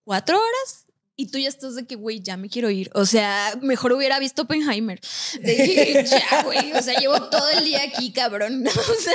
cuatro 0.06 0.38
horas 0.38 0.86
y 1.16 1.26
tú 1.30 1.38
ya 1.38 1.48
estás 1.48 1.74
de 1.74 1.86
que, 1.86 1.96
güey, 1.96 2.20
ya 2.20 2.36
me 2.36 2.48
quiero 2.48 2.70
ir. 2.70 2.90
O 2.94 3.06
sea, 3.06 3.54
mejor 3.62 3.92
hubiera 3.92 4.18
visto 4.18 4.42
Oppenheimer. 4.42 5.00
De 5.40 6.06
ya, 6.10 6.42
güey, 6.44 6.72
o 6.72 6.82
sea, 6.82 6.98
llevo 7.00 7.20
todo 7.28 7.48
el 7.50 7.64
día 7.64 7.82
aquí, 7.82 8.12
cabrón. 8.12 8.64
O 8.76 9.00
sea. 9.00 9.14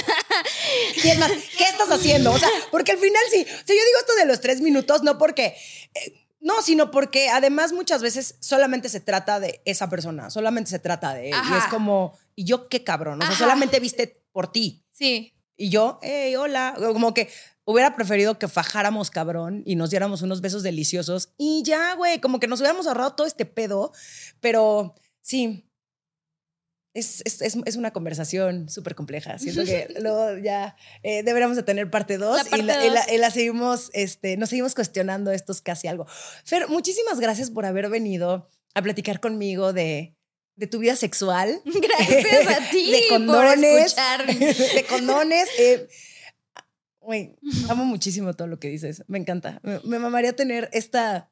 Y 1.03 1.07
es 1.07 1.17
más, 1.19 1.31
¿qué 1.57 1.63
estás 1.63 1.89
haciendo? 1.91 2.31
O 2.31 2.39
sea, 2.39 2.49
porque 2.71 2.91
al 2.91 2.97
final 2.97 3.21
sí. 3.31 3.41
O 3.41 3.45
sea, 3.45 3.75
yo 3.75 3.85
digo 3.85 3.99
esto 3.99 4.15
de 4.15 4.25
los 4.25 4.41
tres 4.41 4.61
minutos, 4.61 5.03
no 5.03 5.17
porque. 5.17 5.55
Eh, 5.93 6.27
no, 6.39 6.63
sino 6.63 6.89
porque 6.89 7.29
además 7.29 7.71
muchas 7.71 8.01
veces 8.01 8.35
solamente 8.39 8.89
se 8.89 8.99
trata 8.99 9.39
de 9.39 9.61
esa 9.65 9.89
persona, 9.89 10.31
solamente 10.31 10.71
se 10.71 10.79
trata 10.79 11.13
de 11.13 11.29
él. 11.29 11.35
Y 11.51 11.53
es 11.55 11.65
como, 11.65 12.17
¿y 12.35 12.45
yo 12.45 12.67
qué 12.67 12.83
cabrón? 12.83 13.21
O 13.21 13.25
sea, 13.27 13.35
solamente 13.35 13.79
viste 13.79 14.23
por 14.31 14.51
ti. 14.51 14.83
Sí. 14.91 15.35
Y 15.55 15.69
yo, 15.69 15.99
hey, 16.01 16.35
hola. 16.35 16.73
Como 16.79 17.13
que 17.13 17.29
hubiera 17.65 17.95
preferido 17.95 18.39
que 18.39 18.47
fajáramos 18.47 19.11
cabrón 19.11 19.63
y 19.65 19.75
nos 19.75 19.89
diéramos 19.89 20.21
unos 20.21 20.41
besos 20.41 20.63
deliciosos 20.63 21.33
y 21.37 21.63
ya, 21.63 21.93
güey, 21.95 22.19
como 22.19 22.39
que 22.39 22.47
nos 22.47 22.59
hubiéramos 22.59 22.87
ahorrado 22.87 23.13
todo 23.13 23.27
este 23.27 23.45
pedo, 23.45 23.91
pero 24.39 24.95
sí. 25.21 25.67
Es, 26.93 27.21
es, 27.23 27.41
es, 27.41 27.75
una 27.77 27.91
conversación 27.91 28.67
súper 28.67 28.95
compleja. 28.95 29.39
Siento 29.39 29.63
que 29.63 29.87
luego 30.01 30.37
ya 30.39 30.75
eh, 31.03 31.23
deberíamos 31.23 31.55
de 31.55 31.63
tener 31.63 31.89
parte 31.89 32.17
2 32.17 32.41
y, 32.57 33.17
la, 33.17 33.31
seguimos, 33.31 33.89
este, 33.93 34.35
nos 34.35 34.49
seguimos 34.49 34.75
cuestionando 34.75 35.31
estos 35.31 35.61
casi 35.61 35.87
algo. 35.87 36.05
Fer, 36.43 36.67
muchísimas 36.67 37.21
gracias 37.21 37.49
por 37.49 37.65
haber 37.65 37.87
venido 37.87 38.49
a 38.73 38.81
platicar 38.81 39.21
conmigo 39.21 39.71
de, 39.71 40.17
de 40.55 40.67
tu 40.67 40.79
vida 40.79 40.95
sexual. 40.95 41.61
Gracias 41.65 42.47
a 42.47 42.69
ti. 42.71 42.91
De 42.91 43.07
condones. 43.09 43.95
de 43.95 44.85
condones. 44.87 45.49
Eh, 45.57 45.87
Güey, 47.01 47.35
amo 47.67 47.83
muchísimo 47.83 48.33
todo 48.35 48.47
lo 48.47 48.59
que 48.59 48.69
dices. 48.69 49.03
Me 49.07 49.17
encanta. 49.17 49.59
Me, 49.63 49.97
mamaría 49.97 50.35
tener 50.35 50.69
esta, 50.71 51.31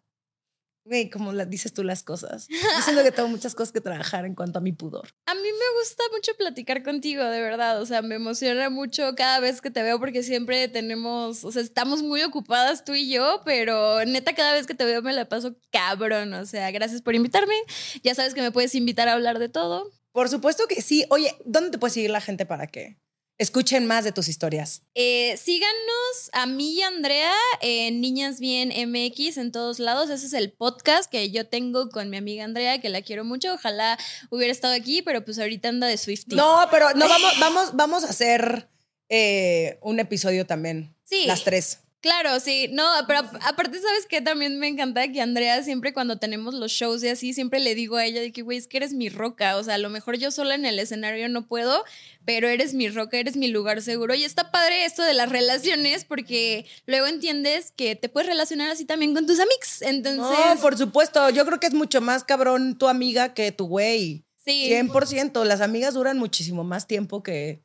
güey, 0.84 1.12
como 1.12 1.32
la, 1.32 1.46
dices 1.46 1.74
tú 1.74 1.84
las 1.84 2.02
cosas. 2.02 2.48
Yo 2.50 2.82
siento 2.84 3.04
que 3.04 3.12
tengo 3.12 3.30
muchas 3.30 3.54
cosas 3.54 3.72
que 3.72 3.80
trabajar 3.80 4.26
en 4.26 4.34
cuanto 4.34 4.58
a 4.58 4.62
mi 4.64 4.72
pudor. 4.72 5.10
A 5.28 5.36
mí 5.36 5.42
me 5.42 5.80
gusta 5.80 6.04
mucho 6.12 6.32
platicar 6.36 6.82
contigo, 6.82 7.24
de 7.24 7.40
verdad. 7.42 7.80
O 7.80 7.86
sea, 7.86 8.02
me 8.02 8.16
emociona 8.16 8.72
mucho 8.72 9.14
cada 9.16 9.40
vez 9.40 9.62
que 9.62 9.70
te 9.70 9.84
veo 9.84 10.00
porque 10.00 10.24
siempre 10.24 10.68
tenemos, 10.70 11.44
o 11.44 11.52
sea, 11.52 11.62
estamos 11.62 12.02
muy 12.02 12.24
ocupadas 12.24 12.84
tú 12.84 12.96
y 12.96 13.08
yo, 13.08 13.44
pero 13.46 14.04
neta 14.06 14.34
cada 14.34 14.54
vez 14.54 14.66
que 14.66 14.74
te 14.74 14.86
veo 14.86 15.04
me 15.04 15.14
la 15.14 15.30
paso 15.30 15.56
cabrón. 15.70 16.34
O 16.34 16.48
sea, 16.48 16.72
gracias 16.72 17.04
por 17.04 17.14
invitarme. 17.14 17.56
Ya 18.04 18.16
sabes 18.16 18.34
que 18.34 18.42
me 18.42 18.52
puedes 18.52 18.74
invitar 18.74 19.08
a 19.08 19.14
hablar 19.14 19.38
de 19.38 19.50
todo. 19.50 19.92
Por 20.12 20.30
supuesto 20.30 20.66
que 20.68 20.82
sí. 20.82 21.06
Oye, 21.12 21.36
¿dónde 21.46 21.70
te 21.70 21.78
puede 21.78 21.94
seguir 21.94 22.10
la 22.10 22.22
gente 22.22 22.48
para 22.48 22.66
qué? 22.66 22.98
Escuchen 23.40 23.88
más 23.88 24.04
de 24.04 24.12
tus 24.12 24.28
historias. 24.28 24.84
Eh, 24.94 25.36
síganos 25.38 26.30
a 26.34 26.46
mí 26.46 26.74
y 26.74 26.82
Andrea 26.84 27.34
en 27.62 28.02
Niñas 28.02 28.40
Bien 28.40 28.70
MX 28.70 29.38
en 29.38 29.52
todos 29.52 29.80
lados. 29.80 30.10
Ese 30.10 30.28
es 30.28 30.34
el 30.34 30.52
podcast 30.52 31.10
que 31.10 31.32
yo 31.32 31.48
tengo 31.48 31.90
con 31.90 32.10
mi 32.10 32.18
amiga 32.18 32.44
Andrea, 32.44 32.80
que 32.80 32.90
la 32.90 33.02
quiero 33.02 33.24
mucho. 33.24 33.54
Ojalá 33.54 33.98
hubiera 34.30 34.52
estado 34.52 34.76
aquí, 34.76 35.02
pero 35.02 35.26
pues 35.26 35.40
ahorita 35.40 35.70
anda 35.70 35.88
de 35.88 35.98
Swifty. 35.98 36.36
No, 36.36 36.68
pero 36.70 36.94
no 36.94 37.08
vamos, 37.08 37.40
vamos, 37.40 37.70
vamos 37.74 38.04
a 38.04 38.10
hacer 38.10 38.70
eh, 39.08 39.80
un 39.82 40.00
episodio 40.00 40.46
también. 40.46 40.94
Sí. 41.06 41.26
Las 41.26 41.44
tres. 41.44 41.80
Claro, 42.02 42.40
sí, 42.40 42.70
no, 42.72 42.86
pero 43.08 43.20
aparte, 43.20 43.82
¿sabes 43.82 44.06
qué? 44.08 44.22
También 44.22 44.58
me 44.58 44.70
encanta 44.70 45.12
que 45.12 45.20
Andrea 45.20 45.62
siempre 45.64 45.94
cuando 45.94 46.18
tenemos 46.18 46.54
los 46.54 46.72
shows 46.72 47.04
y 47.04 47.10
así, 47.10 47.34
siempre 47.34 47.60
le 47.60 47.76
digo 47.76 47.98
a 47.98 48.06
ella 48.06 48.22
de 48.22 48.32
que, 48.32 48.42
güey, 48.42 48.58
es 48.58 48.68
que 48.68 48.78
eres 48.78 48.94
mi 48.94 49.10
roca, 49.10 49.58
o 49.58 49.64
sea, 49.64 49.74
a 49.74 49.80
lo 49.80 49.90
mejor 49.90 50.18
yo 50.18 50.32
sola 50.32 50.56
en 50.56 50.66
el 50.66 50.80
escenario 50.80 51.28
no 51.28 51.46
puedo, 51.46 51.84
pero 52.24 52.48
eres 52.48 52.74
mi 52.74 52.88
roca, 52.88 53.18
eres 53.18 53.36
mi 53.36 53.50
lugar 53.50 53.82
seguro. 53.82 54.16
Y 54.16 54.24
está 54.24 54.50
padre 54.50 54.86
esto 54.86 55.04
de 55.04 55.14
las 55.14 55.30
relaciones 55.30 56.06
porque 56.06 56.66
luego 56.86 57.06
entiendes 57.06 57.74
que 57.76 57.98
te 57.98 58.08
puedes 58.08 58.30
relacionar 58.30 58.72
así 58.72 58.86
también 58.86 59.14
con 59.14 59.28
tus 59.28 59.42
amigos. 59.42 59.82
Entonces... 59.82 60.22
No, 60.22 60.62
por 60.62 60.78
supuesto, 60.78 61.30
yo 61.32 61.46
creo 61.46 61.60
que 61.60 61.68
es 61.68 61.74
mucho 61.74 62.00
más 62.00 62.24
cabrón 62.24 62.78
tu 62.78 62.88
amiga 62.88 63.34
que 63.34 63.52
tu 63.52 63.68
güey. 63.68 64.24
Sí. 64.38 64.70
100%, 64.72 65.44
las 65.44 65.60
amigas 65.60 65.96
duran 65.96 66.18
muchísimo 66.18 66.64
más 66.64 66.88
tiempo 66.88 67.24
que 67.24 67.62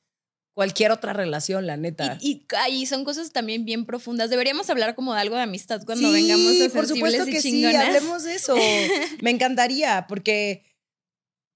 cualquier 0.55 0.93
otra 0.93 1.13
relación, 1.13 1.67
la 1.67 1.77
neta. 1.77 2.17
Y, 2.21 2.47
ahí 2.57 2.87
son 2.87 3.05
cosas 3.05 3.33
también 3.33 3.65
bien 3.65 3.85
profundas. 3.85 4.31
Deberíamos 4.31 4.71
hablar 4.71 4.95
como 4.95 5.13
de 5.13 5.21
algo 5.21 5.37
de 5.37 5.43
amistad 5.43 5.83
cuando 5.85 6.11
vengamos 6.11 6.61
a 6.63 6.73
por 6.73 6.87
supuesto 6.87 7.27
que 7.27 7.43
sí, 7.43 7.65
hablemos 7.65 8.23
de 8.23 8.37
eso. 8.37 8.57
Me 9.21 9.31
encantaría, 9.31 10.07
porque 10.09 10.65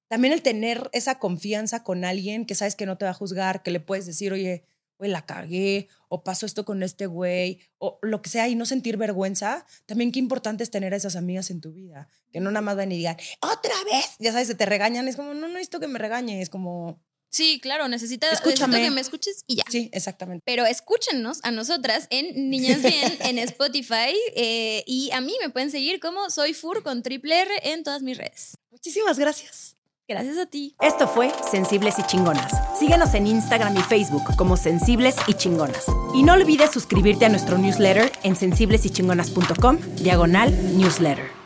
también 0.09 0.34
el 0.34 0.42
tener 0.42 0.90
esa 0.92 1.18
confianza 1.18 1.84
con 1.84 2.05
alguien 2.05 2.44
que 2.44 2.55
sabes 2.55 2.74
que 2.74 2.86
no 2.86 2.99
te 2.99 3.05
va 3.05 3.12
a 3.12 3.14
juzgar, 3.14 3.62
que 3.62 3.70
le 3.70 3.80
puedes 3.80 4.05
decir, 4.05 4.32
oye, 4.32 4.64
güey, 4.99 5.11
la 5.11 5.24
cagué, 5.24 5.88
o 6.09 6.24
pasó 6.24 6.44
esto 6.44 6.64
con 6.64 6.82
este 6.82 7.07
güey, 7.07 7.61
o 7.78 8.01
lo 8.03 8.20
que 8.20 8.30
sea, 8.30 8.49
y 8.49 8.57
no 8.57 8.66
sentir 8.66 8.96
vergüenza, 8.96 9.64
también 9.86 10.11
qué 10.11 10.18
importante 10.18 10.64
es 10.64 10.70
tener 10.70 10.92
a 10.92 10.96
esas 10.96 11.14
amigas 11.14 11.51
en 11.51 11.61
tu 11.61 11.72
vida, 11.72 12.09
que 12.32 12.40
no 12.40 12.51
nada 12.51 12.62
más 12.62 12.76
van 12.76 12.90
y 12.90 12.96
digan, 12.96 13.16
otra 13.40 13.74
vez, 13.84 14.16
ya 14.18 14.32
sabes, 14.32 14.49
se 14.49 14.57
te 14.57 14.66
regañan, 14.66 15.07
es 15.07 15.14
como, 15.14 15.34
no, 15.34 15.42
no 15.42 15.49
necesito 15.49 15.78
que 15.78 15.86
me 15.86 16.01
regañes, 16.01 16.42
es 16.42 16.51
como, 16.51 17.01
Sí, 17.31 17.61
claro, 17.61 17.89
necesita, 17.89 18.31
necesito 18.31 18.70
que 18.70 18.91
me 18.91 19.01
escuches 19.01 19.45
y 19.47 19.57
ya. 19.57 19.64
Sí, 19.70 19.91
exactamente. 19.93 20.43
Pero 20.47 20.64
escúchenos 20.64 21.41
a 21.43 21.51
nosotras 21.51 22.07
en 22.11 22.51
Niñas 22.51 22.83
Bien, 22.83 23.16
en 23.20 23.39
Spotify. 23.49 24.14
Eh, 24.35 24.83
y 24.87 25.11
a 25.12 25.20
mí 25.20 25.35
me 25.41 25.51
pueden 25.51 25.70
seguir 25.70 26.01
como 26.01 26.31
Soy 26.31 26.55
Fur 26.55 26.83
con 26.83 27.03
triple 27.03 27.41
R 27.41 27.51
en 27.64 27.85
todas 27.85 28.03
mis 28.03 28.16
redes. 28.16 28.57
Muchísimas 28.70 29.18
gracias. 29.18 29.76
Gracias 30.09 30.39
a 30.39 30.47
ti. 30.47 30.74
Esto 30.81 31.07
fue 31.07 31.31
Sensibles 31.51 31.99
y 31.99 32.03
Chingonas. 32.05 32.51
Síguenos 32.79 33.12
en 33.12 33.26
Instagram 33.26 33.76
y 33.76 33.83
Facebook 33.83 34.35
como 34.37 34.57
Sensibles 34.57 35.16
y 35.26 35.35
Chingonas. 35.35 35.85
Y 36.14 36.22
no 36.22 36.33
olvides 36.33 36.70
suscribirte 36.70 37.26
a 37.26 37.29
nuestro 37.29 37.59
newsletter 37.59 38.11
en 38.22 38.35
sensiblesychingonas.com, 38.35 39.79
diagonal 39.97 40.79
newsletter. 40.79 41.38